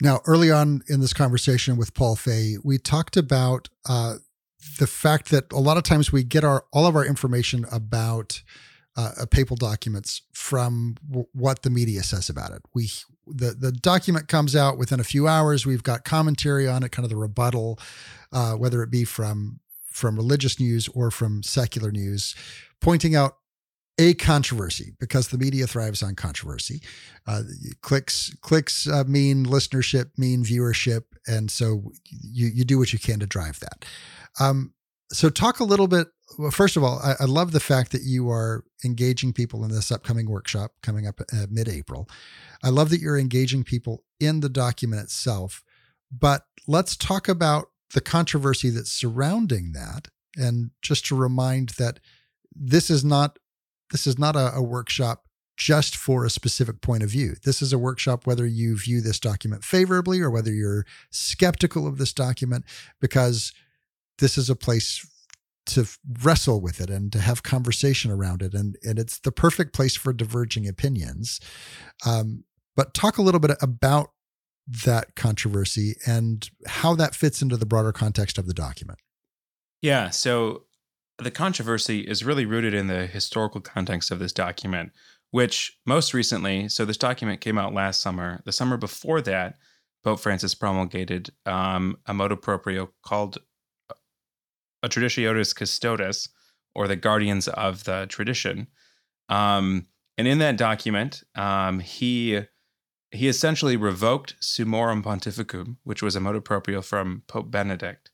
Now, 0.00 0.20
early 0.26 0.50
on 0.50 0.82
in 0.88 1.00
this 1.00 1.12
conversation 1.12 1.76
with 1.76 1.94
Paul 1.94 2.16
Fahey, 2.16 2.56
we 2.64 2.78
talked 2.78 3.16
about 3.16 3.68
uh, 3.88 4.14
the 4.78 4.86
fact 4.86 5.30
that 5.30 5.52
a 5.52 5.58
lot 5.58 5.76
of 5.76 5.82
times 5.82 6.12
we 6.12 6.24
get 6.24 6.44
our 6.44 6.64
all 6.72 6.86
of 6.86 6.96
our 6.96 7.04
information 7.04 7.66
about 7.70 8.42
uh, 8.96 9.26
papal 9.30 9.56
documents 9.56 10.22
from 10.32 10.96
w- 11.08 11.26
what 11.32 11.62
the 11.62 11.70
media 11.70 12.02
says 12.02 12.28
about 12.28 12.52
it. 12.52 12.62
We 12.74 12.90
the 13.26 13.52
the 13.52 13.72
document 13.72 14.28
comes 14.28 14.54
out 14.54 14.78
within 14.78 15.00
a 15.00 15.04
few 15.04 15.26
hours. 15.26 15.64
We've 15.66 15.82
got 15.82 16.04
commentary 16.04 16.68
on 16.68 16.82
it, 16.82 16.92
kind 16.92 17.04
of 17.04 17.10
the 17.10 17.16
rebuttal, 17.16 17.78
uh, 18.32 18.54
whether 18.54 18.82
it 18.82 18.90
be 18.90 19.04
from 19.04 19.60
from 19.90 20.16
religious 20.16 20.58
news 20.58 20.88
or 20.88 21.10
from 21.10 21.42
secular 21.42 21.90
news, 21.90 22.34
pointing 22.80 23.14
out 23.14 23.36
a 23.98 24.14
controversy 24.14 24.94
because 24.98 25.28
the 25.28 25.38
media 25.38 25.66
thrives 25.66 26.02
on 26.02 26.14
controversy. 26.14 26.80
Uh, 27.26 27.42
clicks 27.82 28.34
clicks 28.40 28.88
uh, 28.88 29.04
mean 29.06 29.44
listenership, 29.44 30.10
mean 30.16 30.44
viewership, 30.44 31.04
and 31.26 31.50
so 31.50 31.92
you 32.10 32.48
you 32.48 32.64
do 32.64 32.78
what 32.78 32.92
you 32.92 32.98
can 32.98 33.20
to 33.20 33.26
drive 33.26 33.60
that. 33.60 33.84
Um, 34.40 34.74
so 35.12 35.28
talk 35.28 35.60
a 35.60 35.64
little 35.64 35.88
bit. 35.88 36.08
Well, 36.38 36.50
first 36.50 36.76
of 36.76 36.84
all, 36.84 36.98
I, 37.02 37.14
I, 37.20 37.24
love 37.26 37.52
the 37.52 37.60
fact 37.60 37.92
that 37.92 38.02
you 38.02 38.30
are 38.30 38.64
engaging 38.84 39.34
people 39.34 39.64
in 39.64 39.70
this 39.70 39.92
upcoming 39.92 40.30
workshop 40.30 40.72
coming 40.82 41.06
up 41.06 41.20
uh, 41.20 41.46
mid-April. 41.50 42.08
I 42.64 42.70
love 42.70 42.88
that 42.90 43.00
you're 43.00 43.18
engaging 43.18 43.64
people 43.64 44.04
in 44.18 44.40
the 44.40 44.48
document 44.48 45.02
itself. 45.02 45.62
But 46.10 46.46
let's 46.66 46.96
talk 46.96 47.28
about 47.28 47.66
the 47.92 48.00
controversy 48.00 48.70
that's 48.70 48.90
surrounding 48.90 49.72
that, 49.72 50.08
and 50.36 50.70
just 50.80 51.04
to 51.06 51.16
remind 51.16 51.70
that 51.70 52.00
this 52.54 52.88
is 52.90 53.04
not 53.04 53.38
this 53.90 54.06
is 54.06 54.18
not 54.18 54.36
a, 54.36 54.54
a 54.54 54.62
workshop 54.62 55.24
just 55.56 55.96
for 55.96 56.24
a 56.24 56.30
specific 56.30 56.80
point 56.80 57.02
of 57.02 57.10
view. 57.10 57.34
This 57.44 57.60
is 57.60 57.72
a 57.72 57.78
workshop 57.78 58.26
whether 58.26 58.46
you 58.46 58.76
view 58.78 59.02
this 59.02 59.20
document 59.20 59.64
favorably 59.64 60.20
or 60.20 60.30
whether 60.30 60.52
you're 60.52 60.86
skeptical 61.10 61.86
of 61.86 61.98
this 61.98 62.12
document, 62.12 62.64
because 63.00 63.52
this 64.22 64.38
is 64.38 64.48
a 64.48 64.54
place 64.54 65.04
to 65.66 65.84
wrestle 66.22 66.60
with 66.60 66.80
it 66.80 66.88
and 66.88 67.12
to 67.12 67.20
have 67.20 67.42
conversation 67.42 68.10
around 68.10 68.40
it. 68.40 68.54
And, 68.54 68.76
and 68.84 68.96
it's 68.96 69.18
the 69.18 69.32
perfect 69.32 69.74
place 69.74 69.96
for 69.96 70.12
diverging 70.12 70.68
opinions. 70.68 71.40
Um, 72.06 72.44
but 72.76 72.94
talk 72.94 73.18
a 73.18 73.22
little 73.22 73.40
bit 73.40 73.56
about 73.60 74.10
that 74.84 75.16
controversy 75.16 75.96
and 76.06 76.48
how 76.66 76.94
that 76.94 77.16
fits 77.16 77.42
into 77.42 77.56
the 77.56 77.66
broader 77.66 77.90
context 77.90 78.38
of 78.38 78.46
the 78.46 78.54
document. 78.54 79.00
Yeah. 79.82 80.10
So 80.10 80.66
the 81.18 81.32
controversy 81.32 82.00
is 82.02 82.24
really 82.24 82.46
rooted 82.46 82.74
in 82.74 82.86
the 82.86 83.06
historical 83.06 83.60
context 83.60 84.12
of 84.12 84.20
this 84.20 84.32
document, 84.32 84.92
which 85.32 85.76
most 85.84 86.14
recently, 86.14 86.68
so 86.68 86.84
this 86.84 86.96
document 86.96 87.40
came 87.40 87.58
out 87.58 87.74
last 87.74 88.00
summer. 88.00 88.40
The 88.44 88.52
summer 88.52 88.76
before 88.76 89.20
that, 89.22 89.56
Pope 90.04 90.20
Francis 90.20 90.54
promulgated 90.54 91.30
um, 91.44 91.96
a 92.06 92.14
motu 92.14 92.36
proprio 92.36 92.90
called 93.02 93.38
a 94.82 94.88
Traditionis 94.88 95.54
Custodes, 95.54 96.28
or 96.74 96.88
the 96.88 96.96
guardians 96.96 97.48
of 97.48 97.84
the 97.84 98.06
tradition. 98.08 98.68
Um, 99.28 99.86
and 100.18 100.26
in 100.26 100.38
that 100.38 100.56
document, 100.56 101.22
um, 101.34 101.80
he 101.80 102.42
he 103.10 103.28
essentially 103.28 103.76
revoked 103.76 104.40
Summorum 104.40 105.02
Pontificum, 105.02 105.76
which 105.84 106.02
was 106.02 106.16
a 106.16 106.20
motu 106.20 106.40
proprio 106.40 106.80
from 106.80 107.22
Pope 107.26 107.50
Benedict. 107.50 108.10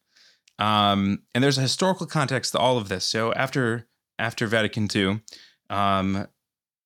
Um, 0.59 1.23
and 1.35 1.45
there's 1.45 1.59
a 1.59 1.63
historical 1.63 2.07
context 2.07 2.51
to 2.53 2.59
all 2.59 2.79
of 2.79 2.89
this. 2.89 3.05
So 3.05 3.33
after 3.35 3.87
after 4.19 4.47
Vatican 4.49 4.89
II, 4.93 5.21
um, 5.71 6.27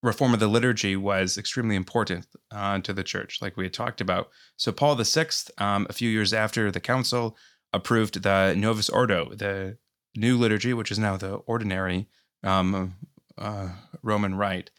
reform 0.03 0.35
of 0.35 0.41
the 0.41 0.49
liturgy 0.49 0.97
was 0.97 1.39
extremely 1.39 1.77
important 1.77 2.27
uh, 2.51 2.79
to 2.81 2.93
the 2.93 3.05
church, 3.05 3.39
like 3.41 3.57
we 3.57 3.65
had 3.65 3.73
talked 3.73 4.01
about. 4.01 4.29
So 4.57 4.73
Paul 4.73 4.97
VI, 4.97 5.27
um, 5.59 5.87
a 5.89 5.93
few 5.93 6.11
years 6.11 6.35
after 6.35 6.71
the 6.71 6.81
council, 6.81 7.37
approved 7.73 8.23
the 8.23 8.55
Novus 8.57 8.89
Ordo, 8.89 9.35
the 9.35 9.79
new 10.17 10.37
liturgy, 10.37 10.75
which 10.75 10.91
is 10.91 10.99
now 10.99 11.17
the 11.17 11.35
ordinary 11.35 12.09
um, 12.45 12.95
uh, 13.39 13.69
Roman 14.03 14.35
Rite. 14.35 14.71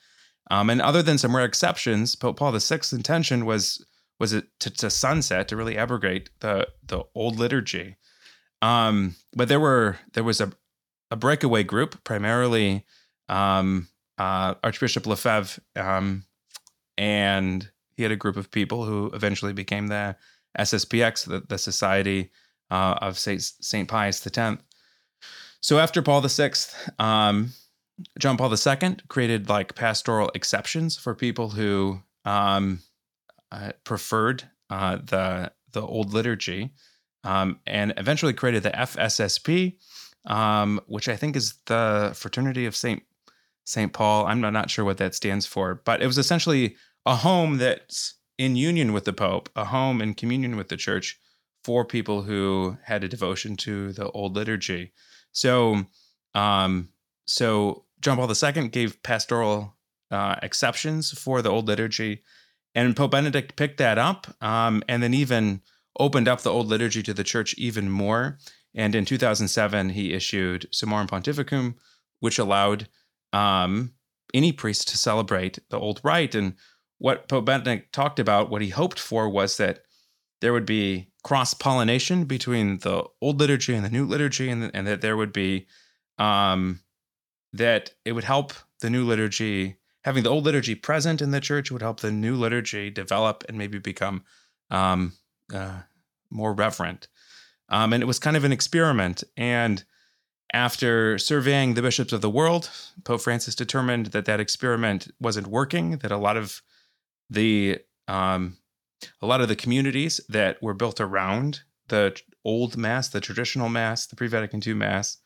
Um, 0.51 0.69
and 0.69 0.81
other 0.81 1.01
than 1.01 1.17
some 1.17 1.35
rare 1.35 1.45
exceptions, 1.45 2.15
Pope 2.15 2.37
Paul 2.37 2.51
VI's 2.51 2.93
intention 2.93 3.45
was 3.45 3.85
was 4.19 4.31
it 4.31 4.45
to, 4.59 4.69
to 4.69 4.89
sunset 4.89 5.47
to 5.47 5.55
really 5.55 5.77
abrogate 5.77 6.29
the 6.39 6.67
the 6.85 7.03
old 7.15 7.39
liturgy. 7.39 7.97
Um, 8.61 9.15
but 9.35 9.47
there 9.47 9.59
were 9.59 9.97
there 10.13 10.23
was 10.23 10.39
a 10.41 10.51
a 11.11 11.15
breakaway 11.15 11.63
group, 11.63 12.03
primarily 12.03 12.85
um, 13.29 13.87
uh, 14.17 14.55
Archbishop 14.63 15.05
Lefebvre, 15.05 15.61
um, 15.75 16.25
and 16.97 17.69
he 17.95 18.03
had 18.03 18.11
a 18.11 18.17
group 18.17 18.35
of 18.35 18.49
people 18.49 18.85
who 18.85 19.11
eventually 19.13 19.53
became 19.53 19.87
the 19.87 20.15
SSPX, 20.57 21.25
the, 21.27 21.43
the 21.47 21.57
Society 21.57 22.31
uh, 22.73 22.97
of 23.01 23.19
Saint 23.19 23.87
Pius 23.87 24.25
X. 24.25 24.57
So 25.61 25.79
after 25.79 26.01
Paul 26.01 26.21
VI, 26.21 26.53
um, 26.97 27.51
John 28.17 28.35
Paul 28.35 28.51
II 28.51 28.97
created 29.07 29.47
like 29.47 29.75
pastoral 29.75 30.31
exceptions 30.33 30.97
for 30.97 31.13
people 31.13 31.49
who 31.49 32.01
um, 32.25 32.79
uh, 33.51 33.73
preferred 33.83 34.49
uh, 34.71 34.95
the 34.95 35.51
the 35.71 35.81
old 35.81 36.13
liturgy, 36.13 36.71
um, 37.23 37.59
and 37.67 37.93
eventually 37.97 38.33
created 38.33 38.63
the 38.63 38.71
FSSP, 38.71 39.77
um, 40.25 40.79
which 40.87 41.07
I 41.07 41.15
think 41.15 41.35
is 41.35 41.53
the 41.67 42.11
Fraternity 42.15 42.65
of 42.65 42.75
Saint 42.75 43.03
Saint 43.65 43.93
Paul. 43.93 44.25
I'm 44.25 44.41
not 44.41 44.71
sure 44.71 44.83
what 44.83 44.97
that 44.97 45.13
stands 45.13 45.45
for, 45.45 45.75
but 45.85 46.01
it 46.01 46.07
was 46.07 46.17
essentially 46.17 46.75
a 47.05 47.17
home 47.17 47.59
that's 47.59 48.15
in 48.39 48.55
union 48.55 48.93
with 48.93 49.05
the 49.05 49.13
Pope, 49.13 49.49
a 49.55 49.65
home 49.65 50.01
in 50.01 50.15
communion 50.15 50.55
with 50.55 50.69
the 50.69 50.77
Church 50.77 51.19
for 51.63 51.85
people 51.85 52.23
who 52.23 52.77
had 52.83 53.03
a 53.03 53.07
devotion 53.09 53.55
to 53.55 53.93
the 53.93 54.09
old 54.11 54.35
liturgy. 54.35 54.91
So, 55.31 55.85
um, 56.35 56.89
so 57.25 57.85
John 58.01 58.17
Paul 58.17 58.31
II 58.31 58.67
gave 58.69 59.01
pastoral 59.03 59.75
uh, 60.11 60.35
exceptions 60.41 61.17
for 61.17 61.41
the 61.41 61.49
old 61.49 61.67
liturgy, 61.67 62.21
and 62.75 62.95
Pope 62.95 63.11
Benedict 63.11 63.55
picked 63.55 63.77
that 63.77 63.97
up, 63.97 64.27
um, 64.41 64.83
and 64.87 65.01
then 65.01 65.13
even 65.13 65.61
opened 65.99 66.27
up 66.27 66.41
the 66.41 66.51
old 66.51 66.67
liturgy 66.67 67.03
to 67.03 67.13
the 67.13 67.23
church 67.23 67.53
even 67.57 67.89
more. 67.89 68.37
And 68.75 68.95
in 68.95 69.05
2007, 69.05 69.89
he 69.89 70.13
issued 70.13 70.67
Summorum 70.71 71.07
Pontificum, 71.07 71.75
which 72.19 72.39
allowed 72.39 72.87
um, 73.31 73.93
any 74.33 74.51
priest 74.51 74.87
to 74.89 74.97
celebrate 74.97 75.59
the 75.69 75.79
old 75.79 76.01
rite. 76.03 76.33
And 76.33 76.55
what 76.97 77.27
Pope 77.27 77.45
Benedict 77.45 77.93
talked 77.93 78.19
about, 78.19 78.49
what 78.49 78.61
he 78.61 78.69
hoped 78.69 78.99
for 78.99 79.29
was 79.29 79.57
that 79.57 79.83
there 80.43 80.51
would 80.51 80.65
be 80.65 81.07
cross 81.23 81.53
pollination 81.53 82.25
between 82.25 82.79
the 82.79 83.05
old 83.21 83.39
liturgy 83.39 83.73
and 83.73 83.85
the 83.85 83.89
new 83.89 84.05
liturgy, 84.05 84.49
and, 84.49 84.69
and 84.73 84.85
that 84.85 84.99
there 84.99 85.15
would 85.15 85.31
be 85.31 85.67
um, 86.19 86.81
that 87.53 87.91
it 88.03 88.11
would 88.11 88.25
help 88.25 88.51
the 88.81 88.89
new 88.89 89.05
liturgy 89.05 89.77
having 90.03 90.23
the 90.23 90.29
old 90.29 90.43
liturgy 90.43 90.75
present 90.75 91.21
in 91.21 91.31
the 91.31 91.39
church 91.39 91.71
would 91.71 91.81
help 91.81 92.01
the 92.01 92.11
new 92.11 92.35
liturgy 92.35 92.89
develop 92.89 93.45
and 93.47 93.57
maybe 93.57 93.79
become 93.79 94.21
um, 94.69 95.13
uh, 95.53 95.79
more 96.29 96.53
reverent. 96.53 97.07
Um, 97.69 97.93
and 97.93 98.03
it 98.03 98.05
was 98.05 98.19
kind 98.19 98.35
of 98.35 98.43
an 98.43 98.51
experiment. 98.51 99.23
And 99.37 99.81
after 100.51 101.17
surveying 101.17 101.75
the 101.75 101.81
bishops 101.81 102.11
of 102.11 102.19
the 102.19 102.29
world, 102.29 102.69
Pope 103.05 103.21
Francis 103.21 103.55
determined 103.55 104.07
that 104.07 104.25
that 104.25 104.41
experiment 104.41 105.09
wasn't 105.21 105.47
working. 105.47 105.99
That 105.99 106.11
a 106.11 106.17
lot 106.17 106.35
of 106.35 106.61
the 107.29 107.79
um, 108.09 108.57
a 109.21 109.25
lot 109.25 109.41
of 109.41 109.47
the 109.47 109.55
communities 109.55 110.19
that 110.29 110.61
were 110.61 110.73
built 110.73 110.99
around 110.99 111.61
the 111.87 112.19
old 112.45 112.77
mass, 112.77 113.09
the 113.09 113.21
traditional 113.21 113.69
mass, 113.69 114.05
the 114.05 114.15
pre-Vatican 114.15 114.61
II 114.65 114.73
mass, 114.75 115.17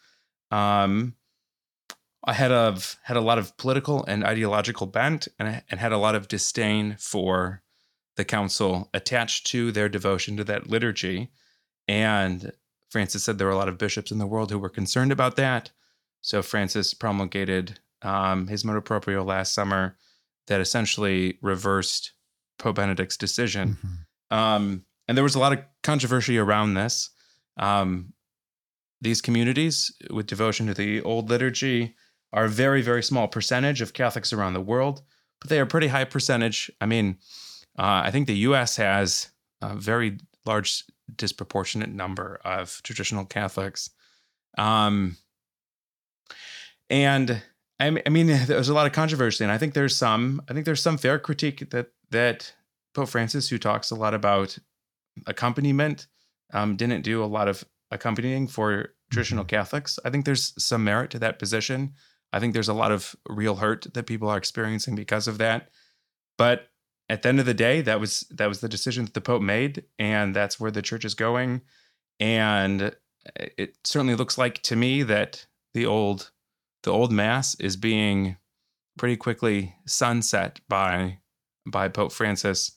um, 0.52 1.16
had 2.28 2.52
of 2.52 2.98
had 3.04 3.18
a 3.18 3.22
lot 3.22 3.38
of 3.38 3.56
political 3.58 4.04
and 4.06 4.24
ideological 4.24 4.88
bent, 4.88 5.28
and, 5.40 5.64
and 5.70 5.80
had 5.80 5.92
a 5.92 5.98
lot 5.98 6.16
of 6.16 6.28
disdain 6.28 6.98
for 7.00 7.62
the 8.16 8.26
council 8.26 8.90
attached 8.94 9.48
to 9.48 9.72
their 9.72 9.88
devotion 9.88 10.36
to 10.38 10.44
that 10.44 10.68
liturgy. 10.68 11.30
And 11.88 12.52
Francis 12.90 13.24
said 13.24 13.38
there 13.38 13.48
were 13.48 13.54
a 13.54 13.58
lot 13.58 13.70
of 13.70 13.78
bishops 13.78 14.12
in 14.12 14.18
the 14.18 14.28
world 14.28 14.52
who 14.52 14.60
were 14.60 14.70
concerned 14.70 15.12
about 15.12 15.36
that. 15.38 15.72
So 16.22 16.42
Francis 16.42 16.94
promulgated 16.94 17.80
um, 18.02 18.48
his 18.48 18.66
motu 18.66 18.82
proprio 18.82 19.24
last 19.24 19.54
summer 19.54 19.98
that 20.48 20.62
essentially 20.62 21.38
reversed 21.42 22.14
Pope 22.58 22.76
Benedict's 22.76 23.18
decision. 23.18 23.78
Mm-hmm. 23.78 24.38
Um, 24.38 24.86
and 25.08 25.18
there 25.18 25.24
was 25.24 25.36
a 25.36 25.40
lot 25.40 25.54
of 25.54 25.60
controversy 25.84 26.38
around 26.38 26.74
this. 26.74 27.10
Um, 27.58 28.14
these 29.02 29.22
communities 29.22 29.92
with 30.10 30.28
devotion 30.28 30.68
to 30.68 30.74
the 30.74 31.02
old 31.02 31.30
liturgy 31.30 31.96
are 32.34 32.46
a 32.46 32.50
very, 32.50 32.82
very 32.82 33.04
small 33.04 33.28
percentage 33.28 33.82
of 33.82 33.94
Catholics 33.94 34.34
around 34.34 34.54
the 34.54 34.62
world, 34.62 35.02
but 35.40 35.50
they 35.50 35.60
are 35.60 35.64
a 35.64 35.68
pretty 35.68 35.88
high 35.88 36.04
percentage. 36.04 36.70
I 36.82 36.86
mean, 36.86 37.18
uh, 37.78 38.02
I 38.06 38.12
think 38.12 38.28
the 38.28 38.38
US 38.38 38.76
has 38.78 39.30
a 39.62 39.76
very 39.76 40.20
large, 40.46 40.84
disproportionate 41.16 41.90
number 41.90 42.40
of 42.44 42.82
traditional 42.84 43.26
Catholics. 43.26 43.90
Um, 44.58 45.18
and 46.90 47.42
I, 47.80 48.02
I 48.06 48.10
mean, 48.10 48.28
there's 48.48 48.70
a 48.70 48.74
lot 48.74 48.88
of 48.88 48.94
controversy, 48.94 49.44
and 49.44 49.52
I 49.52 49.58
think 49.58 49.74
there's 49.74 49.96
some. 49.96 50.42
I 50.50 50.54
think 50.54 50.66
there's 50.66 50.82
some 50.82 50.98
fair 50.98 51.20
critique 51.20 51.70
that 51.70 51.88
that 52.12 52.54
Pope 52.94 53.10
Francis, 53.10 53.50
who 53.50 53.58
talks 53.58 53.92
a 53.92 53.96
lot 53.96 54.14
about 54.14 54.58
accompaniment, 55.26 56.08
um, 56.54 56.76
didn't 56.76 57.02
do 57.02 57.24
a 57.24 57.26
lot 57.26 57.48
of 57.48 57.64
accompanying 57.92 58.48
for 58.48 58.90
traditional 59.12 59.44
mm-hmm. 59.44 59.56
Catholics. 59.56 60.00
I 60.04 60.10
think 60.10 60.26
there's 60.26 60.54
some 60.64 60.84
merit 60.84 61.12
to 61.12 61.20
that 61.20 61.40
position. 61.40 61.94
I 62.34 62.40
think 62.40 62.54
there's 62.54 62.70
a 62.70 62.74
lot 62.74 62.92
of 62.92 63.16
real 63.30 63.56
hurt 63.56 63.88
that 63.94 64.06
people 64.06 64.30
are 64.30 64.38
experiencing 64.38 64.96
because 64.96 65.28
of 65.28 65.38
that. 65.38 65.70
But 66.38 66.68
at 67.10 67.22
the 67.22 67.30
end 67.30 67.40
of 67.40 67.46
the 67.46 67.54
day, 67.54 67.82
that 67.82 68.00
was 68.00 68.26
that 68.32 68.48
was 68.48 68.60
the 68.60 68.70
decision 68.70 69.06
that 69.06 69.14
the 69.14 69.22
Pope 69.22 69.42
made, 69.42 69.86
and 69.98 70.36
that's 70.36 70.60
where 70.60 70.72
the 70.72 70.82
church 70.82 71.06
is 71.06 71.14
going. 71.14 71.62
And 72.20 72.96
it 73.36 73.78
certainly 73.84 74.16
looks 74.16 74.38
like 74.38 74.62
to 74.64 74.76
me 74.76 75.04
that 75.04 75.46
the 75.74 75.86
old 75.86 76.32
the 76.84 76.92
old 76.92 77.12
mass 77.12 77.56
is 77.56 77.76
being 77.76 78.38
pretty 78.98 79.16
quickly 79.16 79.76
sunset 79.86 80.60
by 80.68 81.20
by 81.72 81.88
Pope 81.88 82.12
Francis, 82.12 82.72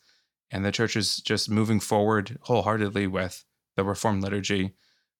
and 0.50 0.64
the 0.64 0.72
church 0.72 0.96
is 0.96 1.16
just 1.16 1.50
moving 1.50 1.80
forward 1.80 2.38
wholeheartedly 2.42 3.06
with 3.06 3.44
the 3.76 3.84
Reformed 3.84 4.22
liturgy 4.22 4.74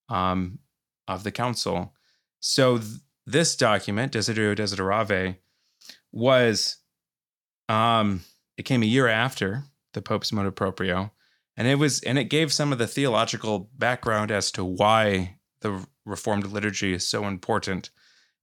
um, 0.09 0.59
of 1.07 1.23
the 1.23 1.31
Council. 1.31 1.95
So 2.41 2.79
th- 2.79 2.91
this 3.27 3.57
document, 3.57 4.13
Desiderio 4.13 4.57
Desideravi, 4.57 5.37
was 6.13 6.79
um, 7.69 8.23
it 8.57 8.65
came 8.65 8.83
a 8.83 8.87
year 8.87 9.07
after 9.07 9.65
the 9.93 10.03
Pope's 10.03 10.33
motu 10.33 10.51
proprio, 10.51 11.13
and 11.57 11.69
it 11.69 11.77
was 11.77 12.01
and 12.01 12.19
it 12.19 12.25
gave 12.25 12.53
some 12.53 12.73
of 12.73 12.79
the 12.79 12.87
theological 12.87 13.71
background 13.77 14.31
as 14.31 14.51
to 14.53 14.65
why 14.65 15.37
the 15.61 15.87
Reformed 16.05 16.47
liturgy 16.47 16.93
is 16.93 17.07
so 17.07 17.27
important 17.27 17.91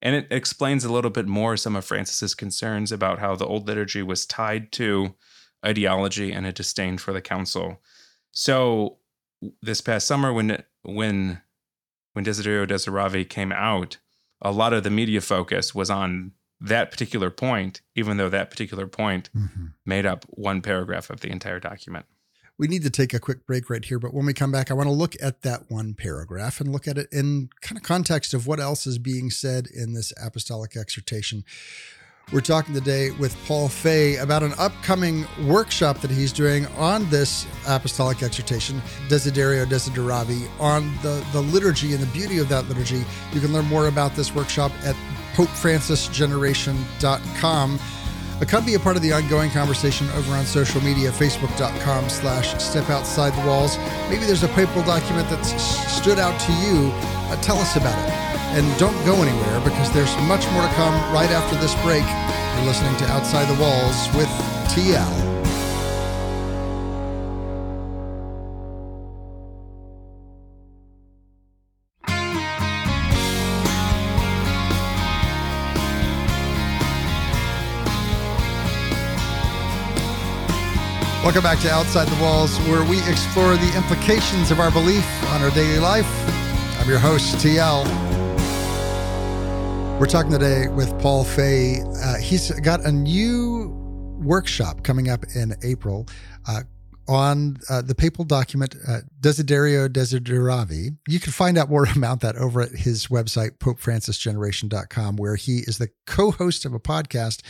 and 0.01 0.15
it 0.15 0.27
explains 0.29 0.85
a 0.85 0.91
little 0.91 1.09
bit 1.09 1.27
more 1.27 1.57
some 1.57 1.75
of 1.75 1.85
Francis's 1.85 2.35
concerns 2.35 2.91
about 2.91 3.19
how 3.19 3.35
the 3.35 3.45
old 3.45 3.67
liturgy 3.67 4.03
was 4.03 4.25
tied 4.25 4.71
to 4.73 5.15
ideology 5.65 6.31
and 6.31 6.45
a 6.45 6.51
disdain 6.51 6.97
for 6.97 7.13
the 7.13 7.21
council. 7.21 7.81
So 8.31 8.97
this 9.61 9.81
past 9.81 10.07
summer 10.07 10.31
when 10.31 10.63
when 10.83 11.41
when 12.13 12.25
Desiderio 12.25 12.67
Desideravi 12.67 13.27
came 13.27 13.51
out, 13.51 13.97
a 14.41 14.51
lot 14.51 14.73
of 14.73 14.83
the 14.83 14.89
media 14.89 15.21
focus 15.21 15.75
was 15.75 15.89
on 15.89 16.31
that 16.59 16.89
particular 16.89 17.29
point, 17.29 17.81
even 17.95 18.17
though 18.17 18.29
that 18.29 18.49
particular 18.49 18.87
point 18.87 19.29
mm-hmm. 19.35 19.67
made 19.85 20.05
up 20.05 20.25
one 20.29 20.61
paragraph 20.61 21.09
of 21.11 21.21
the 21.21 21.29
entire 21.29 21.59
document 21.59 22.05
we 22.57 22.67
need 22.67 22.83
to 22.83 22.89
take 22.89 23.13
a 23.13 23.19
quick 23.19 23.45
break 23.45 23.69
right 23.69 23.85
here. 23.85 23.99
But 23.99 24.13
when 24.13 24.25
we 24.25 24.33
come 24.33 24.51
back, 24.51 24.71
I 24.71 24.73
want 24.73 24.87
to 24.87 24.93
look 24.93 25.15
at 25.21 25.43
that 25.43 25.69
one 25.69 25.93
paragraph 25.93 26.59
and 26.59 26.71
look 26.71 26.87
at 26.87 26.97
it 26.97 27.07
in 27.11 27.49
kind 27.61 27.77
of 27.77 27.83
context 27.83 28.33
of 28.33 28.47
what 28.47 28.59
else 28.59 28.87
is 28.87 28.97
being 28.97 29.29
said 29.29 29.67
in 29.67 29.93
this 29.93 30.11
apostolic 30.21 30.75
exhortation. 30.75 31.43
We're 32.33 32.41
talking 32.41 32.73
today 32.73 33.11
with 33.11 33.37
Paul 33.45 33.69
Fahey 33.69 34.17
about 34.17 34.43
an 34.43 34.51
upcoming 34.57 35.25
workshop 35.45 36.01
that 36.01 36.11
he's 36.11 36.33
doing 36.33 36.65
on 36.75 37.09
this 37.09 37.47
apostolic 37.65 38.21
exhortation, 38.21 38.81
Desiderio 39.07 39.65
Desideravi, 39.65 40.49
on 40.59 40.93
the, 41.03 41.25
the 41.31 41.39
liturgy 41.39 41.93
and 41.93 42.03
the 42.03 42.07
beauty 42.07 42.39
of 42.39 42.49
that 42.49 42.67
liturgy. 42.67 43.05
You 43.31 43.39
can 43.39 43.53
learn 43.53 43.63
more 43.67 43.87
about 43.87 44.13
this 44.17 44.35
workshop 44.35 44.73
at 44.83 44.97
popefrancisgeneration.com. 45.35 47.79
But 48.39 48.47
come 48.47 48.65
be 48.65 48.75
a 48.75 48.79
part 48.79 48.95
of 48.95 49.01
the 49.01 49.11
ongoing 49.13 49.49
conversation 49.49 50.07
over 50.11 50.33
on 50.33 50.45
social 50.45 50.81
media, 50.81 51.11
facebook.com 51.11 52.09
slash 52.09 52.61
step 52.61 52.89
outside 52.89 53.33
the 53.33 53.47
walls. 53.47 53.77
Maybe 54.09 54.25
there's 54.25 54.43
a 54.43 54.49
papal 54.49 54.83
document 54.83 55.27
that 55.29 55.43
stood 55.43 56.19
out 56.19 56.39
to 56.41 56.51
you. 56.53 56.91
Uh, 56.93 57.41
tell 57.41 57.57
us 57.57 57.75
about 57.75 57.97
it. 58.07 58.13
And 58.55 58.79
don't 58.79 58.97
go 59.05 59.15
anywhere 59.21 59.59
because 59.61 59.91
there's 59.91 60.15
much 60.27 60.49
more 60.51 60.61
to 60.61 60.73
come 60.75 60.93
right 61.13 61.29
after 61.31 61.55
this 61.57 61.73
break. 61.81 62.05
You're 62.57 62.65
listening 62.65 62.95
to 62.97 63.05
Outside 63.11 63.45
the 63.45 63.59
Walls 63.61 64.07
with 64.15 64.29
TL. 64.69 65.36
Welcome 81.27 81.43
back 81.43 81.59
to 81.59 81.69
Outside 81.69 82.07
the 82.07 82.23
Walls, 82.23 82.57
where 82.69 82.85
we 82.85 82.99
explore 82.99 83.57
the 83.57 83.75
implications 83.75 84.49
of 84.49 84.61
our 84.61 84.71
belief 84.71 85.05
on 85.25 85.41
our 85.41 85.51
daily 85.51 85.77
life. 85.77 86.07
I'm 86.79 86.87
your 86.87 86.99
host, 86.99 87.35
TL. 87.45 87.83
We're 89.99 90.05
talking 90.05 90.31
today 90.31 90.69
with 90.69 90.97
Paul 91.01 91.25
Fahey. 91.25 91.81
Uh, 92.01 92.15
he's 92.15 92.49
got 92.61 92.85
a 92.85 92.93
new 92.93 93.67
workshop 94.21 94.83
coming 94.83 95.09
up 95.09 95.25
in 95.35 95.53
April 95.63 96.07
uh, 96.47 96.61
on 97.09 97.57
uh, 97.69 97.81
the 97.81 97.93
papal 97.93 98.23
document 98.23 98.77
uh, 98.87 98.99
Desiderio 99.19 99.89
Desideravi. 99.89 100.95
You 101.09 101.19
can 101.19 101.33
find 101.33 101.57
out 101.57 101.69
more 101.69 101.85
about 101.95 102.21
that 102.21 102.37
over 102.37 102.61
at 102.61 102.71
his 102.71 103.07
website, 103.07 103.57
popefrancisgeneration.com, 103.57 105.17
where 105.17 105.35
he 105.35 105.57
is 105.67 105.77
the 105.77 105.89
co 106.05 106.31
host 106.31 106.63
of 106.63 106.73
a 106.73 106.79
podcast 106.79 107.41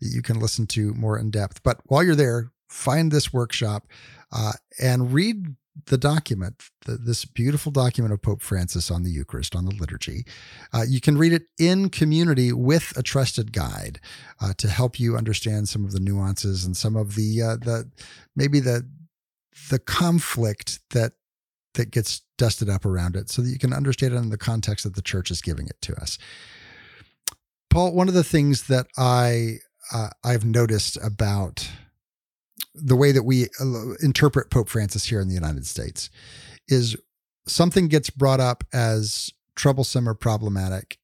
that 0.00 0.08
you 0.08 0.22
can 0.22 0.40
listen 0.40 0.66
to 0.68 0.94
more 0.94 1.18
in 1.18 1.30
depth. 1.30 1.62
But 1.62 1.80
while 1.84 2.02
you're 2.02 2.14
there, 2.14 2.50
find 2.68 3.10
this 3.10 3.32
workshop 3.32 3.86
uh, 4.32 4.52
and 4.80 5.12
read 5.12 5.56
the 5.86 5.98
document, 5.98 6.62
the, 6.86 6.96
this 6.96 7.24
beautiful 7.24 7.70
document 7.70 8.12
of 8.12 8.22
Pope 8.22 8.40
Francis 8.40 8.90
on 8.90 9.02
the 9.02 9.10
Eucharist, 9.10 9.54
on 9.54 9.66
the 9.66 9.74
liturgy. 9.74 10.24
Uh, 10.72 10.84
you 10.88 11.00
can 11.00 11.18
read 11.18 11.32
it 11.32 11.44
in 11.58 11.90
community 11.90 12.52
with 12.52 12.96
a 12.96 13.02
trusted 13.02 13.52
guide 13.52 14.00
uh, 14.40 14.52
to 14.56 14.68
help 14.68 14.98
you 14.98 15.16
understand 15.16 15.68
some 15.68 15.84
of 15.84 15.92
the 15.92 16.00
nuances 16.00 16.64
and 16.64 16.76
some 16.76 16.96
of 16.96 17.14
the 17.14 17.42
uh, 17.42 17.56
the 17.56 17.90
maybe 18.34 18.58
the 18.58 18.88
the 19.70 19.78
conflict 19.78 20.80
that 20.90 21.12
that 21.74 21.90
gets 21.90 22.22
dusted 22.38 22.70
up 22.70 22.86
around 22.86 23.16
it, 23.16 23.28
so 23.28 23.42
that 23.42 23.50
you 23.50 23.58
can 23.58 23.72
understand 23.72 24.14
it 24.14 24.16
in 24.16 24.30
the 24.30 24.38
context 24.38 24.84
that 24.84 24.94
the 24.94 25.02
Church 25.02 25.30
is 25.30 25.42
giving 25.42 25.66
it 25.66 25.80
to 25.82 25.94
us. 25.96 26.18
Paul, 27.68 27.92
one 27.92 28.08
of 28.08 28.14
the 28.14 28.24
things 28.24 28.68
that 28.68 28.86
I 28.96 29.58
uh, 29.92 30.08
I've 30.24 30.46
noticed 30.46 30.96
about 31.04 31.68
the 32.76 32.96
way 32.96 33.12
that 33.12 33.22
we 33.22 33.44
uh, 33.60 33.94
interpret 34.02 34.50
Pope 34.50 34.68
Francis 34.68 35.04
here 35.04 35.20
in 35.20 35.28
the 35.28 35.34
United 35.34 35.66
States 35.66 36.10
is 36.68 36.96
something 37.46 37.88
gets 37.88 38.10
brought 38.10 38.40
up 38.40 38.64
as 38.72 39.30
troublesome 39.54 40.08
or 40.08 40.14
problematic, 40.14 40.98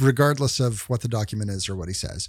regardless 0.00 0.60
of 0.60 0.88
what 0.88 1.02
the 1.02 1.08
document 1.08 1.50
is 1.50 1.68
or 1.68 1.76
what 1.76 1.88
he 1.88 1.94
says. 1.94 2.28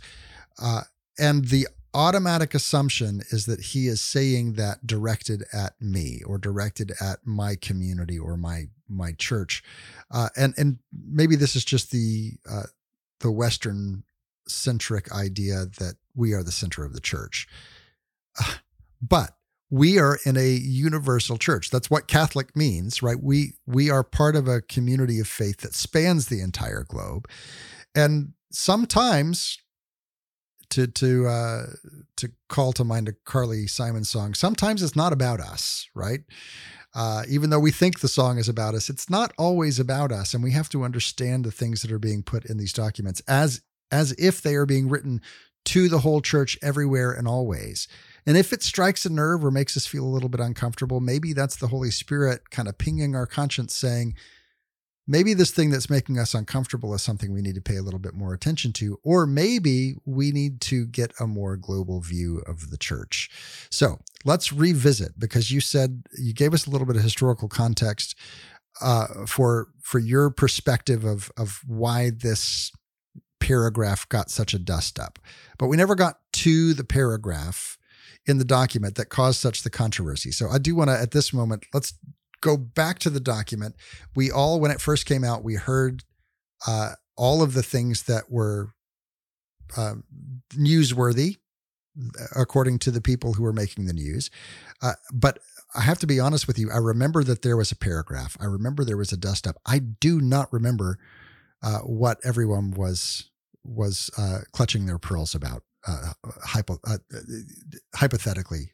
Uh, 0.61 0.81
and 1.17 1.45
the 1.45 1.67
automatic 1.93 2.53
assumption 2.53 3.21
is 3.29 3.45
that 3.45 3.61
he 3.61 3.87
is 3.87 4.01
saying 4.01 4.53
that 4.53 4.85
directed 4.85 5.43
at 5.53 5.73
me 5.79 6.21
or 6.25 6.37
directed 6.37 6.91
at 6.99 7.19
my 7.23 7.55
community 7.55 8.17
or 8.17 8.35
my 8.35 8.65
my 8.89 9.11
church 9.13 9.63
uh, 10.11 10.29
and 10.35 10.53
and 10.57 10.79
maybe 11.07 11.35
this 11.35 11.55
is 11.55 11.63
just 11.63 11.91
the 11.91 12.31
uh, 12.49 12.63
the 13.19 13.31
western 13.31 14.03
centric 14.47 15.11
idea 15.11 15.65
that 15.77 15.95
we 16.15 16.33
are 16.33 16.43
the 16.43 16.51
center 16.51 16.83
of 16.83 16.93
the 16.93 16.99
church 16.99 17.47
but 19.01 19.31
we 19.73 19.97
are 19.97 20.19
in 20.23 20.37
a 20.37 20.49
universal 20.49 21.37
church. 21.37 21.71
That's 21.71 21.89
what 21.89 22.07
Catholic 22.07 22.55
means, 22.55 23.01
right? 23.01 23.17
We 23.19 23.53
we 23.65 23.89
are 23.89 24.03
part 24.03 24.35
of 24.35 24.47
a 24.47 24.61
community 24.61 25.19
of 25.19 25.27
faith 25.27 25.61
that 25.61 25.73
spans 25.73 26.27
the 26.27 26.41
entire 26.41 26.83
globe. 26.87 27.27
And 27.95 28.33
sometimes 28.51 29.57
to 30.69 30.85
to 30.85 31.27
uh 31.27 31.65
to 32.17 32.31
call 32.49 32.71
to 32.73 32.83
mind 32.83 33.07
a 33.07 33.13
Carly 33.25 33.65
Simon 33.65 34.03
song, 34.03 34.35
sometimes 34.35 34.83
it's 34.83 34.95
not 34.95 35.11
about 35.11 35.39
us, 35.39 35.89
right? 35.95 36.21
Uh, 36.93 37.23
even 37.27 37.49
though 37.49 37.59
we 37.59 37.71
think 37.71 37.99
the 37.99 38.07
song 38.07 38.37
is 38.37 38.47
about 38.47 38.75
us, 38.75 38.87
it's 38.87 39.09
not 39.09 39.33
always 39.39 39.79
about 39.79 40.11
us, 40.11 40.35
and 40.35 40.43
we 40.43 40.51
have 40.51 40.69
to 40.69 40.83
understand 40.83 41.43
the 41.43 41.51
things 41.51 41.81
that 41.81 41.91
are 41.91 41.97
being 41.97 42.21
put 42.21 42.45
in 42.45 42.57
these 42.57 42.73
documents 42.73 43.23
as 43.27 43.61
as 43.91 44.11
if 44.13 44.39
they 44.39 44.53
are 44.53 44.67
being 44.67 44.87
written 44.87 45.19
to 45.65 45.89
the 45.89 45.99
whole 45.99 46.21
church 46.21 46.59
everywhere 46.61 47.11
and 47.11 47.27
always 47.27 47.87
And 48.25 48.37
if 48.37 48.53
it 48.53 48.63
strikes 48.63 49.05
a 49.05 49.09
nerve 49.09 49.43
or 49.43 49.51
makes 49.51 49.75
us 49.75 49.85
feel 49.85 50.05
a 50.05 50.13
little 50.13 50.29
bit 50.29 50.41
uncomfortable, 50.41 50.99
maybe 50.99 51.33
that's 51.33 51.57
the 51.57 51.67
Holy 51.67 51.91
Spirit 51.91 52.49
kind 52.49 52.67
of 52.67 52.77
pinging 52.77 53.15
our 53.15 53.27
conscience 53.27 53.75
saying, 53.75 54.15
maybe 55.07 55.33
this 55.33 55.51
thing 55.51 55.69
that's 55.69 55.89
making 55.89 56.17
us 56.17 56.33
uncomfortable 56.33 56.93
is 56.93 57.01
something 57.01 57.33
we 57.33 57.41
need 57.41 57.55
to 57.55 57.61
pay 57.61 57.75
a 57.75 57.81
little 57.81 57.99
bit 57.99 58.13
more 58.13 58.33
attention 58.33 58.71
to, 58.73 58.99
or 59.03 59.25
maybe 59.25 59.95
we 60.05 60.31
need 60.31 60.61
to 60.61 60.85
get 60.85 61.11
a 61.19 61.27
more 61.27 61.57
global 61.57 61.99
view 61.99 62.41
of 62.47 62.69
the 62.69 62.77
church. 62.77 63.29
So 63.69 63.99
let's 64.23 64.53
revisit 64.53 65.19
because 65.19 65.51
you 65.51 65.59
said 65.59 66.03
you 66.17 66.33
gave 66.33 66.53
us 66.53 66.65
a 66.65 66.69
little 66.69 66.87
bit 66.87 66.95
of 66.95 67.03
historical 67.03 67.49
context 67.49 68.15
uh, 68.81 69.25
for 69.27 69.67
for 69.81 69.99
your 69.99 70.29
perspective 70.29 71.03
of 71.03 71.31
of 71.37 71.61
why 71.67 72.09
this 72.09 72.71
paragraph 73.39 74.07
got 74.07 74.31
such 74.31 74.53
a 74.53 74.59
dust 74.59 74.97
up, 74.97 75.19
but 75.57 75.67
we 75.67 75.77
never 75.77 75.95
got 75.95 76.19
to 76.31 76.73
the 76.73 76.85
paragraph 76.85 77.77
in 78.25 78.37
the 78.37 78.45
document 78.45 78.95
that 78.95 79.09
caused 79.09 79.39
such 79.39 79.63
the 79.63 79.69
controversy. 79.69 80.31
So 80.31 80.49
I 80.49 80.57
do 80.57 80.75
want 80.75 80.89
to 80.89 80.97
at 80.97 81.11
this 81.11 81.33
moment 81.33 81.65
let's 81.73 81.93
go 82.41 82.57
back 82.57 82.99
to 82.99 83.09
the 83.09 83.19
document. 83.19 83.75
We 84.15 84.29
all, 84.29 84.59
when 84.59 84.71
it 84.71 84.81
first 84.81 85.05
came 85.05 85.23
out, 85.23 85.43
we 85.43 85.55
heard 85.55 86.03
uh, 86.67 86.91
all 87.15 87.41
of 87.41 87.53
the 87.53 87.63
things 87.63 88.03
that 88.03 88.29
were 88.29 88.73
uh, 89.77 89.95
newsworthy, 90.53 91.37
according 92.35 92.79
to 92.79 92.91
the 92.91 93.01
people 93.01 93.33
who 93.33 93.43
were 93.43 93.53
making 93.53 93.85
the 93.85 93.93
news. 93.93 94.29
Uh, 94.81 94.93
but 95.13 95.39
I 95.75 95.81
have 95.81 95.99
to 95.99 96.07
be 96.07 96.19
honest 96.19 96.47
with 96.47 96.59
you. 96.59 96.69
I 96.71 96.77
remember 96.77 97.23
that 97.23 97.41
there 97.41 97.57
was 97.57 97.71
a 97.71 97.75
paragraph. 97.75 98.37
I 98.39 98.45
remember 98.45 98.83
there 98.83 98.97
was 98.97 99.11
a 99.11 99.17
dust 99.17 99.47
up. 99.47 99.57
I 99.65 99.79
do 99.79 100.19
not 100.19 100.51
remember 100.51 100.99
uh, 101.63 101.79
what 101.79 102.19
everyone 102.23 102.71
was 102.71 103.29
was 103.63 104.09
uh, 104.17 104.39
clutching 104.51 104.85
their 104.85 104.97
pearls 104.97 105.33
about. 105.33 105.63
Uh, 105.85 106.13
hypo, 106.45 106.79
hypothetically, 107.93 108.71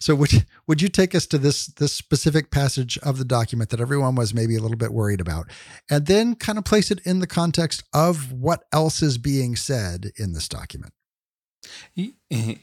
so 0.00 0.16
would 0.16 0.44
would 0.66 0.82
you 0.82 0.88
take 0.88 1.14
us 1.14 1.26
to 1.26 1.38
this 1.38 1.66
this 1.66 1.92
specific 1.92 2.50
passage 2.50 2.98
of 3.04 3.18
the 3.18 3.24
document 3.24 3.70
that 3.70 3.80
everyone 3.80 4.16
was 4.16 4.34
maybe 4.34 4.56
a 4.56 4.60
little 4.60 4.76
bit 4.76 4.92
worried 4.92 5.20
about, 5.20 5.46
and 5.88 6.06
then 6.06 6.34
kind 6.34 6.58
of 6.58 6.64
place 6.64 6.90
it 6.90 7.00
in 7.04 7.20
the 7.20 7.26
context 7.26 7.84
of 7.92 8.32
what 8.32 8.64
else 8.72 9.00
is 9.00 9.16
being 9.16 9.54
said 9.54 10.10
in 10.16 10.32
this 10.32 10.48
document? 10.48 10.92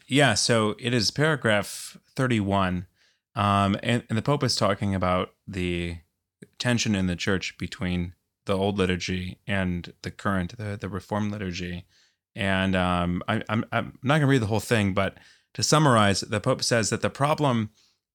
Yeah, 0.08 0.34
so 0.34 0.76
it 0.78 0.94
is 0.94 1.10
paragraph 1.10 1.98
thirty 2.18 2.42
one, 2.42 2.88
um, 3.36 3.78
and, 3.82 4.04
and 4.10 4.18
the 4.18 4.22
Pope 4.22 4.44
is 4.44 4.58
talking 4.58 4.94
about 4.94 5.34
the 5.48 6.00
tension 6.60 6.94
in 6.94 7.08
the 7.08 7.16
Church 7.16 7.58
between 7.58 8.16
the 8.46 8.58
old 8.58 8.78
liturgy 8.78 9.40
and 9.48 9.94
the 10.02 10.12
current, 10.12 10.58
the 10.58 10.78
the 10.78 10.90
Reformed 10.90 11.32
liturgy. 11.32 11.86
And 12.36 12.76
um, 12.76 13.22
I, 13.28 13.44
I'm 13.50 13.66
I'm 13.72 13.98
not 14.02 14.16
going 14.16 14.22
to 14.22 14.28
read 14.28 14.42
the 14.42 14.48
whole 14.48 14.60
thing, 14.60 14.94
but 14.94 15.18
to 15.54 15.64
summarize, 15.64 16.22
the 16.22 16.40
Pope 16.40 16.64
says 16.64 16.90
that 16.90 17.02
the 17.02 17.10
problem 17.10 17.70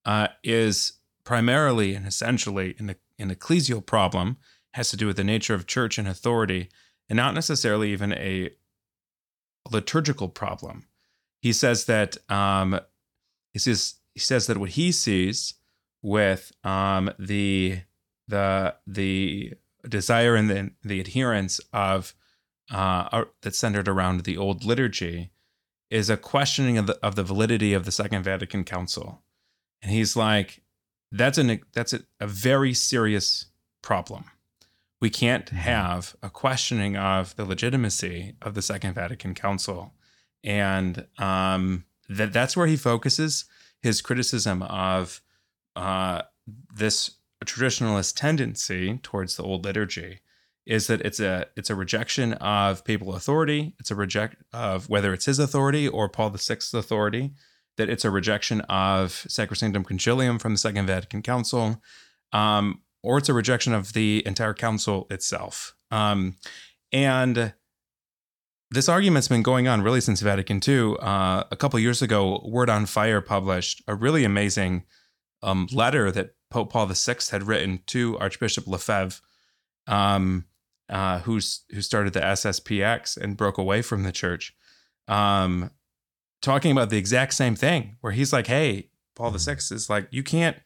uh, 0.05 0.29
is 0.43 0.95
primarily 1.25 1.95
and 1.95 2.07
essentially 2.07 2.75
an, 2.79 2.97
an 3.19 3.31
ecclesial 3.31 3.85
problem, 3.85 4.39
has 4.73 4.91
to 4.91 4.97
do 4.97 5.07
with 5.07 5.17
the 5.17 5.25
nature 5.25 5.55
of 5.55 5.67
church 5.67 5.99
and 5.99 6.09
authority, 6.09 6.69
and 7.09 7.17
not 7.17 7.35
necessarily 7.35 7.93
even 7.93 8.13
a 8.13 8.51
liturgical 9.71 10.29
problem. 10.29 10.87
He 11.41 11.53
says 11.53 11.85
that 11.85 12.17
um, 12.31 12.81
he 13.53 13.59
says 13.59 13.95
he 14.15 14.21
says 14.21 14.47
that 14.47 14.59
what 14.59 14.71
he 14.71 14.91
sees 14.91 15.55
with 16.03 16.53
um, 16.65 17.11
the 17.19 17.81
the 18.27 18.75
the 18.87 19.55
desire 19.89 20.35
and 20.35 20.51
the 20.51 20.71
the 20.83 21.01
adherence 21.01 21.61
of 21.73 22.15
uh, 22.71 23.25
that's 23.43 23.59
centered 23.59 23.89
around 23.89 24.25
the 24.25 24.37
old 24.37 24.65
liturgy 24.65 25.31
is 25.91 26.11
a 26.11 26.17
questioning 26.17 26.77
of 26.77 26.87
the 26.87 26.99
of 27.03 27.15
the 27.15 27.23
validity 27.23 27.73
of 27.73 27.85
the 27.85 27.93
Second 27.93 28.23
Vatican 28.23 28.65
Council, 28.65 29.23
and 29.83 29.91
he's 29.91 30.17
like, 30.17 30.63
"That's 31.11 31.39
an 31.39 31.61
that's 31.73 31.93
a, 31.93 32.01
a 32.21 32.27
very 32.27 32.75
serious 32.75 33.47
problem. 33.83 34.25
We 35.01 35.11
can't 35.11 35.47
mm-hmm. 35.47 35.57
have 35.57 36.17
a 36.23 36.31
questioning 36.31 36.97
of 36.97 37.37
the 37.37 37.45
legitimacy 37.45 38.35
of 38.43 38.55
the 38.55 38.63
Second 38.63 38.95
Vatican 38.95 39.35
Council, 39.35 39.95
and 40.45 41.07
um, 41.19 41.85
that 42.09 42.33
that's 42.33 42.57
where 42.57 42.67
he 42.67 42.77
focuses 42.77 43.47
his 43.81 44.03
criticism 44.03 44.63
of 44.63 45.23
uh, 45.77 46.23
this 46.75 47.13
traditionalist 47.45 48.17
tendency 48.17 48.99
towards 49.03 49.37
the 49.37 49.43
old 49.43 49.65
liturgy 49.65 50.21
is 50.69 50.87
that 50.87 51.01
it's 51.01 51.19
a 51.19 51.47
it's 51.57 51.71
a 51.71 51.75
rejection 51.75 52.35
of 52.35 52.85
papal 52.85 53.15
authority. 53.15 53.73
It's 53.81 53.91
a 53.91 53.95
reject 53.95 54.37
of 54.53 54.89
whether 54.89 55.15
it's 55.15 55.25
his 55.25 55.39
authority 55.39 55.89
or 55.89 56.09
Paul 56.09 56.31
VI's 56.31 56.73
authority. 56.75 57.33
That 57.79 57.89
it's 57.89 58.05
a 58.05 58.11
rejection 58.11 58.61
of 58.63 59.25
Sacrosanctum 59.29 59.85
Concilium 59.85 60.41
from 60.41 60.53
the 60.53 60.59
Second 60.59 60.87
Vatican 60.87 61.23
Council, 61.23 61.83
um, 62.33 62.83
or 63.03 63.19
it's 63.19 63.29
a 63.29 63.33
rejection 63.33 63.73
of 63.73 63.95
the 63.95 64.23
entire 64.27 64.53
council 64.53 65.07
itself. 65.11 65.75
Um, 65.91 66.37
and 66.93 67.55
this 68.71 68.89
argument's 68.89 69.29
been 69.29 69.43
going 69.43 69.69
on 69.69 69.83
really 69.83 70.01
since 70.01 70.21
Vatican 70.21 70.61
II. 70.67 70.97
Uh, 71.01 71.45
a 71.51 71.57
couple 71.57 71.79
years 71.79 72.03
ago, 72.03 72.43
Word 72.45 72.69
on 72.69 72.85
Fire 72.85 73.21
published 73.23 73.83
a 73.89 73.95
really 73.95 74.25
amazing 74.25 74.85
um, 75.43 75.69
letter 75.73 76.11
that 76.11 76.35
Pope 76.51 76.73
Paul 76.73 76.87
VI 76.87 77.17
had 77.31 77.45
written 77.45 77.81
to 77.87 78.19
Archbishop 78.19 78.67
Lefebvre 78.67 79.21
um, 79.87 80.45
uh, 80.89 81.21
who's 81.21 81.65
who 81.71 81.83
started 81.83 82.13
the 82.13 82.21
SSPX 82.21 83.17
and 83.17 83.37
broke 83.37 83.59
away 83.59 83.83
from 83.83 84.03
the 84.03 84.13
church, 84.13 84.55
um, 85.07 85.71
talking 86.43 86.73
about 86.73 86.91
the 86.91 86.99
exact 86.99 87.35
same 87.35 87.57
thing. 87.57 87.97
Where 88.01 88.13
he's 88.13 88.33
like, 88.33 88.47
"Hey, 88.47 88.91
Paul 89.15 89.31
the 89.31 89.39
Sixth 89.39 89.73
is 89.73 89.91
like, 89.91 90.09
you 90.11 90.23
can't." 90.23 90.57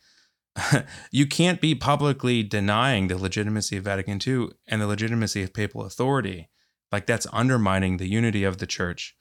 you 1.11 1.27
can't 1.27 1.63
be 1.63 1.75
publicly 1.75 2.43
denying 2.43 3.09
the 3.09 3.17
legitimacy 3.17 3.79
of 3.79 3.85
Vatican 3.85 4.21
II 4.25 4.49
and 4.69 4.83
the 4.83 4.87
legitimacy 4.87 5.43
of 5.43 5.55
papal 5.55 5.83
authority. 5.83 6.51
Like 6.91 7.07
that's 7.07 7.27
undermining 7.33 7.97
the 7.97 8.07
unity 8.07 8.45
of 8.45 8.59
the 8.59 8.67
church. 8.67 9.17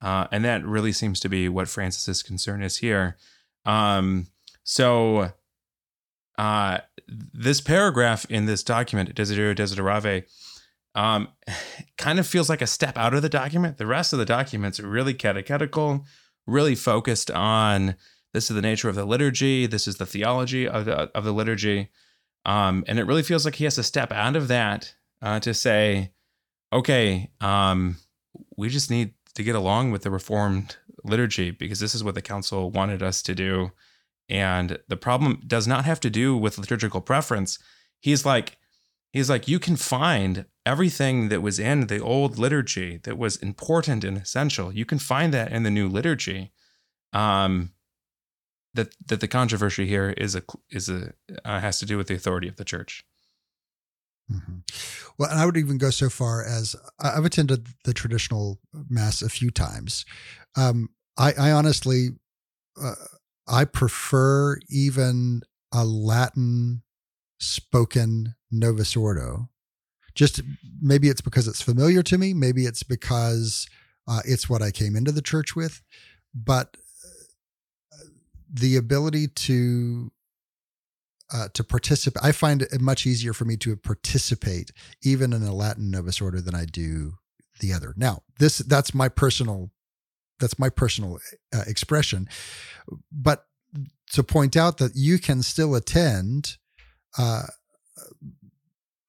Uh, 0.00 0.28
and 0.30 0.44
that 0.44 0.64
really 0.64 0.92
seems 0.92 1.18
to 1.18 1.28
be 1.28 1.48
what 1.48 1.66
Francis's 1.66 2.22
concern 2.22 2.62
is 2.62 2.76
here. 2.76 3.16
Um, 3.64 4.28
so 4.62 5.32
uh, 6.38 6.78
this 7.08 7.60
paragraph 7.60 8.26
in 8.28 8.46
this 8.46 8.62
document, 8.62 9.14
Desiderio 9.14 9.54
Desideravi, 9.54 10.24
um, 10.96 11.28
kind 11.98 12.18
of 12.18 12.26
feels 12.26 12.48
like 12.48 12.62
a 12.62 12.66
step 12.66 12.98
out 12.98 13.14
of 13.14 13.22
the 13.22 13.28
document. 13.28 13.76
The 13.76 13.86
rest 13.86 14.12
of 14.12 14.18
the 14.18 14.24
documents 14.24 14.80
are 14.80 14.88
really 14.88 15.14
catechetical, 15.14 16.04
really 16.46 16.74
focused 16.74 17.30
on 17.30 17.94
this 18.32 18.50
is 18.50 18.56
the 18.56 18.62
nature 18.62 18.88
of 18.88 18.96
the 18.96 19.04
liturgy, 19.04 19.66
this 19.66 19.86
is 19.86 19.96
the 19.96 20.04
theology 20.04 20.66
of 20.68 20.84
the 20.84 21.10
of 21.16 21.24
the 21.24 21.32
liturgy, 21.32 21.88
um, 22.44 22.84
and 22.86 22.98
it 22.98 23.04
really 23.04 23.22
feels 23.22 23.44
like 23.44 23.54
he 23.54 23.64
has 23.64 23.76
to 23.76 23.82
step 23.82 24.12
out 24.12 24.36
of 24.36 24.48
that 24.48 24.94
uh, 25.22 25.40
to 25.40 25.54
say, 25.54 26.12
okay, 26.72 27.30
um, 27.40 27.96
we 28.56 28.68
just 28.68 28.90
need 28.90 29.14
to 29.34 29.42
get 29.42 29.54
along 29.54 29.90
with 29.90 30.02
the 30.02 30.10
reformed 30.10 30.76
liturgy 31.02 31.50
because 31.50 31.80
this 31.80 31.94
is 31.94 32.04
what 32.04 32.14
the 32.14 32.22
council 32.22 32.70
wanted 32.70 33.02
us 33.02 33.22
to 33.22 33.34
do, 33.34 33.70
and 34.28 34.78
the 34.88 34.98
problem 34.98 35.40
does 35.46 35.66
not 35.66 35.86
have 35.86 36.00
to 36.00 36.10
do 36.10 36.36
with 36.36 36.58
liturgical 36.58 37.00
preference. 37.00 37.58
He's 38.00 38.26
like 38.26 38.58
he's 39.14 39.30
like 39.30 39.48
you 39.48 39.58
can 39.58 39.76
find 39.76 40.44
everything 40.66 41.28
that 41.28 41.40
was 41.40 41.58
in 41.58 41.86
the 41.86 42.00
old 42.00 42.38
liturgy 42.38 42.98
that 43.04 43.16
was 43.16 43.36
important 43.36 44.04
and 44.04 44.18
essential 44.18 44.72
you 44.72 44.84
can 44.84 44.98
find 44.98 45.32
that 45.32 45.52
in 45.52 45.62
the 45.62 45.70
new 45.70 45.88
liturgy 45.88 46.52
um 47.12 47.70
that 48.74 48.94
that 49.06 49.20
the 49.20 49.28
controversy 49.28 49.86
here 49.86 50.10
is 50.10 50.34
a 50.34 50.42
is 50.70 50.88
a 50.88 51.12
uh, 51.44 51.60
has 51.60 51.78
to 51.78 51.86
do 51.86 51.96
with 51.96 52.08
the 52.08 52.14
authority 52.14 52.48
of 52.48 52.56
the 52.56 52.64
church 52.64 53.04
mm-hmm. 54.30 54.58
well 55.18 55.30
and 55.30 55.40
i 55.40 55.46
would 55.46 55.56
even 55.56 55.78
go 55.78 55.90
so 55.90 56.10
far 56.10 56.44
as 56.44 56.76
i've 57.00 57.24
attended 57.24 57.68
the 57.84 57.94
traditional 57.94 58.58
mass 58.90 59.22
a 59.22 59.28
few 59.28 59.50
times 59.50 60.04
um 60.56 60.90
i 61.16 61.32
i 61.38 61.50
honestly 61.50 62.08
uh, 62.82 62.94
i 63.48 63.64
prefer 63.64 64.58
even 64.68 65.40
a 65.72 65.84
latin 65.84 66.82
spoken 67.38 68.34
Novus 68.50 68.96
Ordo. 68.96 69.48
Just 70.16 70.40
maybe 70.80 71.08
it's 71.08 71.20
because 71.20 71.46
it's 71.46 71.62
familiar 71.62 72.02
to 72.02 72.18
me. 72.18 72.34
Maybe 72.34 72.66
it's 72.66 72.82
because 72.82 73.68
uh, 74.08 74.22
it's 74.24 74.48
what 74.48 74.62
I 74.62 74.72
came 74.72 74.96
into 74.96 75.12
the 75.12 75.22
church 75.22 75.54
with. 75.54 75.82
But 76.34 76.76
uh, 77.92 78.06
the 78.52 78.76
ability 78.76 79.28
to 79.28 80.10
uh, 81.32 81.48
to 81.54 81.64
participate, 81.64 82.24
I 82.24 82.32
find 82.32 82.62
it 82.62 82.80
much 82.80 83.06
easier 83.06 83.32
for 83.32 83.44
me 83.44 83.56
to 83.58 83.76
participate 83.76 84.72
even 85.02 85.32
in 85.32 85.42
a 85.42 85.54
Latin 85.54 85.90
Novus 85.90 86.20
Ordo 86.20 86.40
than 86.40 86.54
I 86.54 86.64
do 86.64 87.14
the 87.60 87.72
other. 87.72 87.94
Now, 87.96 88.22
this 88.38 88.58
that's 88.58 88.94
my 88.94 89.08
personal 89.08 89.70
that's 90.38 90.58
my 90.58 90.68
personal 90.68 91.18
uh, 91.54 91.64
expression, 91.66 92.28
but 93.10 93.46
to 94.12 94.22
point 94.22 94.56
out 94.56 94.78
that 94.78 94.92
you 94.94 95.18
can 95.18 95.42
still 95.42 95.74
attend 95.74 96.56
uh, 97.18 97.44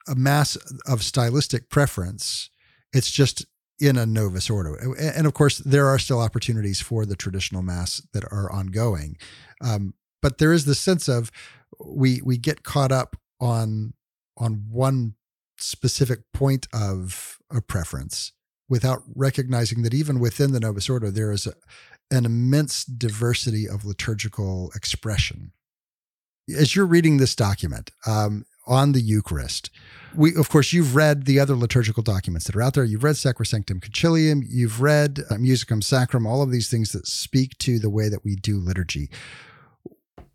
a 0.08 0.16
mass 0.16 0.56
of 0.86 1.04
stylistic 1.04 1.70
preference. 1.70 2.50
It's 2.94 3.12
just 3.12 3.46
in 3.80 3.98
a 3.98 4.06
Novus 4.06 4.50
Ordo. 4.50 4.76
And 5.00 5.28
of 5.28 5.34
course, 5.34 5.60
there 5.60 5.88
are 5.88 6.00
still 6.00 6.20
opportunities 6.20 6.82
for 6.82 7.06
the 7.06 7.16
traditional 7.16 7.62
Mass 7.62 8.02
that 8.14 8.24
are 8.26 8.52
ongoing. 8.52 9.18
Um, 9.62 9.94
but 10.22 10.40
there 10.40 10.54
is 10.54 10.66
the 10.66 10.76
sense 10.76 11.08
of 11.08 11.32
we 11.86 12.22
we 12.24 12.38
get 12.38 12.64
caught 12.64 12.92
up 12.92 13.16
on 13.40 13.94
on 14.38 14.66
one 14.70 15.16
specific 15.58 16.20
point 16.34 16.68
of 16.74 17.38
a 17.52 17.62
preference 17.62 18.32
without 18.70 19.04
recognizing 19.16 19.84
that 19.84 19.94
even 19.94 20.20
within 20.20 20.52
the 20.52 20.60
Novus 20.60 20.90
Ordo 20.90 21.12
there 21.12 21.32
is 21.32 21.48
a, 21.48 21.54
an 22.12 22.26
immense 22.26 22.84
diversity 22.84 23.68
of 23.68 23.86
liturgical 23.86 24.72
expression. 24.76 25.52
As 26.56 26.76
you're 26.76 26.86
reading 26.86 27.18
this 27.18 27.36
document 27.36 27.92
um, 28.06 28.46
on 28.68 28.92
the 28.92 29.02
Eucharist, 29.02 29.70
we 30.16 30.36
of 30.36 30.50
course 30.50 30.74
you've 30.74 30.96
read 30.96 31.26
the 31.26 31.40
other 31.40 31.56
liturgical 31.56 32.04
documents 32.04 32.46
that 32.46 32.56
are 32.56 32.62
out 32.62 32.74
there. 32.74 32.84
You've 32.84 33.04
read 33.04 33.16
Sacrosanctum 33.16 33.80
Concilium, 33.80 34.44
you've 34.48 34.82
read 34.82 35.20
uh, 35.30 35.36
Musicam 35.36 35.82
Sacram, 35.82 36.28
all 36.28 36.42
of 36.42 36.52
these 36.52 36.70
things 36.70 36.92
that 36.92 37.08
speak 37.08 37.58
to 37.60 37.80
the 37.80 37.90
way 37.90 38.10
that 38.10 38.24
we 38.24 38.36
do 38.36 38.60
liturgy. 38.60 39.10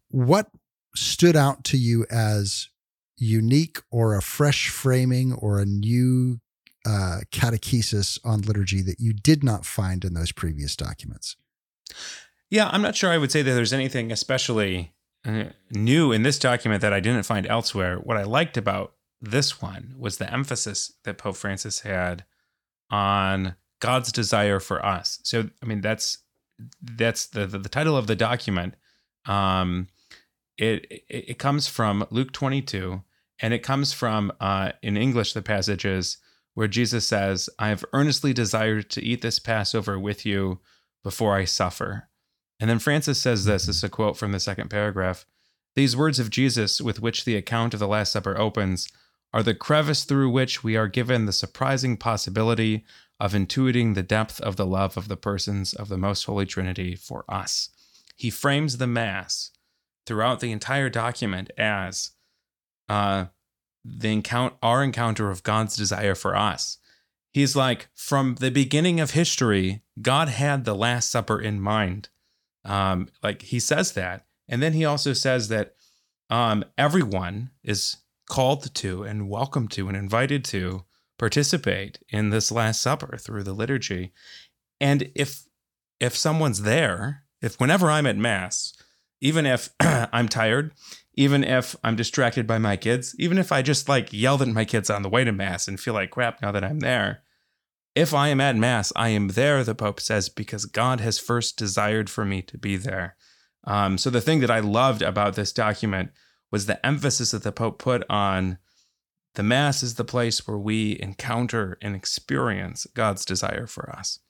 What 0.08 0.50
stood 0.94 1.36
out 1.36 1.64
to 1.64 1.78
you 1.78 2.06
as 2.10 2.68
unique 3.16 3.80
or 3.90 4.14
a 4.14 4.22
fresh 4.22 4.68
framing 4.68 5.32
or 5.32 5.58
a 5.58 5.64
new 5.66 6.40
uh, 6.84 7.20
catechesis 7.30 8.18
on 8.24 8.40
liturgy 8.42 8.82
that 8.82 8.98
you 8.98 9.12
did 9.12 9.44
not 9.44 9.64
find 9.64 10.04
in 10.04 10.14
those 10.14 10.32
previous 10.32 10.76
documents? 10.76 11.36
Yeah, 12.50 12.68
I'm 12.70 12.82
not 12.82 12.96
sure 12.96 13.10
I 13.10 13.18
would 13.18 13.32
say 13.32 13.42
that 13.42 13.52
there's 13.52 13.72
anything 13.72 14.12
especially 14.12 14.92
uh, 15.24 15.44
new 15.70 16.12
in 16.12 16.22
this 16.22 16.38
document 16.38 16.80
that 16.82 16.92
I 16.92 17.00
didn't 17.00 17.24
find 17.24 17.46
elsewhere. 17.46 17.96
What 17.96 18.16
I 18.16 18.24
liked 18.24 18.56
about 18.56 18.94
this 19.20 19.62
one 19.62 19.94
was 19.96 20.18
the 20.18 20.32
emphasis 20.32 20.92
that 21.04 21.18
Pope 21.18 21.36
Francis 21.36 21.80
had 21.80 22.24
on 22.90 23.54
God's 23.80 24.12
desire 24.12 24.58
for 24.58 24.84
us. 24.84 25.20
So, 25.22 25.50
I 25.62 25.66
mean, 25.66 25.80
that's 25.80 26.18
that's 26.82 27.26
the 27.26 27.46
the, 27.46 27.58
the 27.58 27.68
title 27.68 27.96
of 27.96 28.06
the 28.06 28.16
document. 28.16 28.74
Um, 29.26 29.88
it, 30.58 30.86
it, 30.90 31.04
it 31.08 31.38
comes 31.38 31.68
from 31.68 32.06
Luke 32.10 32.32
22, 32.32 33.02
and 33.40 33.54
it 33.54 33.62
comes 33.62 33.92
from 33.92 34.32
uh, 34.40 34.72
in 34.82 34.96
English 34.96 35.32
the 35.32 35.42
passages 35.42 36.18
where 36.54 36.68
Jesus 36.68 37.06
says, 37.06 37.48
"I 37.58 37.68
have 37.68 37.84
earnestly 37.92 38.32
desired 38.32 38.90
to 38.90 39.02
eat 39.02 39.22
this 39.22 39.38
Passover 39.38 39.98
with 39.98 40.26
you 40.26 40.60
before 41.02 41.36
I 41.36 41.44
suffer." 41.44 42.08
And 42.62 42.70
then 42.70 42.78
Francis 42.78 43.20
says 43.20 43.44
this. 43.44 43.66
This 43.66 43.78
is 43.78 43.82
a 43.82 43.88
quote 43.88 44.16
from 44.16 44.30
the 44.30 44.38
second 44.38 44.70
paragraph. 44.70 45.26
These 45.74 45.96
words 45.96 46.20
of 46.20 46.30
Jesus, 46.30 46.80
with 46.80 47.02
which 47.02 47.24
the 47.24 47.34
account 47.34 47.74
of 47.74 47.80
the 47.80 47.88
Last 47.88 48.12
Supper 48.12 48.38
opens, 48.38 48.88
are 49.34 49.42
the 49.42 49.52
crevice 49.52 50.04
through 50.04 50.30
which 50.30 50.62
we 50.62 50.76
are 50.76 50.86
given 50.86 51.26
the 51.26 51.32
surprising 51.32 51.96
possibility 51.96 52.84
of 53.18 53.32
intuiting 53.32 53.96
the 53.96 54.04
depth 54.04 54.40
of 54.40 54.54
the 54.54 54.64
love 54.64 54.96
of 54.96 55.08
the 55.08 55.16
persons 55.16 55.74
of 55.74 55.88
the 55.88 55.98
Most 55.98 56.22
Holy 56.22 56.46
Trinity 56.46 56.94
for 56.94 57.24
us. 57.28 57.70
He 58.14 58.30
frames 58.30 58.76
the 58.76 58.86
Mass 58.86 59.50
throughout 60.06 60.38
the 60.38 60.52
entire 60.52 60.88
document 60.88 61.50
as 61.58 62.12
uh, 62.88 63.24
the 63.84 64.12
encounter, 64.12 64.54
our 64.62 64.84
encounter 64.84 65.30
of 65.30 65.42
God's 65.42 65.74
desire 65.74 66.14
for 66.14 66.36
us. 66.36 66.78
He's 67.32 67.56
like, 67.56 67.88
from 67.96 68.36
the 68.36 68.52
beginning 68.52 69.00
of 69.00 69.12
history, 69.12 69.82
God 70.00 70.28
had 70.28 70.64
the 70.64 70.76
Last 70.76 71.10
Supper 71.10 71.40
in 71.40 71.60
mind. 71.60 72.08
Um, 72.64 73.08
like 73.22 73.42
he 73.42 73.60
says 73.60 73.92
that. 73.92 74.26
And 74.48 74.62
then 74.62 74.72
he 74.72 74.84
also 74.84 75.12
says 75.12 75.48
that 75.48 75.74
um, 76.30 76.64
everyone 76.78 77.50
is 77.62 77.98
called 78.28 78.74
to 78.74 79.02
and 79.02 79.28
welcome 79.28 79.68
to 79.68 79.88
and 79.88 79.96
invited 79.96 80.44
to 80.46 80.84
participate 81.18 81.98
in 82.08 82.30
this 82.30 82.50
last 82.50 82.80
supper 82.80 83.16
through 83.16 83.42
the 83.42 83.52
liturgy 83.52 84.12
and 84.80 85.10
if 85.14 85.44
if 86.00 86.16
someone's 86.16 86.62
there 86.62 87.24
if 87.42 87.60
whenever 87.60 87.90
i'm 87.90 88.06
at 88.06 88.16
mass 88.16 88.72
even 89.20 89.44
if 89.44 89.68
i'm 89.80 90.28
tired 90.28 90.72
even 91.14 91.44
if 91.44 91.76
i'm 91.84 91.94
distracted 91.94 92.46
by 92.46 92.58
my 92.58 92.76
kids 92.76 93.14
even 93.18 93.38
if 93.38 93.52
i 93.52 93.60
just 93.60 93.88
like 93.88 94.12
yelled 94.12 94.42
at 94.42 94.48
my 94.48 94.64
kids 94.64 94.88
on 94.88 95.02
the 95.02 95.10
way 95.10 95.22
to 95.22 95.32
mass 95.32 95.68
and 95.68 95.78
feel 95.78 95.94
like 95.94 96.10
crap 96.10 96.40
now 96.40 96.50
that 96.50 96.64
i'm 96.64 96.80
there 96.80 97.22
if 97.95 98.14
i 98.14 98.28
am 98.28 98.40
at 98.40 98.57
mass 98.57 98.93
i 98.97 99.09
am 99.09 99.28
there 99.28 99.62
the 99.64 99.74
pope 99.74 100.01
says 100.01 100.28
because 100.28 100.64
god 100.64 101.01
has 101.01 101.18
first 101.18 101.57
desired 101.57 102.09
for 102.09 102.24
me 102.24 102.43
to 102.43 102.59
be 102.59 102.76
there 102.76 103.16
um, 103.64 103.97
so 103.97 104.11
the 104.11 104.20
thing 104.20 104.40
that 104.40 104.51
i 104.51 104.61
loved 104.61 105.03
about 105.03 105.34
this 105.34 105.53
document 105.53 106.11
was 106.53 106.66
the 106.66 106.86
emphasis 106.86 107.32
that 107.32 107.43
the 107.43 107.51
Pope 107.51 107.78
put 107.78 108.05
on 108.09 108.59
the 109.34 109.43
Mass 109.43 109.82
is 109.82 109.95
the 109.95 110.05
place 110.05 110.47
where 110.47 110.59
we 110.59 111.01
encounter 111.01 111.78
and 111.80 111.97
experience 111.97 112.86
God's 112.95 113.24
desire 113.24 113.66
for 113.66 113.90
us. 113.90 114.20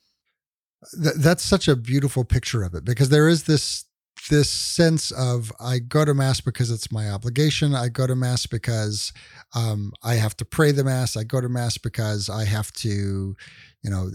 That's 0.93 1.43
such 1.43 1.67
a 1.67 1.75
beautiful 1.75 2.23
picture 2.23 2.63
of 2.63 2.73
it 2.73 2.85
because 2.85 3.09
there 3.09 3.27
is 3.27 3.43
this 3.43 3.85
this 4.29 4.49
sense 4.49 5.11
of 5.11 5.51
I 5.59 5.79
go 5.79 6.05
to 6.05 6.13
mass 6.13 6.41
because 6.41 6.71
it's 6.71 6.91
my 6.91 7.09
obligation. 7.09 7.75
I 7.75 7.89
go 7.89 8.07
to 8.07 8.15
mass 8.15 8.45
because 8.45 9.11
um, 9.53 9.93
I 10.03 10.15
have 10.15 10.37
to 10.37 10.45
pray 10.45 10.71
the 10.71 10.83
mass. 10.83 11.17
I 11.17 11.23
go 11.23 11.41
to 11.41 11.49
mass 11.49 11.77
because 11.77 12.29
I 12.29 12.45
have 12.45 12.71
to, 12.73 12.89
you 12.89 13.89
know, 13.89 14.09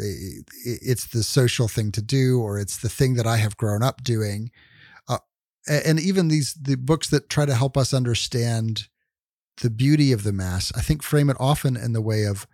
it's 0.64 1.06
the 1.06 1.22
social 1.22 1.68
thing 1.68 1.92
to 1.92 2.02
do, 2.02 2.40
or 2.40 2.58
it's 2.58 2.78
the 2.78 2.88
thing 2.88 3.14
that 3.14 3.26
I 3.26 3.36
have 3.36 3.56
grown 3.56 3.82
up 3.82 4.02
doing 4.02 4.50
and 5.68 6.00
even 6.00 6.28
these 6.28 6.54
the 6.54 6.76
books 6.76 7.08
that 7.08 7.28
try 7.28 7.44
to 7.44 7.54
help 7.54 7.76
us 7.76 7.92
understand 7.92 8.88
the 9.60 9.70
beauty 9.70 10.12
of 10.12 10.22
the 10.22 10.32
mass 10.32 10.72
i 10.76 10.80
think 10.80 11.02
frame 11.02 11.30
it 11.30 11.36
often 11.38 11.76
in 11.76 11.92
the 11.92 12.00
way 12.00 12.24
of 12.24 12.46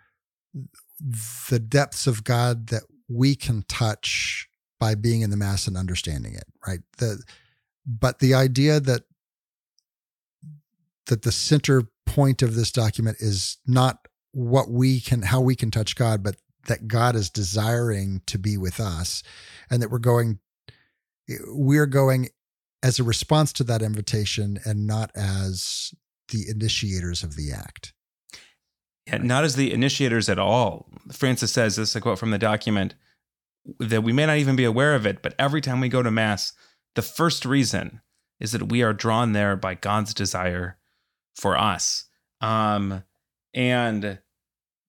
the 1.50 1.58
depths 1.58 2.06
of 2.06 2.24
god 2.24 2.68
that 2.68 2.82
we 3.08 3.34
can 3.34 3.64
touch 3.68 4.48
by 4.80 4.94
being 4.94 5.22
in 5.22 5.30
the 5.30 5.36
mass 5.36 5.66
and 5.66 5.76
understanding 5.76 6.34
it 6.34 6.44
right 6.66 6.80
the 6.98 7.22
but 7.86 8.18
the 8.18 8.34
idea 8.34 8.80
that 8.80 9.02
that 11.06 11.22
the 11.22 11.32
center 11.32 11.84
point 12.06 12.42
of 12.42 12.54
this 12.54 12.72
document 12.72 13.16
is 13.20 13.58
not 13.66 13.98
what 14.32 14.70
we 14.70 15.00
can 15.00 15.22
how 15.22 15.40
we 15.40 15.54
can 15.54 15.70
touch 15.70 15.96
god 15.96 16.22
but 16.22 16.36
that 16.66 16.88
god 16.88 17.14
is 17.14 17.30
desiring 17.30 18.20
to 18.26 18.38
be 18.38 18.56
with 18.56 18.80
us 18.80 19.22
and 19.70 19.82
that 19.82 19.90
we're 19.90 19.98
going 19.98 20.38
we're 21.48 21.86
going 21.86 22.28
as 22.82 22.98
a 22.98 23.04
response 23.04 23.52
to 23.54 23.64
that 23.64 23.82
invitation 23.82 24.58
and 24.64 24.86
not 24.86 25.10
as 25.14 25.94
the 26.28 26.48
initiators 26.48 27.22
of 27.22 27.34
the 27.34 27.50
act. 27.50 27.94
Yeah, 29.06 29.18
not 29.18 29.44
as 29.44 29.56
the 29.56 29.72
initiators 29.72 30.28
at 30.28 30.38
all. 30.38 30.88
Francis 31.12 31.52
says 31.52 31.76
this 31.76 31.90
is 31.90 31.96
a 31.96 32.00
quote 32.00 32.18
from 32.18 32.30
the 32.30 32.38
document 32.38 32.94
that 33.78 34.02
we 34.02 34.12
may 34.12 34.26
not 34.26 34.36
even 34.36 34.56
be 34.56 34.64
aware 34.64 34.94
of 34.94 35.06
it, 35.06 35.22
but 35.22 35.34
every 35.38 35.62
time 35.62 35.80
we 35.80 35.88
go 35.88 36.02
to 36.02 36.10
Mass, 36.10 36.52
the 36.94 37.02
first 37.02 37.44
reason 37.44 38.00
is 38.40 38.52
that 38.52 38.70
we 38.70 38.82
are 38.82 38.92
drawn 38.92 39.32
there 39.32 39.56
by 39.56 39.74
God's 39.74 40.14
desire 40.14 40.78
for 41.34 41.56
us. 41.56 42.06
Um, 42.40 43.04
and 43.52 44.18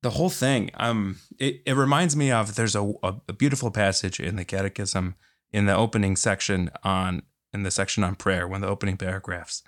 the 0.01 0.09
whole 0.11 0.29
thing, 0.29 0.71
um, 0.75 1.17
it, 1.39 1.61
it 1.65 1.73
reminds 1.73 2.15
me 2.15 2.31
of 2.31 2.55
there's 2.55 2.75
a, 2.75 2.93
a 3.03 3.33
beautiful 3.33 3.71
passage 3.71 4.19
in 4.19 4.35
the 4.35 4.45
Catechism 4.45 5.15
in 5.51 5.65
the 5.65 5.75
opening 5.75 6.15
section 6.15 6.69
on 6.83 7.23
in 7.53 7.63
the 7.63 7.71
section 7.71 8.03
on 8.03 8.15
prayer, 8.15 8.47
one 8.47 8.57
of 8.57 8.67
the 8.67 8.71
opening 8.71 8.97
paragraphs. 8.97 9.63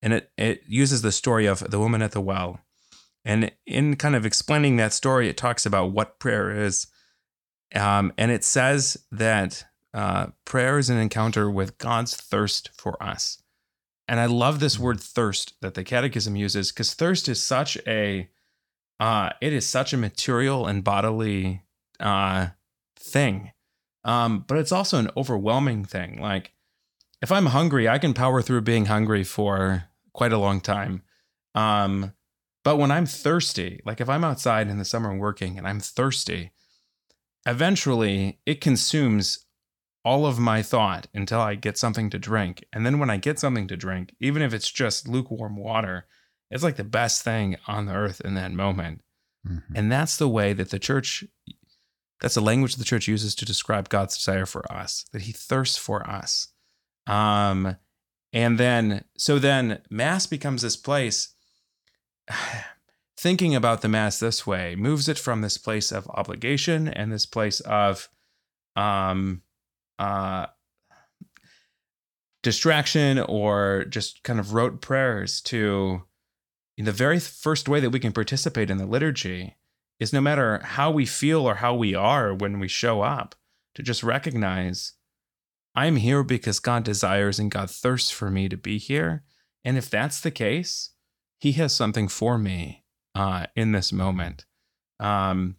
And 0.00 0.12
it, 0.12 0.30
it 0.38 0.62
uses 0.68 1.02
the 1.02 1.10
story 1.10 1.46
of 1.46 1.68
the 1.70 1.80
woman 1.80 2.00
at 2.00 2.12
the 2.12 2.20
well. 2.20 2.60
And 3.24 3.50
in 3.66 3.96
kind 3.96 4.14
of 4.14 4.24
explaining 4.24 4.76
that 4.76 4.92
story, 4.92 5.28
it 5.28 5.36
talks 5.36 5.66
about 5.66 5.90
what 5.90 6.20
prayer 6.20 6.52
is. 6.52 6.86
Um, 7.74 8.12
and 8.16 8.30
it 8.30 8.44
says 8.44 8.96
that 9.10 9.64
uh, 9.94 10.28
prayer 10.44 10.78
is 10.78 10.90
an 10.90 10.98
encounter 10.98 11.50
with 11.50 11.78
God's 11.78 12.14
thirst 12.14 12.70
for 12.76 13.02
us. 13.02 13.42
And 14.06 14.20
I 14.20 14.26
love 14.26 14.60
this 14.60 14.78
word 14.78 15.00
thirst 15.00 15.54
that 15.60 15.74
the 15.74 15.84
catechism 15.84 16.34
uses 16.34 16.72
because 16.72 16.94
thirst 16.94 17.28
is 17.28 17.42
such 17.42 17.76
a 17.86 18.28
uh, 19.00 19.30
it 19.40 19.52
is 19.52 19.66
such 19.66 19.92
a 19.92 19.98
material 19.98 20.66
and 20.66 20.82
bodily 20.82 21.62
uh, 22.00 22.48
thing. 22.98 23.52
Um, 24.04 24.44
but 24.46 24.58
it's 24.58 24.72
also 24.72 24.98
an 24.98 25.10
overwhelming 25.16 25.84
thing. 25.84 26.20
Like 26.20 26.52
if 27.20 27.30
I'm 27.30 27.46
hungry, 27.46 27.88
I 27.88 27.98
can 27.98 28.14
power 28.14 28.42
through 28.42 28.62
being 28.62 28.86
hungry 28.86 29.24
for 29.24 29.84
quite 30.12 30.32
a 30.32 30.38
long 30.38 30.60
time. 30.60 31.02
Um, 31.54 32.12
but 32.64 32.76
when 32.76 32.90
I'm 32.90 33.06
thirsty, 33.06 33.80
like 33.84 34.00
if 34.00 34.08
I'm 34.08 34.24
outside 34.24 34.68
in 34.68 34.78
the 34.78 34.84
summer 34.84 35.16
working 35.16 35.58
and 35.58 35.66
I'm 35.66 35.80
thirsty, 35.80 36.52
eventually 37.46 38.40
it 38.46 38.60
consumes 38.60 39.46
all 40.08 40.24
of 40.24 40.38
my 40.38 40.62
thought 40.62 41.06
until 41.12 41.38
I 41.38 41.54
get 41.54 41.76
something 41.76 42.08
to 42.08 42.18
drink. 42.18 42.64
And 42.72 42.86
then 42.86 42.98
when 42.98 43.10
I 43.10 43.18
get 43.18 43.38
something 43.38 43.68
to 43.68 43.76
drink, 43.76 44.14
even 44.20 44.40
if 44.40 44.54
it's 44.54 44.70
just 44.70 45.06
lukewarm 45.06 45.54
water, 45.54 46.06
it's 46.50 46.64
like 46.64 46.76
the 46.76 46.82
best 46.82 47.22
thing 47.22 47.58
on 47.66 47.84
the 47.84 47.92
earth 47.92 48.22
in 48.22 48.32
that 48.32 48.52
moment. 48.52 49.02
Mm-hmm. 49.46 49.76
And 49.76 49.92
that's 49.92 50.16
the 50.16 50.26
way 50.26 50.54
that 50.54 50.70
the 50.70 50.78
church, 50.78 51.24
that's 52.22 52.36
the 52.36 52.40
language 52.40 52.76
the 52.76 52.84
church 52.84 53.06
uses 53.06 53.34
to 53.34 53.44
describe 53.44 53.90
God's 53.90 54.16
desire 54.16 54.46
for 54.46 54.64
us, 54.72 55.04
that 55.12 55.22
he 55.22 55.32
thirsts 55.32 55.76
for 55.76 56.08
us. 56.08 56.48
Um, 57.06 57.76
and 58.32 58.56
then, 58.56 59.04
so 59.18 59.38
then 59.38 59.82
Mass 59.90 60.26
becomes 60.26 60.62
this 60.62 60.76
place. 60.76 61.34
thinking 63.18 63.52
about 63.52 63.82
the 63.82 63.88
Mass 63.88 64.20
this 64.20 64.46
way 64.46 64.76
moves 64.76 65.08
it 65.08 65.18
from 65.18 65.40
this 65.40 65.58
place 65.58 65.90
of 65.90 66.08
obligation 66.10 66.86
and 66.86 67.12
this 67.12 67.26
place 67.26 67.58
of 67.60 68.08
um, 68.76 69.42
uh, 69.98 70.46
distraction 72.42 73.18
or 73.18 73.84
just 73.88 74.22
kind 74.22 74.38
of 74.38 74.54
rote 74.54 74.80
prayers 74.80 75.40
to 75.42 76.02
In 76.76 76.84
the 76.84 76.92
very 76.92 77.18
first 77.18 77.68
way 77.68 77.80
that 77.80 77.90
we 77.90 77.98
can 77.98 78.12
participate 78.12 78.70
in 78.70 78.78
the 78.78 78.86
liturgy 78.86 79.56
is 79.98 80.12
no 80.12 80.20
matter 80.20 80.60
how 80.62 80.92
we 80.92 81.04
feel 81.06 81.48
or 81.48 81.56
how 81.56 81.74
we 81.74 81.94
are 81.94 82.32
when 82.32 82.60
we 82.60 82.68
show 82.68 83.02
up, 83.02 83.34
to 83.74 83.82
just 83.82 84.02
recognize 84.02 84.94
I'm 85.74 85.96
here 85.96 86.22
because 86.22 86.58
God 86.58 86.84
desires 86.84 87.38
and 87.38 87.50
God 87.50 87.70
thirsts 87.70 88.10
for 88.10 88.30
me 88.30 88.48
to 88.48 88.56
be 88.56 88.78
here. 88.78 89.24
And 89.64 89.76
if 89.76 89.90
that's 89.90 90.20
the 90.20 90.30
case, 90.30 90.90
He 91.38 91.52
has 91.52 91.74
something 91.74 92.08
for 92.08 92.38
me 92.38 92.84
uh, 93.14 93.46
in 93.54 93.72
this 93.72 93.92
moment. 93.92 94.44
Um, 94.98 95.56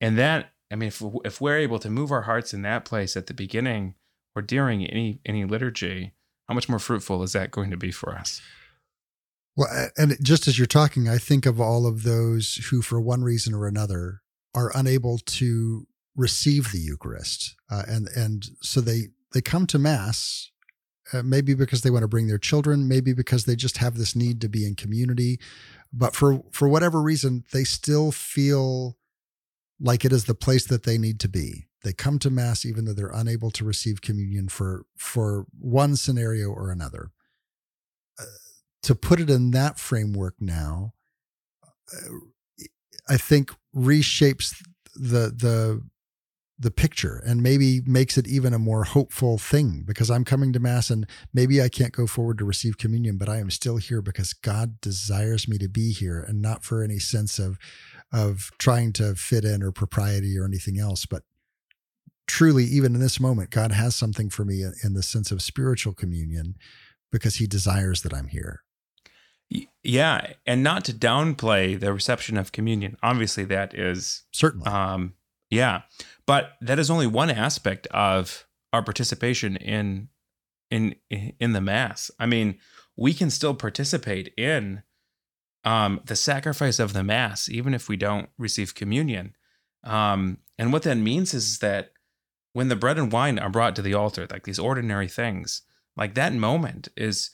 and 0.00 0.18
that, 0.18 0.52
I 0.72 0.76
mean, 0.76 0.88
if, 0.88 1.02
if 1.24 1.40
we're 1.40 1.58
able 1.58 1.78
to 1.80 1.90
move 1.90 2.10
our 2.10 2.22
hearts 2.22 2.54
in 2.54 2.62
that 2.62 2.84
place 2.84 3.16
at 3.16 3.26
the 3.26 3.34
beginning 3.34 3.94
or 4.34 4.42
during 4.42 4.86
any 4.86 5.20
any 5.26 5.44
liturgy, 5.44 6.12
how 6.48 6.54
much 6.54 6.68
more 6.68 6.78
fruitful 6.78 7.22
is 7.22 7.32
that 7.32 7.50
going 7.50 7.70
to 7.70 7.76
be 7.76 7.92
for 7.92 8.14
us? 8.14 8.40
Well, 9.54 9.90
and 9.98 10.16
just 10.22 10.48
as 10.48 10.58
you're 10.58 10.66
talking, 10.66 11.08
I 11.08 11.18
think 11.18 11.44
of 11.44 11.60
all 11.60 11.86
of 11.86 12.04
those 12.04 12.54
who, 12.70 12.80
for 12.80 13.00
one 13.00 13.22
reason 13.22 13.52
or 13.52 13.66
another, 13.66 14.22
are 14.54 14.72
unable 14.74 15.18
to 15.18 15.86
receive 16.16 16.72
the 16.72 16.78
Eucharist, 16.78 17.54
uh, 17.70 17.82
and 17.86 18.08
and 18.16 18.46
so 18.62 18.80
they 18.80 19.08
they 19.34 19.42
come 19.42 19.66
to 19.66 19.78
Mass, 19.78 20.50
uh, 21.12 21.22
maybe 21.22 21.52
because 21.54 21.82
they 21.82 21.90
want 21.90 22.02
to 22.02 22.08
bring 22.08 22.28
their 22.28 22.38
children, 22.38 22.88
maybe 22.88 23.12
because 23.12 23.44
they 23.44 23.56
just 23.56 23.76
have 23.78 23.98
this 23.98 24.16
need 24.16 24.40
to 24.40 24.48
be 24.48 24.66
in 24.66 24.74
community, 24.74 25.38
but 25.92 26.14
for 26.14 26.42
for 26.50 26.66
whatever 26.66 27.02
reason, 27.02 27.44
they 27.52 27.64
still 27.64 28.10
feel 28.10 28.96
like 29.82 30.04
it 30.04 30.12
is 30.12 30.24
the 30.24 30.34
place 30.34 30.66
that 30.66 30.84
they 30.84 30.96
need 30.96 31.18
to 31.20 31.28
be. 31.28 31.66
They 31.82 31.92
come 31.92 32.18
to 32.20 32.30
Mass 32.30 32.64
even 32.64 32.84
though 32.84 32.92
they're 32.92 33.10
unable 33.12 33.50
to 33.50 33.64
receive 33.64 34.00
communion 34.00 34.48
for 34.48 34.86
for 34.96 35.46
one 35.58 35.96
scenario 35.96 36.48
or 36.48 36.70
another 36.70 37.10
uh, 38.18 38.24
to 38.82 38.94
put 38.94 39.20
it 39.20 39.30
in 39.30 39.50
that 39.52 39.78
framework 39.78 40.34
now, 40.40 40.92
uh, 41.92 42.14
I 43.08 43.16
think 43.16 43.52
reshapes 43.74 44.54
the 44.94 45.32
the 45.34 45.82
the 46.58 46.70
picture 46.70 47.20
and 47.26 47.42
maybe 47.42 47.80
makes 47.86 48.16
it 48.16 48.28
even 48.28 48.54
a 48.54 48.58
more 48.58 48.84
hopeful 48.84 49.36
thing 49.36 49.82
because 49.84 50.10
I'm 50.10 50.24
coming 50.24 50.52
to 50.52 50.60
mass 50.60 50.90
and 50.90 51.08
maybe 51.34 51.60
I 51.60 51.68
can't 51.68 51.92
go 51.92 52.06
forward 52.06 52.38
to 52.38 52.44
receive 52.44 52.78
communion 52.78 53.16
but 53.16 53.28
I 53.28 53.38
am 53.38 53.50
still 53.50 53.78
here 53.78 54.00
because 54.00 54.32
God 54.32 54.80
desires 54.80 55.48
me 55.48 55.58
to 55.58 55.68
be 55.68 55.90
here 55.92 56.20
and 56.20 56.40
not 56.40 56.62
for 56.62 56.84
any 56.84 57.00
sense 57.00 57.40
of 57.40 57.58
of 58.12 58.50
trying 58.58 58.92
to 58.92 59.14
fit 59.14 59.44
in 59.44 59.62
or 59.62 59.72
propriety 59.72 60.38
or 60.38 60.44
anything 60.44 60.78
else 60.78 61.06
but 61.06 61.22
truly 62.26 62.64
even 62.64 62.94
in 62.94 63.00
this 63.00 63.20
moment 63.20 63.50
God 63.50 63.72
has 63.72 63.94
something 63.94 64.30
for 64.30 64.44
me 64.44 64.64
in 64.84 64.94
the 64.94 65.02
sense 65.02 65.30
of 65.30 65.42
spiritual 65.42 65.92
communion 65.92 66.56
because 67.10 67.36
he 67.36 67.46
desires 67.46 68.02
that 68.02 68.14
I'm 68.14 68.28
here 68.28 68.62
yeah, 69.82 70.32
and 70.46 70.62
not 70.62 70.84
to 70.86 70.92
downplay 70.92 71.78
the 71.78 71.92
reception 71.92 72.36
of 72.36 72.52
communion. 72.52 72.96
Obviously, 73.02 73.44
that 73.44 73.74
is 73.74 74.24
certainly. 74.32 74.66
Um, 74.66 75.14
yeah, 75.50 75.82
but 76.26 76.52
that 76.62 76.78
is 76.78 76.90
only 76.90 77.06
one 77.06 77.30
aspect 77.30 77.86
of 77.88 78.46
our 78.72 78.82
participation 78.82 79.56
in 79.56 80.08
in 80.70 80.94
in 81.10 81.52
the 81.52 81.60
mass. 81.60 82.10
I 82.18 82.26
mean, 82.26 82.58
we 82.96 83.12
can 83.12 83.30
still 83.30 83.54
participate 83.54 84.32
in 84.36 84.82
um, 85.64 86.00
the 86.04 86.16
sacrifice 86.16 86.78
of 86.78 86.92
the 86.92 87.04
mass, 87.04 87.48
even 87.48 87.74
if 87.74 87.88
we 87.88 87.96
don't 87.96 88.28
receive 88.38 88.74
communion. 88.74 89.34
Um, 89.84 90.38
and 90.58 90.72
what 90.72 90.82
that 90.82 90.96
means 90.96 91.34
is 91.34 91.58
that 91.58 91.92
when 92.52 92.68
the 92.68 92.76
bread 92.76 92.98
and 92.98 93.12
wine 93.12 93.38
are 93.38 93.50
brought 93.50 93.76
to 93.76 93.82
the 93.82 93.94
altar, 93.94 94.26
like 94.30 94.44
these 94.44 94.58
ordinary 94.58 95.08
things, 95.08 95.62
like 95.96 96.14
that 96.14 96.32
moment 96.32 96.88
is 96.96 97.30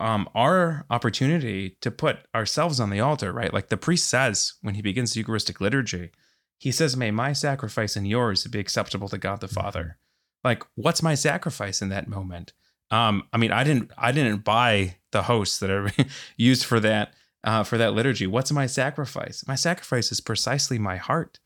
um, 0.00 0.28
our 0.34 0.84
opportunity 0.90 1.76
to 1.80 1.90
put 1.90 2.18
ourselves 2.34 2.80
on 2.80 2.90
the 2.90 3.00
altar, 3.00 3.32
right? 3.32 3.52
Like 3.52 3.68
the 3.68 3.76
priest 3.76 4.08
says 4.08 4.54
when 4.62 4.74
he 4.74 4.82
begins 4.82 5.12
the 5.12 5.20
Eucharistic 5.20 5.60
liturgy, 5.60 6.10
he 6.58 6.72
says, 6.72 6.96
May 6.96 7.10
my 7.10 7.32
sacrifice 7.32 7.96
and 7.96 8.06
yours 8.06 8.46
be 8.46 8.58
acceptable 8.58 9.08
to 9.08 9.18
God 9.18 9.40
the 9.40 9.46
mm-hmm. 9.46 9.60
Father. 9.60 9.98
Like, 10.42 10.62
what's 10.74 11.02
my 11.02 11.14
sacrifice 11.14 11.80
in 11.80 11.88
that 11.90 12.08
moment? 12.08 12.52
Um, 12.90 13.24
I 13.32 13.38
mean, 13.38 13.50
I 13.50 13.64
didn't 13.64 13.90
I 13.96 14.12
didn't 14.12 14.44
buy 14.44 14.96
the 15.14 15.22
hosts 15.22 15.58
that 15.60 15.70
are 15.70 15.90
used 16.36 16.66
for 16.66 16.78
that 16.80 17.14
uh, 17.42 17.62
for 17.62 17.78
that 17.78 17.94
liturgy. 17.94 18.26
What's 18.26 18.52
my 18.52 18.66
sacrifice? 18.66 19.46
My 19.46 19.54
sacrifice 19.54 20.12
is 20.12 20.20
precisely 20.20 20.78
my 20.78 20.96
heart. 20.96 21.40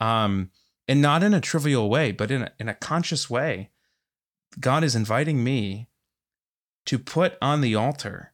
Um, 0.00 0.50
and 0.88 1.00
not 1.00 1.22
in 1.22 1.34
a 1.34 1.40
trivial 1.40 1.88
way, 1.88 2.10
but 2.10 2.32
in 2.32 2.42
a, 2.42 2.52
in 2.58 2.68
a 2.68 2.74
conscious 2.74 3.30
way. 3.30 3.70
God 4.58 4.82
is 4.82 4.96
inviting 4.96 5.44
me 5.44 5.88
to 6.86 6.98
put 6.98 7.36
on 7.40 7.60
the 7.60 7.76
altar 7.76 8.32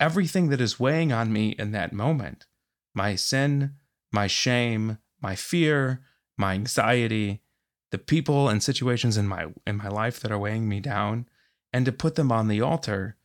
everything 0.00 0.48
that 0.48 0.60
is 0.60 0.80
weighing 0.80 1.12
on 1.12 1.32
me 1.32 1.50
in 1.58 1.72
that 1.72 1.92
moment 1.92 2.46
my 2.94 3.14
sin, 3.14 3.74
my 4.10 4.26
shame, 4.26 4.98
my 5.20 5.36
fear, 5.36 6.00
my 6.36 6.54
anxiety, 6.54 7.42
the 7.90 7.98
people 7.98 8.48
and 8.48 8.62
situations 8.62 9.16
in 9.16 9.28
my 9.28 9.46
in 9.66 9.76
my 9.76 9.88
life 9.88 10.20
that 10.20 10.32
are 10.32 10.38
weighing 10.38 10.68
me 10.68 10.80
down 10.80 11.28
and 11.72 11.84
to 11.84 11.92
put 11.92 12.14
them 12.14 12.32
on 12.32 12.48
the 12.48 12.60
altar 12.60 13.17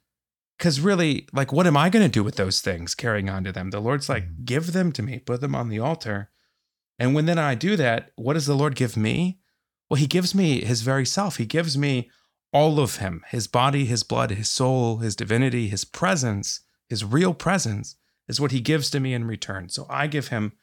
cuz 0.60 0.80
really 0.80 1.28
like 1.34 1.52
what 1.52 1.68
am 1.68 1.78
I 1.78 1.90
going 1.90 2.06
to 2.06 2.12
do 2.12 2.24
with 2.24 2.36
those 2.36 2.62
things 2.62 2.96
carrying 2.96 3.30
on 3.30 3.44
to 3.44 3.52
them 3.52 3.72
the 3.72 3.80
Lord's 3.80 4.10
like 4.10 4.26
mm. 4.26 4.46
give 4.46 4.74
them 4.74 4.92
to 4.94 5.02
me 5.02 5.20
put 5.20 5.42
them 5.42 5.56
on 5.56 5.70
the 5.70 5.80
altar 5.80 6.30
and 7.00 7.14
when 7.14 7.26
then 7.26 7.40
I 7.40 7.56
do 7.56 7.76
that 7.78 8.12
what 8.16 8.34
does 8.34 8.46
the 8.46 8.56
Lord 8.56 8.76
give 8.76 8.96
me 8.96 9.40
well 9.90 10.00
he 10.00 10.08
gives 10.08 10.34
me 10.34 10.64
his 10.64 10.82
very 10.82 11.06
self 11.06 11.38
he 11.38 11.46
gives 11.46 11.78
me 11.78 12.10
all 12.54 12.80
of 12.80 12.98
him 12.98 13.24
his 13.30 13.48
body, 13.48 13.86
his 13.86 14.04
blood, 14.04 14.32
his 14.32 14.50
soul, 14.50 14.98
his 14.98 15.16
divinity, 15.16 15.68
his 15.68 15.84
presence, 15.84 16.62
his 16.88 17.04
real 17.04 17.34
presence 17.34 17.96
is 18.28 18.40
what 18.40 18.52
he 18.52 18.62
gives 18.62 18.90
to 18.92 19.00
me 19.00 19.14
in 19.14 19.26
return. 19.26 19.70
So 19.70 19.86
I 19.90 20.08
give 20.08 20.28
him 20.30 20.54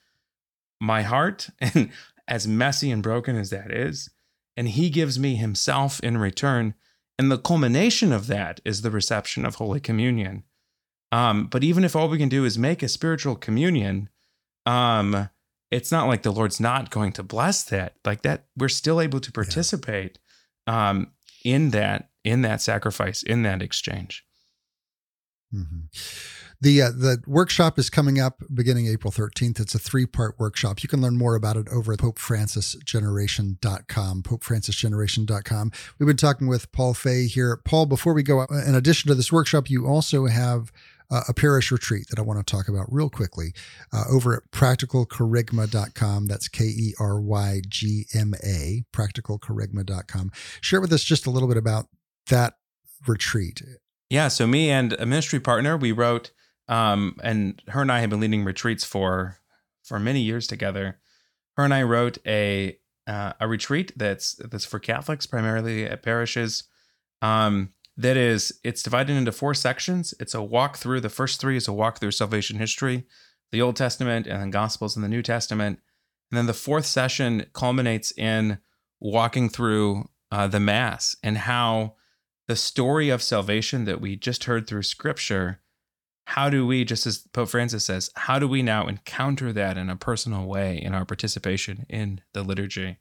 my 0.80 1.02
heart, 1.02 1.50
and 1.60 1.90
as 2.26 2.46
messy 2.46 2.90
and 2.90 3.02
broken 3.02 3.36
as 3.36 3.50
that 3.50 3.70
is, 3.70 4.08
and 4.56 4.68
he 4.68 4.88
gives 4.88 5.18
me 5.18 5.34
himself 5.34 6.00
in 6.00 6.16
return. 6.16 6.74
And 7.20 7.30
the 7.30 7.36
culmination 7.36 8.12
of 8.12 8.28
that 8.28 8.60
is 8.64 8.80
the 8.80 8.90
reception 8.90 9.44
of 9.44 9.56
Holy 9.56 9.80
Communion. 9.80 10.44
Um, 11.12 11.48
but 11.48 11.62
even 11.62 11.84
if 11.84 11.94
all 11.94 12.08
we 12.08 12.16
can 12.16 12.30
do 12.30 12.46
is 12.46 12.56
make 12.56 12.82
a 12.82 12.88
spiritual 12.88 13.36
communion, 13.36 14.08
um, 14.64 15.28
it's 15.70 15.92
not 15.92 16.08
like 16.08 16.22
the 16.22 16.30
Lord's 16.30 16.60
not 16.60 16.88
going 16.88 17.12
to 17.12 17.22
bless 17.22 17.62
that. 17.64 17.96
Like 18.06 18.22
that, 18.22 18.46
we're 18.56 18.68
still 18.68 19.02
able 19.02 19.20
to 19.20 19.30
participate. 19.30 20.18
Yeah. 20.66 20.88
Um, 20.88 21.12
in 21.44 21.70
that 21.70 22.10
in 22.24 22.42
that 22.42 22.60
sacrifice 22.60 23.22
in 23.22 23.42
that 23.42 23.62
exchange 23.62 24.24
mm-hmm. 25.54 25.80
The 26.62 26.82
uh, 26.82 26.90
the 26.90 27.22
workshop 27.26 27.78
is 27.78 27.88
coming 27.88 28.20
up 28.20 28.42
beginning 28.52 28.86
april 28.86 29.10
13th 29.10 29.60
it's 29.60 29.74
a 29.74 29.78
three 29.78 30.04
part 30.04 30.38
workshop 30.38 30.82
you 30.82 30.90
can 30.90 31.00
learn 31.00 31.16
more 31.16 31.34
about 31.34 31.56
it 31.56 31.66
over 31.70 31.94
at 31.94 32.00
popefrancisgeneration.com 32.00 34.22
popefrancisgeneration.com 34.22 35.72
we've 35.98 36.06
been 36.06 36.18
talking 36.18 36.48
with 36.48 36.70
Paul 36.72 36.92
Fahey 36.92 37.28
here 37.28 37.56
paul 37.64 37.86
before 37.86 38.12
we 38.12 38.22
go 38.22 38.42
in 38.42 38.74
addition 38.74 39.08
to 39.08 39.14
this 39.14 39.32
workshop 39.32 39.70
you 39.70 39.86
also 39.86 40.26
have 40.26 40.70
uh, 41.10 41.22
a 41.28 41.34
parish 41.34 41.72
retreat 41.72 42.08
that 42.08 42.18
I 42.18 42.22
want 42.22 42.44
to 42.44 42.50
talk 42.50 42.68
about 42.68 42.86
real 42.90 43.10
quickly 43.10 43.52
uh, 43.92 44.04
over 44.10 44.36
at 44.36 44.50
practicalkerygma.com. 44.52 46.26
That's 46.26 46.48
K 46.48 46.64
E 46.64 46.94
R 47.00 47.20
Y 47.20 47.62
G 47.68 48.06
M 48.14 48.34
A, 48.44 48.84
practicalkerygma.com. 48.92 50.30
Share 50.60 50.80
with 50.80 50.92
us 50.92 51.02
just 51.02 51.26
a 51.26 51.30
little 51.30 51.48
bit 51.48 51.56
about 51.56 51.86
that 52.28 52.54
retreat. 53.06 53.62
Yeah. 54.08 54.28
So, 54.28 54.46
me 54.46 54.70
and 54.70 54.92
a 54.94 55.06
ministry 55.06 55.40
partner, 55.40 55.76
we 55.76 55.92
wrote, 55.92 56.30
um, 56.70 57.16
and 57.22 57.60
her 57.68 57.82
and 57.82 57.92
I 57.92 58.00
have 58.00 58.10
been 58.10 58.20
leading 58.20 58.44
retreats 58.44 58.84
for 58.84 59.36
for 59.82 59.98
many 59.98 60.20
years 60.20 60.46
together. 60.46 60.98
Her 61.56 61.64
and 61.64 61.74
I 61.74 61.82
wrote 61.82 62.16
a 62.26 62.78
uh, 63.06 63.34
a 63.40 63.48
retreat 63.48 63.92
that's 63.96 64.34
that's 64.34 64.64
for 64.64 64.78
Catholics 64.78 65.26
primarily 65.26 65.84
at 65.84 66.02
parishes. 66.02 66.64
Um, 67.20 67.74
that 67.96 68.16
is 68.16 68.58
it's 68.64 68.82
divided 68.82 69.14
into 69.14 69.32
four 69.32 69.52
sections 69.52 70.14
it's 70.18 70.34
a 70.34 70.42
walk 70.42 70.78
through 70.78 71.00
the 71.00 71.10
first 71.10 71.40
three 71.40 71.56
is 71.56 71.68
a 71.68 71.72
walk 71.72 71.98
through 71.98 72.10
salvation 72.10 72.56
history 72.56 73.04
the 73.52 73.60
old 73.60 73.76
testament 73.76 74.26
and 74.26 74.40
then 74.40 74.50
gospels 74.50 74.96
and 74.96 75.04
the 75.04 75.08
new 75.08 75.22
testament 75.22 75.78
and 76.30 76.38
then 76.38 76.46
the 76.46 76.54
fourth 76.54 76.86
session 76.86 77.44
culminates 77.52 78.12
in 78.16 78.58
walking 79.00 79.48
through 79.50 80.08
uh, 80.30 80.46
the 80.46 80.60
mass 80.60 81.16
and 81.22 81.38
how 81.38 81.94
the 82.46 82.56
story 82.56 83.10
of 83.10 83.22
salvation 83.22 83.84
that 83.84 84.00
we 84.00 84.16
just 84.16 84.44
heard 84.44 84.66
through 84.66 84.82
scripture 84.82 85.60
how 86.30 86.48
do 86.48 86.66
we 86.66 86.84
just 86.84 87.06
as 87.06 87.18
pope 87.32 87.48
francis 87.48 87.84
says 87.84 88.10
how 88.16 88.38
do 88.38 88.48
we 88.48 88.62
now 88.62 88.86
encounter 88.86 89.52
that 89.52 89.76
in 89.76 89.90
a 89.90 89.96
personal 89.96 90.46
way 90.46 90.76
in 90.80 90.94
our 90.94 91.04
participation 91.04 91.86
in 91.88 92.20
the 92.32 92.42
liturgy 92.42 92.98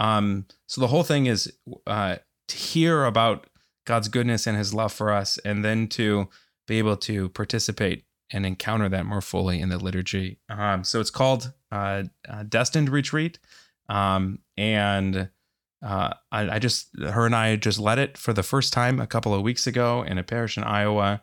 um, 0.00 0.46
so 0.66 0.80
the 0.80 0.86
whole 0.88 1.02
thing 1.02 1.26
is 1.26 1.52
uh, 1.86 2.16
to 2.48 2.56
hear 2.56 3.04
about 3.04 3.46
God's 3.84 4.08
goodness 4.08 4.46
and 4.46 4.56
his 4.56 4.74
love 4.74 4.92
for 4.92 5.12
us, 5.12 5.38
and 5.44 5.64
then 5.64 5.86
to 5.88 6.28
be 6.66 6.78
able 6.78 6.96
to 6.96 7.28
participate 7.30 8.04
and 8.32 8.46
encounter 8.46 8.88
that 8.88 9.04
more 9.04 9.20
fully 9.20 9.60
in 9.60 9.68
the 9.68 9.78
liturgy. 9.78 10.38
Um, 10.48 10.84
so 10.84 11.00
it's 11.00 11.10
called 11.10 11.52
uh, 11.72 12.04
uh, 12.28 12.44
Destined 12.48 12.88
Retreat. 12.88 13.38
Um, 13.88 14.38
and 14.56 15.30
uh, 15.84 16.14
I, 16.30 16.48
I, 16.50 16.58
just, 16.60 16.88
her 16.98 17.26
and 17.26 17.34
I 17.34 17.56
just 17.56 17.80
led 17.80 17.98
it 17.98 18.16
for 18.16 18.32
the 18.32 18.44
first 18.44 18.72
time 18.72 19.00
a 19.00 19.06
couple 19.06 19.34
of 19.34 19.42
weeks 19.42 19.66
ago 19.66 20.02
in 20.02 20.16
a 20.16 20.22
parish 20.22 20.56
in 20.56 20.62
Iowa. 20.62 21.22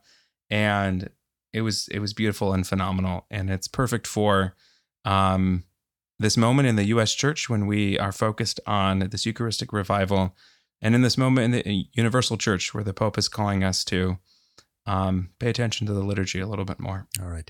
And 0.49 1.09
it 1.53 1.61
was, 1.61 1.87
it 1.89 1.99
was 1.99 2.13
beautiful 2.13 2.53
and 2.53 2.65
phenomenal. 2.67 3.25
And 3.29 3.49
it's 3.49 3.67
perfect 3.67 4.07
for 4.07 4.55
um, 5.05 5.63
this 6.19 6.37
moment 6.37 6.67
in 6.67 6.75
the 6.75 6.85
U.S. 6.85 7.13
church 7.13 7.49
when 7.49 7.67
we 7.67 7.97
are 7.99 8.11
focused 8.11 8.59
on 8.65 8.99
this 8.99 9.25
Eucharistic 9.25 9.71
revival. 9.71 10.35
And 10.81 10.93
in 10.93 11.01
this 11.01 11.17
moment 11.17 11.55
in 11.55 11.63
the 11.63 11.87
universal 11.93 12.37
church 12.37 12.73
where 12.73 12.83
the 12.83 12.93
Pope 12.93 13.17
is 13.17 13.27
calling 13.27 13.63
us 13.63 13.83
to 13.85 14.17
um, 14.85 15.29
pay 15.39 15.49
attention 15.49 15.87
to 15.87 15.93
the 15.93 16.03
liturgy 16.03 16.39
a 16.39 16.47
little 16.47 16.65
bit 16.65 16.79
more. 16.79 17.07
All 17.21 17.27
right. 17.27 17.49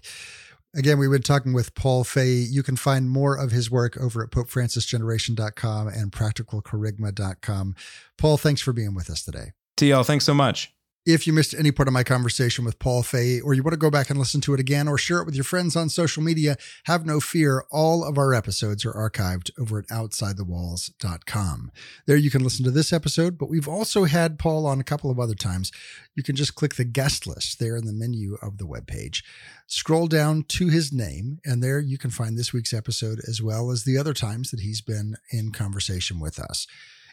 Again, 0.76 1.00
we've 1.00 1.12
been 1.12 1.22
talking 1.22 1.54
with 1.54 1.74
Paul 1.76 2.04
Fahey. 2.04 2.46
You 2.50 2.62
can 2.62 2.76
find 2.76 3.10
more 3.10 3.36
of 3.36 3.52
his 3.52 3.72
work 3.72 3.98
over 3.98 4.24
at 4.24 4.32
PopeFrancisGeneration.com 4.32 5.88
and 5.88 6.12
PracticalKerygma.com. 6.12 7.76
Paul, 8.18 8.38
thanks 8.38 8.62
for 8.62 8.74
being 8.74 8.94
with 8.94 9.10
us 9.10 9.24
today. 9.24 9.54
TL, 9.78 10.06
thanks 10.06 10.26
so 10.26 10.34
much. 10.34 10.77
If 11.08 11.26
you 11.26 11.32
missed 11.32 11.54
any 11.54 11.72
part 11.72 11.88
of 11.88 11.94
my 11.94 12.04
conversation 12.04 12.66
with 12.66 12.80
Paul 12.80 13.02
Fahey, 13.02 13.40
or 13.40 13.54
you 13.54 13.64
want 13.64 13.72
to 13.72 13.78
go 13.78 13.90
back 13.90 14.10
and 14.10 14.20
listen 14.20 14.42
to 14.42 14.54
it 14.54 14.60
again, 14.60 14.90
or 14.90 14.98
share 14.98 15.20
it 15.20 15.26
with 15.26 15.36
your 15.36 15.46
friends 15.46 15.74
on 15.78 15.88
social 15.88 16.22
media, 16.22 16.58
have 16.84 17.06
no 17.06 17.22
fear. 17.22 17.64
All 17.72 18.04
of 18.04 18.18
our 18.18 18.34
episodes 18.34 18.84
are 18.84 18.92
archived 18.92 19.50
over 19.58 19.80
at 19.80 19.88
OutsideTheWalls.com. 19.88 21.72
There 22.08 22.18
you 22.18 22.30
can 22.30 22.44
listen 22.44 22.66
to 22.66 22.72
this 22.72 22.92
episode, 22.92 23.38
but 23.38 23.48
we've 23.48 23.70
also 23.70 24.04
had 24.04 24.38
Paul 24.38 24.66
on 24.66 24.82
a 24.82 24.84
couple 24.84 25.10
of 25.10 25.18
other 25.18 25.34
times. 25.34 25.72
You 26.14 26.24
can 26.24 26.36
just 26.36 26.56
click 26.56 26.76
the 26.76 26.84
guest 26.84 27.26
list 27.26 27.58
there 27.58 27.78
in 27.78 27.86
the 27.86 27.94
menu 27.94 28.38
of 28.42 28.58
the 28.58 28.68
webpage. 28.68 29.24
Scroll 29.66 30.08
down 30.08 30.44
to 30.50 30.68
his 30.68 30.92
name, 30.92 31.40
and 31.46 31.64
there 31.64 31.80
you 31.80 31.98
can 31.98 32.12
find 32.12 32.38
this 32.38 32.52
week's 32.52 32.74
episode 32.74 33.22
as 33.30 33.42
well 33.42 33.72
as 33.72 33.86
the 33.86 33.98
other 33.98 34.14
times 34.14 34.52
that 34.52 34.60
he's 34.60 34.82
been 34.82 35.16
in 35.32 35.54
conversation 35.54 36.20
with 36.20 36.38
us. 36.38 36.68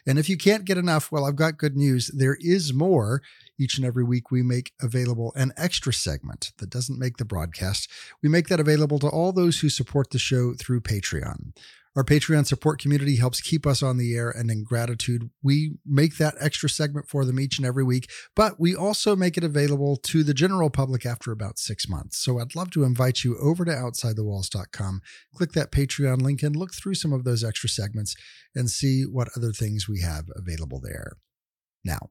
And 0.07 0.19
if 0.19 0.29
you 0.29 0.37
can't 0.37 0.65
get 0.65 0.77
enough, 0.77 1.11
well, 1.11 1.25
I've 1.25 1.35
got 1.35 1.57
good 1.57 1.75
news. 1.75 2.11
There 2.13 2.37
is 2.39 2.73
more. 2.73 3.21
Each 3.57 3.77
and 3.77 3.85
every 3.85 4.03
week, 4.03 4.31
we 4.31 4.43
make 4.43 4.73
available 4.81 5.33
an 5.35 5.51
extra 5.57 5.93
segment 5.93 6.51
that 6.57 6.69
doesn't 6.69 6.99
make 6.99 7.17
the 7.17 7.25
broadcast. 7.25 7.89
We 8.21 8.29
make 8.29 8.47
that 8.49 8.59
available 8.59 8.99
to 8.99 9.07
all 9.07 9.31
those 9.31 9.59
who 9.59 9.69
support 9.69 10.11
the 10.11 10.19
show 10.19 10.53
through 10.53 10.81
Patreon. 10.81 11.53
Our 11.95 12.03
Patreon 12.03 12.45
support 12.45 12.81
community 12.81 13.15
helps 13.15 13.39
keep 13.39 13.65
us 13.65 13.81
on 13.81 13.97
the 13.97 14.15
air, 14.15 14.29
and 14.29 14.51
in 14.51 14.65
gratitude, 14.65 15.29
we 15.41 15.77
make 15.85 16.17
that 16.17 16.35
extra 16.41 16.69
segment 16.69 17.07
for 17.07 17.23
them 17.23 17.39
each 17.39 17.57
and 17.57 17.65
every 17.65 17.85
week. 17.85 18.09
But 18.35 18.59
we 18.59 18.75
also 18.75 19.15
make 19.15 19.37
it 19.37 19.45
available 19.45 19.95
to 19.97 20.23
the 20.23 20.33
general 20.33 20.69
public 20.69 21.05
after 21.05 21.31
about 21.31 21.57
six 21.57 21.87
months. 21.87 22.17
So 22.17 22.39
I'd 22.39 22.53
love 22.53 22.69
to 22.71 22.83
invite 22.83 23.23
you 23.23 23.37
over 23.37 23.63
to 23.63 23.71
OutsideTheWalls.com, 23.71 25.01
click 25.33 25.53
that 25.53 25.71
Patreon 25.71 26.21
link, 26.21 26.43
and 26.43 26.55
look 26.55 26.73
through 26.73 26.95
some 26.95 27.13
of 27.13 27.23
those 27.23 27.45
extra 27.45 27.69
segments 27.69 28.13
and 28.53 28.69
see 28.69 29.03
what 29.03 29.29
other 29.37 29.53
things 29.53 29.87
we 29.87 30.01
have 30.01 30.25
available 30.35 30.81
there. 30.83 31.13
Now, 31.85 32.09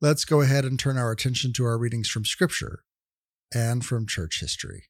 let's 0.00 0.24
go 0.24 0.40
ahead 0.40 0.64
and 0.64 0.78
turn 0.78 0.96
our 0.96 1.10
attention 1.10 1.52
to 1.54 1.64
our 1.64 1.76
readings 1.76 2.08
from 2.08 2.24
Scripture 2.24 2.84
and 3.54 3.84
from 3.84 4.06
church 4.06 4.40
history. 4.40 4.84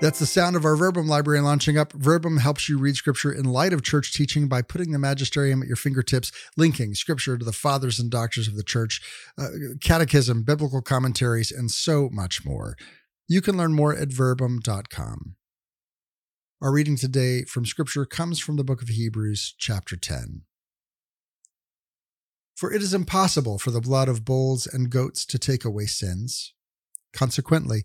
That's 0.00 0.18
the 0.18 0.24
sound 0.24 0.56
of 0.56 0.64
our 0.64 0.76
Verbum 0.76 1.08
library 1.08 1.42
launching 1.42 1.76
up. 1.76 1.92
Verbum 1.92 2.38
helps 2.38 2.70
you 2.70 2.78
read 2.78 2.96
scripture 2.96 3.30
in 3.30 3.44
light 3.44 3.74
of 3.74 3.82
church 3.82 4.14
teaching 4.14 4.48
by 4.48 4.62
putting 4.62 4.92
the 4.92 4.98
magisterium 4.98 5.60
at 5.60 5.68
your 5.68 5.76
fingertips, 5.76 6.32
linking 6.56 6.94
scripture 6.94 7.36
to 7.36 7.44
the 7.44 7.52
fathers 7.52 7.98
and 7.98 8.10
doctors 8.10 8.48
of 8.48 8.56
the 8.56 8.62
church, 8.62 9.02
uh, 9.36 9.48
catechism, 9.82 10.42
biblical 10.42 10.80
commentaries, 10.80 11.52
and 11.52 11.70
so 11.70 12.08
much 12.10 12.46
more. 12.46 12.78
You 13.28 13.42
can 13.42 13.58
learn 13.58 13.74
more 13.74 13.94
at 13.94 14.08
verbum.com. 14.08 15.36
Our 16.62 16.72
reading 16.72 16.96
today 16.96 17.44
from 17.44 17.66
scripture 17.66 18.06
comes 18.06 18.40
from 18.40 18.56
the 18.56 18.64
book 18.64 18.80
of 18.80 18.88
Hebrews, 18.88 19.54
chapter 19.58 19.96
10. 19.96 20.44
For 22.56 22.72
it 22.72 22.80
is 22.80 22.94
impossible 22.94 23.58
for 23.58 23.70
the 23.70 23.82
blood 23.82 24.08
of 24.08 24.24
bulls 24.24 24.66
and 24.66 24.88
goats 24.88 25.26
to 25.26 25.38
take 25.38 25.66
away 25.66 25.84
sins. 25.84 26.54
Consequently, 27.12 27.84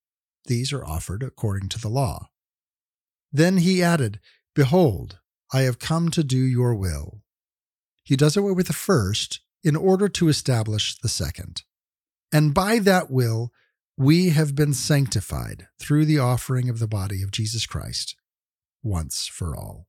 these 0.45 0.73
are 0.73 0.85
offered 0.85 1.23
according 1.23 1.69
to 1.69 1.79
the 1.79 1.89
law. 1.89 2.29
Then 3.31 3.57
he 3.57 3.81
added, 3.81 4.19
Behold, 4.55 5.19
I 5.53 5.61
have 5.61 5.79
come 5.79 6.09
to 6.11 6.23
do 6.23 6.37
your 6.37 6.75
will. 6.75 7.21
He 8.03 8.15
does 8.15 8.35
away 8.35 8.51
with 8.51 8.67
the 8.67 8.73
first 8.73 9.41
in 9.63 9.75
order 9.75 10.09
to 10.09 10.27
establish 10.27 10.97
the 10.97 11.09
second. 11.09 11.63
And 12.31 12.53
by 12.53 12.79
that 12.79 13.11
will, 13.11 13.51
we 13.97 14.29
have 14.29 14.55
been 14.55 14.73
sanctified 14.73 15.67
through 15.79 16.05
the 16.05 16.19
offering 16.19 16.69
of 16.69 16.79
the 16.79 16.87
body 16.87 17.21
of 17.21 17.31
Jesus 17.31 17.65
Christ 17.65 18.15
once 18.81 19.27
for 19.27 19.55
all. 19.55 19.87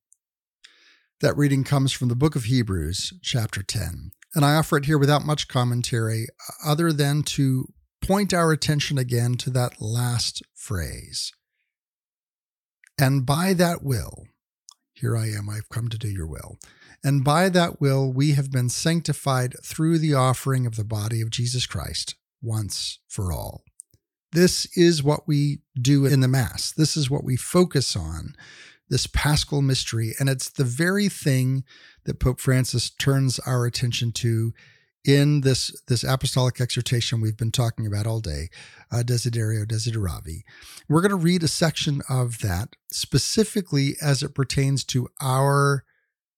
That 1.20 1.36
reading 1.36 1.64
comes 1.64 1.92
from 1.92 2.08
the 2.08 2.16
book 2.16 2.34
of 2.34 2.44
Hebrews, 2.44 3.12
chapter 3.22 3.62
10. 3.62 4.10
And 4.34 4.44
I 4.44 4.54
offer 4.54 4.76
it 4.76 4.86
here 4.86 4.98
without 4.98 5.24
much 5.24 5.46
commentary, 5.46 6.26
uh, 6.48 6.70
other 6.70 6.92
than 6.92 7.22
to 7.22 7.72
point 8.02 8.34
our 8.34 8.52
attention 8.52 8.98
again 8.98 9.36
to 9.36 9.50
that 9.50 9.80
last 9.80 10.42
phrase. 10.54 11.32
And 12.98 13.24
by 13.24 13.54
that 13.54 13.82
will, 13.82 14.26
here 14.92 15.16
I 15.16 15.28
am, 15.28 15.48
I've 15.48 15.68
come 15.68 15.88
to 15.88 15.98
do 15.98 16.08
your 16.08 16.26
will. 16.26 16.58
And 17.02 17.24
by 17.24 17.48
that 17.48 17.80
will, 17.80 18.12
we 18.12 18.32
have 18.32 18.52
been 18.52 18.68
sanctified 18.68 19.56
through 19.64 19.98
the 19.98 20.14
offering 20.14 20.66
of 20.66 20.76
the 20.76 20.84
body 20.84 21.20
of 21.20 21.30
Jesus 21.30 21.66
Christ 21.66 22.14
once 22.40 22.98
for 23.08 23.32
all. 23.32 23.64
This 24.32 24.66
is 24.76 25.02
what 25.02 25.26
we 25.26 25.60
do 25.80 26.06
in 26.06 26.20
the 26.20 26.28
Mass. 26.28 26.72
This 26.72 26.96
is 26.96 27.10
what 27.10 27.24
we 27.24 27.36
focus 27.36 27.96
on, 27.96 28.34
this 28.88 29.06
paschal 29.06 29.62
mystery. 29.62 30.14
And 30.18 30.28
it's 30.28 30.48
the 30.48 30.64
very 30.64 31.08
thing 31.08 31.64
that 32.04 32.20
Pope 32.20 32.40
Francis 32.40 32.90
turns 32.90 33.38
our 33.40 33.66
attention 33.66 34.12
to 34.12 34.52
in 35.04 35.40
this 35.40 35.74
this 35.88 36.04
apostolic 36.04 36.60
exhortation 36.60 37.20
we've 37.20 37.36
been 37.36 37.50
talking 37.50 37.86
about 37.86 38.06
all 38.06 38.20
day, 38.20 38.48
uh, 38.90 39.02
Desiderio 39.04 39.66
Desideravi. 39.66 40.42
We're 40.88 41.00
going 41.00 41.10
to 41.10 41.16
read 41.16 41.42
a 41.42 41.48
section 41.48 42.02
of 42.08 42.38
that 42.40 42.76
specifically 42.90 43.96
as 44.00 44.22
it 44.22 44.34
pertains 44.34 44.84
to 44.84 45.08
our 45.20 45.84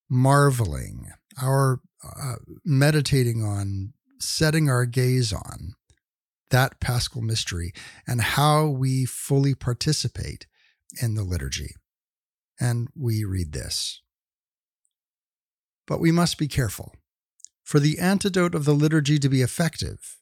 marveling, 0.09 1.13
our 1.41 1.81
uh, 2.05 2.37
meditating 2.65 3.43
on, 3.43 3.93
setting 4.19 4.71
our 4.71 4.87
gaze 4.87 5.33
on 5.33 5.75
that 6.51 6.79
paschal 6.81 7.23
mystery 7.23 7.73
and 8.07 8.21
how 8.21 8.67
we 8.67 9.05
fully 9.05 9.55
participate 9.55 10.47
in 11.03 11.15
the 11.15 11.25
liturgy. 11.25 11.75
And 12.61 12.89
we 12.95 13.25
read 13.25 13.53
this. 13.53 14.01
But 15.87 16.01
we 16.01 16.13
must 16.13 16.39
be 16.39 16.47
careful 16.47 16.95
for 17.65 17.81
the 17.81 17.99
antidote 17.99 18.55
of 18.55 18.67
the 18.67 18.75
liturgy 18.75 19.19
to 19.19 19.29
be 19.29 19.43
effective, 19.43 20.19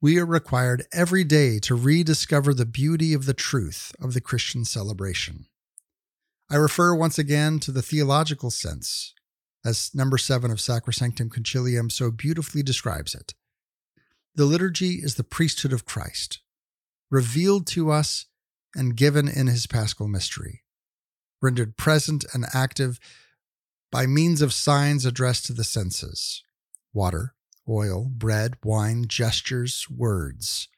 we 0.00 0.18
are 0.18 0.26
required 0.26 0.86
every 0.92 1.24
day 1.24 1.58
to 1.58 1.74
rediscover 1.74 2.54
the 2.54 2.64
beauty 2.64 3.12
of 3.12 3.26
the 3.26 3.34
truth 3.34 3.92
of 4.00 4.14
the 4.14 4.20
Christian 4.20 4.64
celebration. 4.64 5.46
I 6.48 6.56
refer 6.56 6.94
once 6.94 7.18
again 7.18 7.58
to 7.60 7.72
the 7.72 7.82
theological 7.82 8.50
sense, 8.52 9.14
as 9.64 9.90
number 9.94 10.16
seven 10.16 10.50
of 10.52 10.58
Sacrosanctum 10.58 11.28
Concilium 11.28 11.90
so 11.90 12.12
beautifully 12.12 12.62
describes 12.62 13.14
it. 13.14 13.34
The 14.36 14.44
liturgy 14.44 15.00
is 15.02 15.16
the 15.16 15.24
priesthood 15.24 15.72
of 15.72 15.84
Christ, 15.84 16.40
revealed 17.10 17.66
to 17.68 17.90
us 17.90 18.26
and 18.76 18.96
given 18.96 19.26
in 19.26 19.48
his 19.48 19.66
paschal 19.66 20.06
mystery, 20.06 20.62
rendered 21.42 21.76
present 21.76 22.24
and 22.32 22.44
active 22.54 23.00
by 23.96 24.04
means 24.04 24.42
of 24.42 24.52
signs 24.52 25.06
addressed 25.06 25.46
to 25.46 25.54
the 25.54 25.64
senses 25.64 26.42
water, 26.92 27.34
oil, 27.66 28.10
bread, 28.14 28.52
wine, 28.62 29.06
gestures, 29.08 29.86
words, 29.88 30.68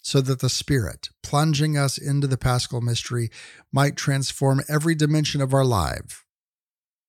so 0.00 0.20
that 0.20 0.38
the 0.38 0.48
Spirit, 0.48 1.08
plunging 1.24 1.76
us 1.76 1.98
into 1.98 2.28
the 2.28 2.38
paschal 2.38 2.80
mystery, 2.80 3.32
might 3.72 3.96
transform 3.96 4.62
every 4.68 4.94
dimension 4.94 5.40
of 5.40 5.52
our 5.52 5.64
life, 5.64 6.24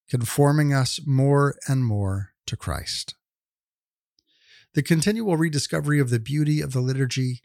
conforming 0.10 0.74
us 0.74 1.00
more 1.06 1.56
and 1.68 1.86
more 1.86 2.32
to 2.48 2.58
Christ. 2.58 3.14
The 4.74 4.82
continual 4.82 5.38
rediscovery 5.38 6.00
of 6.00 6.10
the 6.10 6.20
beauty 6.20 6.62
of 6.62 6.74
the 6.74 6.82
liturgy 6.82 7.42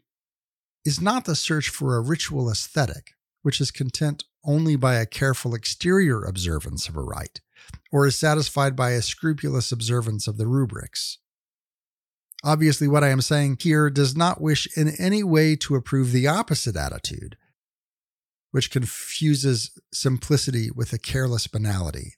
is 0.83 0.99
not 0.99 1.25
the 1.25 1.35
search 1.35 1.69
for 1.69 1.95
a 1.95 2.01
ritual 2.01 2.49
aesthetic, 2.49 3.11
which 3.43 3.61
is 3.61 3.69
content 3.69 4.23
only 4.43 4.75
by 4.75 4.95
a 4.95 5.05
careful 5.05 5.53
exterior 5.53 6.23
observance 6.23 6.89
of 6.89 6.95
a 6.95 7.03
rite, 7.03 7.41
or 7.91 8.05
is 8.05 8.17
satisfied 8.17 8.75
by 8.75 8.91
a 8.91 9.01
scrupulous 9.01 9.71
observance 9.71 10.27
of 10.27 10.37
the 10.37 10.47
rubrics. 10.47 11.17
Obviously, 12.43 12.87
what 12.87 13.03
I 13.03 13.09
am 13.09 13.21
saying 13.21 13.57
here 13.59 13.89
does 13.89 14.15
not 14.15 14.41
wish 14.41 14.67
in 14.77 14.89
any 14.97 15.23
way 15.23 15.55
to 15.57 15.75
approve 15.75 16.11
the 16.11 16.27
opposite 16.27 16.77
attitude, 16.77 17.35
which 18.51 18.71
confuses 18.71 19.71
simplicity 19.93 20.69
with 20.71 20.93
a 20.93 20.97
careless 20.97 21.47
banality, 21.47 22.13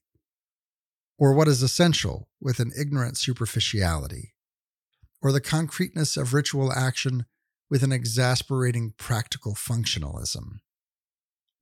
or 1.17 1.33
what 1.33 1.47
is 1.47 1.63
essential 1.63 2.29
with 2.39 2.59
an 2.59 2.71
ignorant 2.79 3.17
superficiality, 3.17 4.33
or 5.21 5.31
the 5.31 5.41
concreteness 5.41 6.17
of 6.17 6.33
ritual 6.33 6.71
action 6.71 7.25
with 7.69 7.81
an 7.81 7.91
exasperating 7.91 8.93
practical 8.97 9.55
functionalism. 9.55 10.59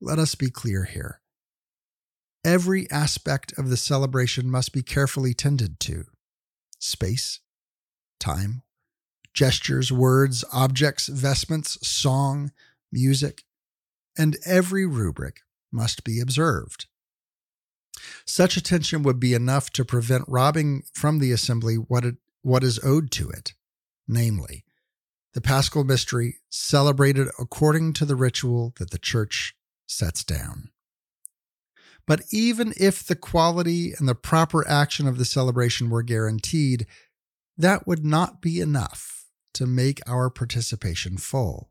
Let 0.01 0.19
us 0.19 0.35
be 0.35 0.49
clear 0.49 0.85
here. 0.85 1.21
Every 2.43 2.89
aspect 2.89 3.53
of 3.57 3.69
the 3.69 3.77
celebration 3.77 4.49
must 4.49 4.71
be 4.71 4.81
carefully 4.81 5.33
tended 5.33 5.79
to 5.81 6.05
space, 6.79 7.41
time, 8.19 8.63
gestures, 9.33 9.91
words, 9.91 10.45
objects, 10.53 11.07
vestments, 11.07 11.77
song, 11.85 12.51
music, 12.91 13.43
and 14.17 14.37
every 14.45 14.85
rubric 14.85 15.41
must 15.71 16.03
be 16.03 16.19
observed. 16.19 16.87
Such 18.25 18.55
attention 18.55 19.03
would 19.03 19.19
be 19.19 19.33
enough 19.33 19.71
to 19.71 19.83
prevent 19.83 20.23
robbing 20.27 20.83
from 20.93 21.19
the 21.19 21.31
assembly 21.31 21.75
what, 21.75 22.05
it, 22.05 22.15
what 22.41 22.63
is 22.63 22.79
owed 22.83 23.11
to 23.11 23.29
it, 23.29 23.53
namely, 24.07 24.63
the 25.33 25.41
paschal 25.41 25.83
mystery 25.83 26.37
celebrated 26.49 27.27
according 27.37 27.93
to 27.93 28.05
the 28.05 28.15
ritual 28.15 28.73
that 28.79 28.91
the 28.91 28.97
church 28.97 29.55
sets 29.87 30.23
down. 30.23 30.69
But 32.09 32.23
even 32.31 32.73
if 32.75 33.05
the 33.05 33.15
quality 33.15 33.93
and 33.93 34.09
the 34.09 34.15
proper 34.15 34.67
action 34.67 35.07
of 35.07 35.19
the 35.19 35.25
celebration 35.25 35.91
were 35.91 36.01
guaranteed, 36.01 36.87
that 37.55 37.85
would 37.85 38.03
not 38.03 38.41
be 38.41 38.59
enough 38.59 39.27
to 39.53 39.67
make 39.67 40.01
our 40.07 40.31
participation 40.31 41.17
full. 41.17 41.69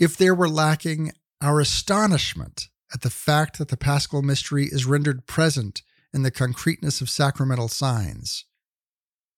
If 0.00 0.16
there 0.16 0.34
were 0.34 0.48
lacking 0.48 1.12
our 1.40 1.60
astonishment 1.60 2.66
at 2.92 3.02
the 3.02 3.10
fact 3.10 3.58
that 3.58 3.68
the 3.68 3.76
paschal 3.76 4.20
mystery 4.20 4.64
is 4.64 4.84
rendered 4.84 5.28
present 5.28 5.82
in 6.12 6.24
the 6.24 6.32
concreteness 6.32 7.00
of 7.00 7.08
sacramental 7.08 7.68
signs, 7.68 8.46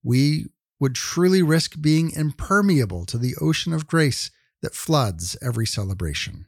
we 0.03 0.47
would 0.81 0.95
truly 0.95 1.43
risk 1.43 1.83
being 1.83 2.13
impermeable 2.13 3.05
to 3.05 3.19
the 3.19 3.37
ocean 3.43 3.75
of 3.75 3.87
grace 3.87 4.31
that 4.63 4.75
floods 4.75 5.37
every 5.43 5.67
celebration. 5.67 6.47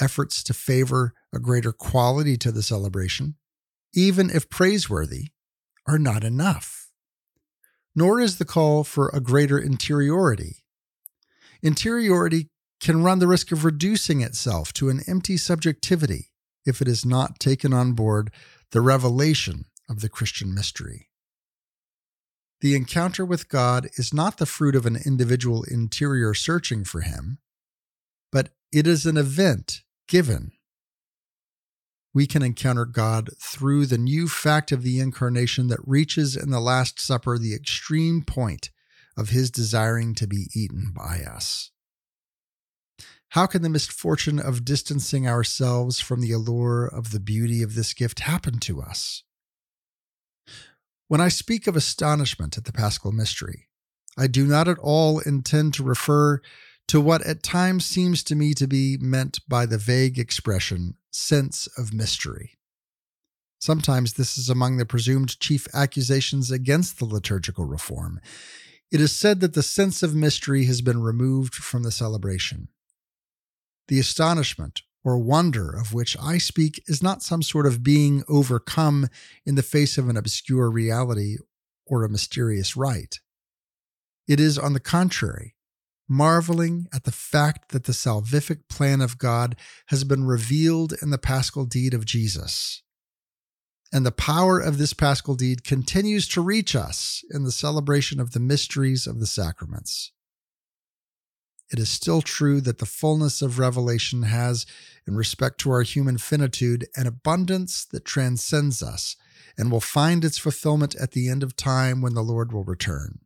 Efforts 0.00 0.42
to 0.42 0.52
favor 0.52 1.14
a 1.34 1.38
greater 1.38 1.72
quality 1.72 2.36
to 2.36 2.52
the 2.52 2.62
celebration, 2.62 3.36
even 3.94 4.28
if 4.28 4.50
praiseworthy, 4.50 5.28
are 5.86 5.98
not 5.98 6.22
enough. 6.22 6.90
Nor 7.94 8.20
is 8.20 8.36
the 8.36 8.44
call 8.44 8.84
for 8.84 9.08
a 9.08 9.20
greater 9.20 9.58
interiority. 9.58 10.64
Interiority 11.62 12.50
can 12.80 13.02
run 13.02 13.20
the 13.20 13.26
risk 13.26 13.52
of 13.52 13.64
reducing 13.64 14.20
itself 14.20 14.72
to 14.74 14.90
an 14.90 15.00
empty 15.06 15.36
subjectivity 15.36 16.30
if 16.66 16.82
it 16.82 16.88
is 16.88 17.06
not 17.06 17.38
taken 17.38 17.72
on 17.72 17.92
board 17.92 18.30
the 18.72 18.80
revelation 18.80 19.64
of 19.88 20.00
the 20.00 20.08
Christian 20.08 20.52
mystery. 20.52 21.08
The 22.60 22.74
encounter 22.74 23.24
with 23.24 23.48
God 23.48 23.88
is 23.94 24.12
not 24.12 24.38
the 24.38 24.46
fruit 24.46 24.74
of 24.74 24.86
an 24.86 24.96
individual 24.96 25.62
interior 25.64 26.34
searching 26.34 26.84
for 26.84 27.02
Him, 27.02 27.38
but 28.32 28.50
it 28.72 28.86
is 28.86 29.06
an 29.06 29.16
event 29.16 29.82
given 30.06 30.52
we 32.16 32.26
can 32.26 32.42
encounter 32.42 32.86
God 32.86 33.28
through 33.38 33.84
the 33.84 33.98
new 33.98 34.26
fact 34.26 34.72
of 34.72 34.82
the 34.82 35.00
incarnation 35.00 35.68
that 35.68 35.86
reaches 35.86 36.34
in 36.34 36.48
the 36.48 36.60
Last 36.60 36.98
Supper 36.98 37.36
the 37.36 37.54
extreme 37.54 38.22
point 38.22 38.70
of 39.18 39.28
his 39.28 39.50
desiring 39.50 40.14
to 40.14 40.26
be 40.26 40.46
eaten 40.54 40.94
by 40.96 41.20
us. 41.28 41.72
How 43.30 43.44
can 43.44 43.60
the 43.60 43.68
misfortune 43.68 44.38
of 44.38 44.64
distancing 44.64 45.28
ourselves 45.28 46.00
from 46.00 46.22
the 46.22 46.32
allure 46.32 46.86
of 46.86 47.10
the 47.10 47.20
beauty 47.20 47.62
of 47.62 47.74
this 47.74 47.92
gift 47.92 48.20
happen 48.20 48.60
to 48.60 48.80
us? 48.80 49.22
When 51.08 51.20
I 51.20 51.28
speak 51.28 51.66
of 51.66 51.76
astonishment 51.76 52.56
at 52.56 52.64
the 52.64 52.72
Paschal 52.72 53.12
Mystery, 53.12 53.68
I 54.16 54.26
do 54.26 54.46
not 54.46 54.68
at 54.68 54.78
all 54.78 55.18
intend 55.18 55.74
to 55.74 55.84
refer 55.84 56.40
to 56.88 57.00
what 57.00 57.22
at 57.26 57.42
times 57.42 57.84
seems 57.84 58.22
to 58.24 58.34
me 58.34 58.54
to 58.54 58.66
be 58.66 58.96
meant 59.00 59.40
by 59.48 59.66
the 59.66 59.78
vague 59.78 60.18
expression 60.18 60.94
sense 61.10 61.66
of 61.76 61.92
mystery. 61.92 62.52
Sometimes 63.58 64.12
this 64.12 64.38
is 64.38 64.48
among 64.48 64.76
the 64.76 64.86
presumed 64.86 65.40
chief 65.40 65.66
accusations 65.74 66.50
against 66.50 66.98
the 66.98 67.04
liturgical 67.04 67.64
reform. 67.64 68.20
It 68.92 69.00
is 69.00 69.12
said 69.12 69.40
that 69.40 69.54
the 69.54 69.62
sense 69.62 70.02
of 70.02 70.14
mystery 70.14 70.66
has 70.66 70.80
been 70.80 71.02
removed 71.02 71.54
from 71.54 71.82
the 71.82 71.90
celebration. 71.90 72.68
The 73.88 73.98
astonishment 73.98 74.82
or 75.02 75.18
wonder 75.18 75.70
of 75.70 75.92
which 75.92 76.16
I 76.20 76.38
speak 76.38 76.82
is 76.86 77.02
not 77.02 77.22
some 77.22 77.42
sort 77.42 77.66
of 77.66 77.82
being 77.82 78.22
overcome 78.28 79.08
in 79.44 79.54
the 79.54 79.62
face 79.62 79.98
of 79.98 80.08
an 80.08 80.16
obscure 80.16 80.70
reality 80.70 81.38
or 81.86 82.04
a 82.04 82.08
mysterious 82.08 82.76
rite. 82.76 83.20
It 84.28 84.38
is, 84.38 84.58
on 84.58 84.72
the 84.72 84.80
contrary, 84.80 85.55
marveling 86.08 86.86
at 86.92 87.04
the 87.04 87.12
fact 87.12 87.70
that 87.70 87.84
the 87.84 87.92
salvific 87.92 88.68
plan 88.68 89.00
of 89.00 89.18
God 89.18 89.56
has 89.86 90.04
been 90.04 90.24
revealed 90.24 90.94
in 91.02 91.10
the 91.10 91.18
paschal 91.18 91.64
deed 91.64 91.94
of 91.94 92.04
Jesus. 92.04 92.82
And 93.92 94.04
the 94.04 94.12
power 94.12 94.58
of 94.58 94.78
this 94.78 94.92
paschal 94.92 95.34
deed 95.34 95.64
continues 95.64 96.26
to 96.28 96.40
reach 96.40 96.74
us 96.74 97.24
in 97.30 97.44
the 97.44 97.52
celebration 97.52 98.20
of 98.20 98.32
the 98.32 98.40
mysteries 98.40 99.06
of 99.06 99.20
the 99.20 99.26
sacraments. 99.26 100.12
It 101.70 101.78
is 101.78 101.88
still 101.88 102.22
true 102.22 102.60
that 102.60 102.78
the 102.78 102.86
fullness 102.86 103.42
of 103.42 103.58
revelation 103.58 104.22
has, 104.24 104.66
in 105.06 105.16
respect 105.16 105.58
to 105.60 105.70
our 105.70 105.82
human 105.82 106.18
finitude, 106.18 106.86
an 106.94 107.06
abundance 107.06 107.84
that 107.86 108.04
transcends 108.04 108.82
us 108.82 109.16
and 109.58 109.70
will 109.70 109.80
find 109.80 110.24
its 110.24 110.38
fulfillment 110.38 110.94
at 110.96 111.12
the 111.12 111.28
end 111.28 111.42
of 111.42 111.56
time 111.56 112.02
when 112.02 112.14
the 112.14 112.22
Lord 112.22 112.52
will 112.52 112.64
return. 112.64 113.20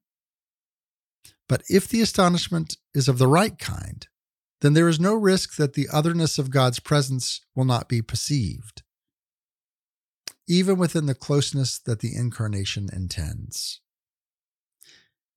But 1.51 1.64
if 1.68 1.88
the 1.88 2.01
astonishment 2.01 2.76
is 2.94 3.09
of 3.09 3.18
the 3.18 3.26
right 3.26 3.59
kind, 3.59 4.07
then 4.61 4.74
there 4.74 4.88
is 4.88 5.01
no 5.01 5.14
risk 5.14 5.57
that 5.57 5.72
the 5.72 5.88
otherness 5.92 6.38
of 6.38 6.53
God's 6.53 6.78
presence 6.78 7.40
will 7.57 7.64
not 7.64 7.88
be 7.88 8.01
perceived, 8.03 8.84
even 10.46 10.78
within 10.78 11.07
the 11.07 11.14
closeness 11.16 11.80
that 11.80 11.98
the 11.98 12.14
incarnation 12.14 12.88
intends. 12.92 13.80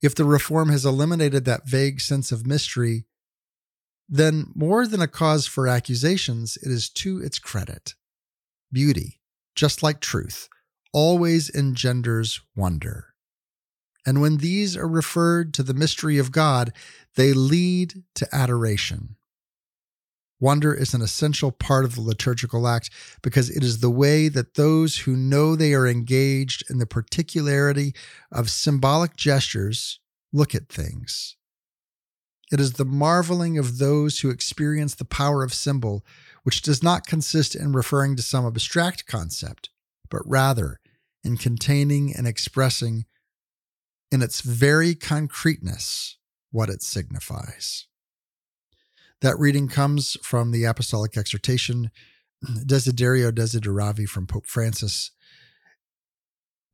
If 0.04 0.14
the 0.14 0.24
reform 0.24 0.70
has 0.70 0.86
eliminated 0.86 1.46
that 1.46 1.68
vague 1.68 2.00
sense 2.00 2.32
of 2.32 2.46
mystery, 2.46 3.06
then 4.08 4.52
more 4.54 4.86
than 4.86 5.02
a 5.02 5.08
cause 5.08 5.48
for 5.48 5.68
accusations, 5.68 6.58
it 6.58 6.70
is 6.72 6.92
to 6.92 7.24
its 7.24 7.40
credit. 7.40 7.96
Beauty, 8.72 9.20
just 9.56 9.82
like 9.82 10.00
truth, 10.00 10.48
always 10.94 11.50
engenders 11.50 12.40
wonder. 12.56 13.13
And 14.06 14.22
when 14.22 14.38
these 14.38 14.76
are 14.76 14.88
referred 14.88 15.54
to 15.56 15.64
the 15.64 15.74
mystery 15.74 16.18
of 16.18 16.32
God, 16.32 16.74
they 17.16 17.34
lead 17.34 18.04
to 18.16 18.28
adoration. 18.34 19.16
Wonder 20.40 20.74
is 20.74 20.94
an 20.94 21.02
essential 21.02 21.54
part 21.54 21.86
of 21.86 21.96
the 21.96 22.02
liturgical 22.02 22.68
act 22.68 22.90
because 23.22 23.50
it 23.50 23.64
is 23.64 23.80
the 23.80 23.90
way 23.90 24.28
that 24.28 24.56
those 24.56 25.00
who 25.00 25.16
know 25.16 25.56
they 25.56 25.74
are 25.74 25.88
engaged 25.88 26.70
in 26.70 26.80
the 26.80 26.86
particularity 26.86 27.94
of 28.30 28.50
symbolic 28.50 29.16
gestures 29.16 30.02
look 30.34 30.54
at 30.54 30.68
things. 30.68 31.38
It 32.52 32.60
is 32.60 32.74
the 32.74 32.84
marveling 32.84 33.58
of 33.58 33.78
those 33.78 34.20
who 34.20 34.30
experience 34.30 34.96
the 34.96 35.06
power 35.06 35.44
of 35.44 35.54
symbol, 35.54 36.06
which 36.44 36.62
does 36.62 36.84
not 36.84 37.08
consist 37.08 37.56
in 37.56 37.72
referring 37.72 38.18
to 38.18 38.22
some 38.22 38.46
abstract 38.46 39.08
concept, 39.08 39.70
but 40.10 40.22
rather 40.26 40.82
in 41.24 41.38
containing 41.38 42.14
and 42.14 42.28
expressing 42.28 43.06
in 44.14 44.22
its 44.22 44.42
very 44.42 44.94
concreteness 44.94 46.18
what 46.52 46.70
it 46.70 46.84
signifies. 46.84 47.88
That 49.22 49.40
reading 49.40 49.68
comes 49.68 50.18
from 50.22 50.52
the 50.52 50.66
Apostolic 50.66 51.18
Exhortation, 51.18 51.90
Desiderio 52.46 53.32
Desideravi 53.32 54.08
from 54.08 54.28
Pope 54.28 54.46
Francis. 54.46 55.10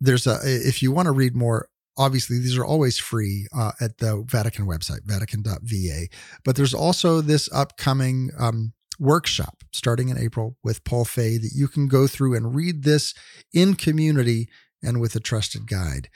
There's 0.02 0.28
a, 0.28 0.38
if 0.44 0.84
you 0.84 0.92
want 0.92 1.06
to 1.06 1.14
read 1.14 1.34
more, 1.34 1.70
obviously 1.98 2.40
these 2.40 2.58
are 2.58 2.66
always 2.66 3.00
free 3.00 3.48
uh, 3.56 3.72
at 3.80 4.00
the 4.00 4.22
Vatican 4.28 4.68
website, 4.68 5.06
vatican.va. 5.06 6.08
But 6.44 6.58
there's 6.58 6.74
also 6.74 7.22
this 7.22 7.48
upcoming 7.54 8.32
um, 8.38 8.74
workshop 9.00 9.64
starting 9.72 10.10
in 10.10 10.18
April 10.18 10.58
with 10.62 10.84
Paul 10.84 11.06
Fahey 11.06 11.38
that 11.38 11.54
you 11.56 11.70
can 11.70 11.88
go 11.88 12.06
through 12.06 12.36
and 12.36 12.54
read 12.54 12.84
this 12.84 13.14
in 13.54 13.76
community 13.76 14.50
and 14.84 15.00
with 15.00 15.16
a 15.16 15.22
trusted 15.22 15.68
guide. 15.68 16.10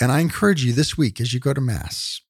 And 0.00 0.10
I 0.10 0.20
encourage 0.20 0.64
you 0.64 0.72
this 0.72 0.96
week 0.96 1.20
as 1.20 1.34
you 1.34 1.40
go 1.40 1.52
to 1.52 1.60
Mass 1.60 2.20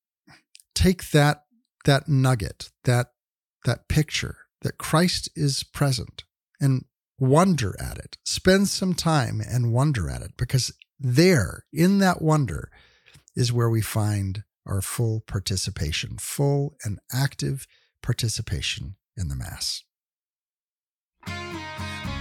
take 0.74 1.10
that 1.10 1.44
that 1.84 2.08
nugget, 2.08 2.70
that 2.84 3.08
that 3.64 3.88
picture 3.88 4.36
that 4.62 4.78
Christ 4.78 5.28
is 5.34 5.62
present 5.62 6.24
and 6.60 6.84
wonder 7.18 7.74
at 7.80 7.98
it. 7.98 8.18
Spend 8.24 8.68
some 8.68 8.94
time 8.94 9.40
and 9.40 9.72
wonder 9.72 10.08
at 10.10 10.22
it 10.22 10.32
because 10.36 10.72
there, 10.98 11.64
in 11.72 11.98
that 11.98 12.20
wonder, 12.20 12.70
is 13.34 13.52
where 13.52 13.70
we 13.70 13.80
find 13.80 14.44
our 14.66 14.82
full 14.82 15.20
participation, 15.26 16.16
full 16.18 16.76
and 16.84 16.98
active 17.12 17.66
participation 18.02 18.96
in 19.16 19.28
the 19.28 19.36
Mass. 19.36 19.82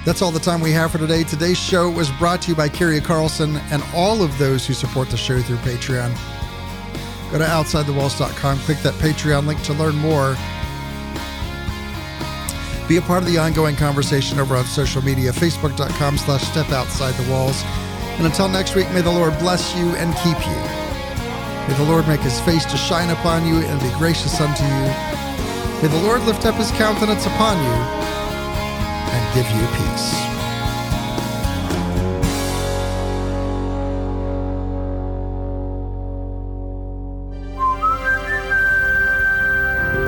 That's 0.05 0.21
all 0.21 0.31
the 0.31 0.39
time 0.39 0.61
we 0.61 0.71
have 0.71 0.91
for 0.91 0.97
today. 0.97 1.23
Today's 1.23 1.57
show 1.57 1.89
was 1.89 2.09
brought 2.11 2.41
to 2.43 2.49
you 2.49 2.55
by 2.55 2.69
Kyria 2.69 3.03
Carlson 3.03 3.57
and 3.69 3.83
all 3.93 4.23
of 4.23 4.35
those 4.37 4.65
who 4.65 4.73
support 4.73 5.09
the 5.09 5.17
show 5.17 5.41
through 5.41 5.57
Patreon. 5.57 6.17
Go 7.31 7.37
to 7.37 7.43
OutsideTheWalls.com, 7.43 8.59
click 8.59 8.77
that 8.79 8.93
Patreon 8.95 9.45
link 9.45 9.61
to 9.63 9.73
learn 9.73 9.95
more. 9.97 10.35
Be 12.87 12.97
a 12.97 13.01
part 13.01 13.21
of 13.21 13.29
the 13.29 13.37
ongoing 13.37 13.75
conversation 13.75 14.39
over 14.39 14.55
on 14.55 14.65
social 14.65 15.03
media, 15.03 15.31
facebook.com 15.31 16.17
slash 16.17 16.43
step 16.43 16.69
outside 16.69 17.13
the 17.15 17.29
walls. 17.29 17.61
And 18.17 18.25
until 18.25 18.47
next 18.47 18.75
week, 18.75 18.89
may 18.93 19.01
the 19.01 19.11
Lord 19.11 19.37
bless 19.37 19.75
you 19.75 19.89
and 19.95 20.15
keep 20.15 20.39
you. 20.47 20.55
May 21.67 21.75
the 21.77 21.91
Lord 21.91 22.07
make 22.07 22.21
his 22.21 22.39
face 22.39 22.65
to 22.65 22.77
shine 22.77 23.09
upon 23.09 23.45
you 23.45 23.57
and 23.57 23.79
be 23.81 23.89
gracious 23.99 24.39
unto 24.41 24.63
you. 24.63 25.81
May 25.83 25.87
the 25.89 26.03
Lord 26.03 26.23
lift 26.23 26.45
up 26.45 26.55
his 26.55 26.71
countenance 26.71 27.25
upon 27.25 27.63
you 27.63 27.98
and 29.11 29.33
give 29.33 29.49
you 29.51 29.65
peace. 29.77 30.29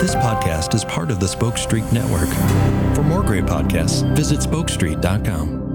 This 0.02 0.16
podcast 0.16 0.74
is 0.74 0.84
part 0.84 1.12
of 1.12 1.20
the 1.20 1.28
Spoke 1.28 1.58
Street 1.58 1.86
Network. 1.93 2.30
For 2.95 3.04
more 3.04 3.22
great 3.22 3.45
podcasts, 3.45 4.04
visit 4.16 4.39
spokestreet.com. 4.39 5.70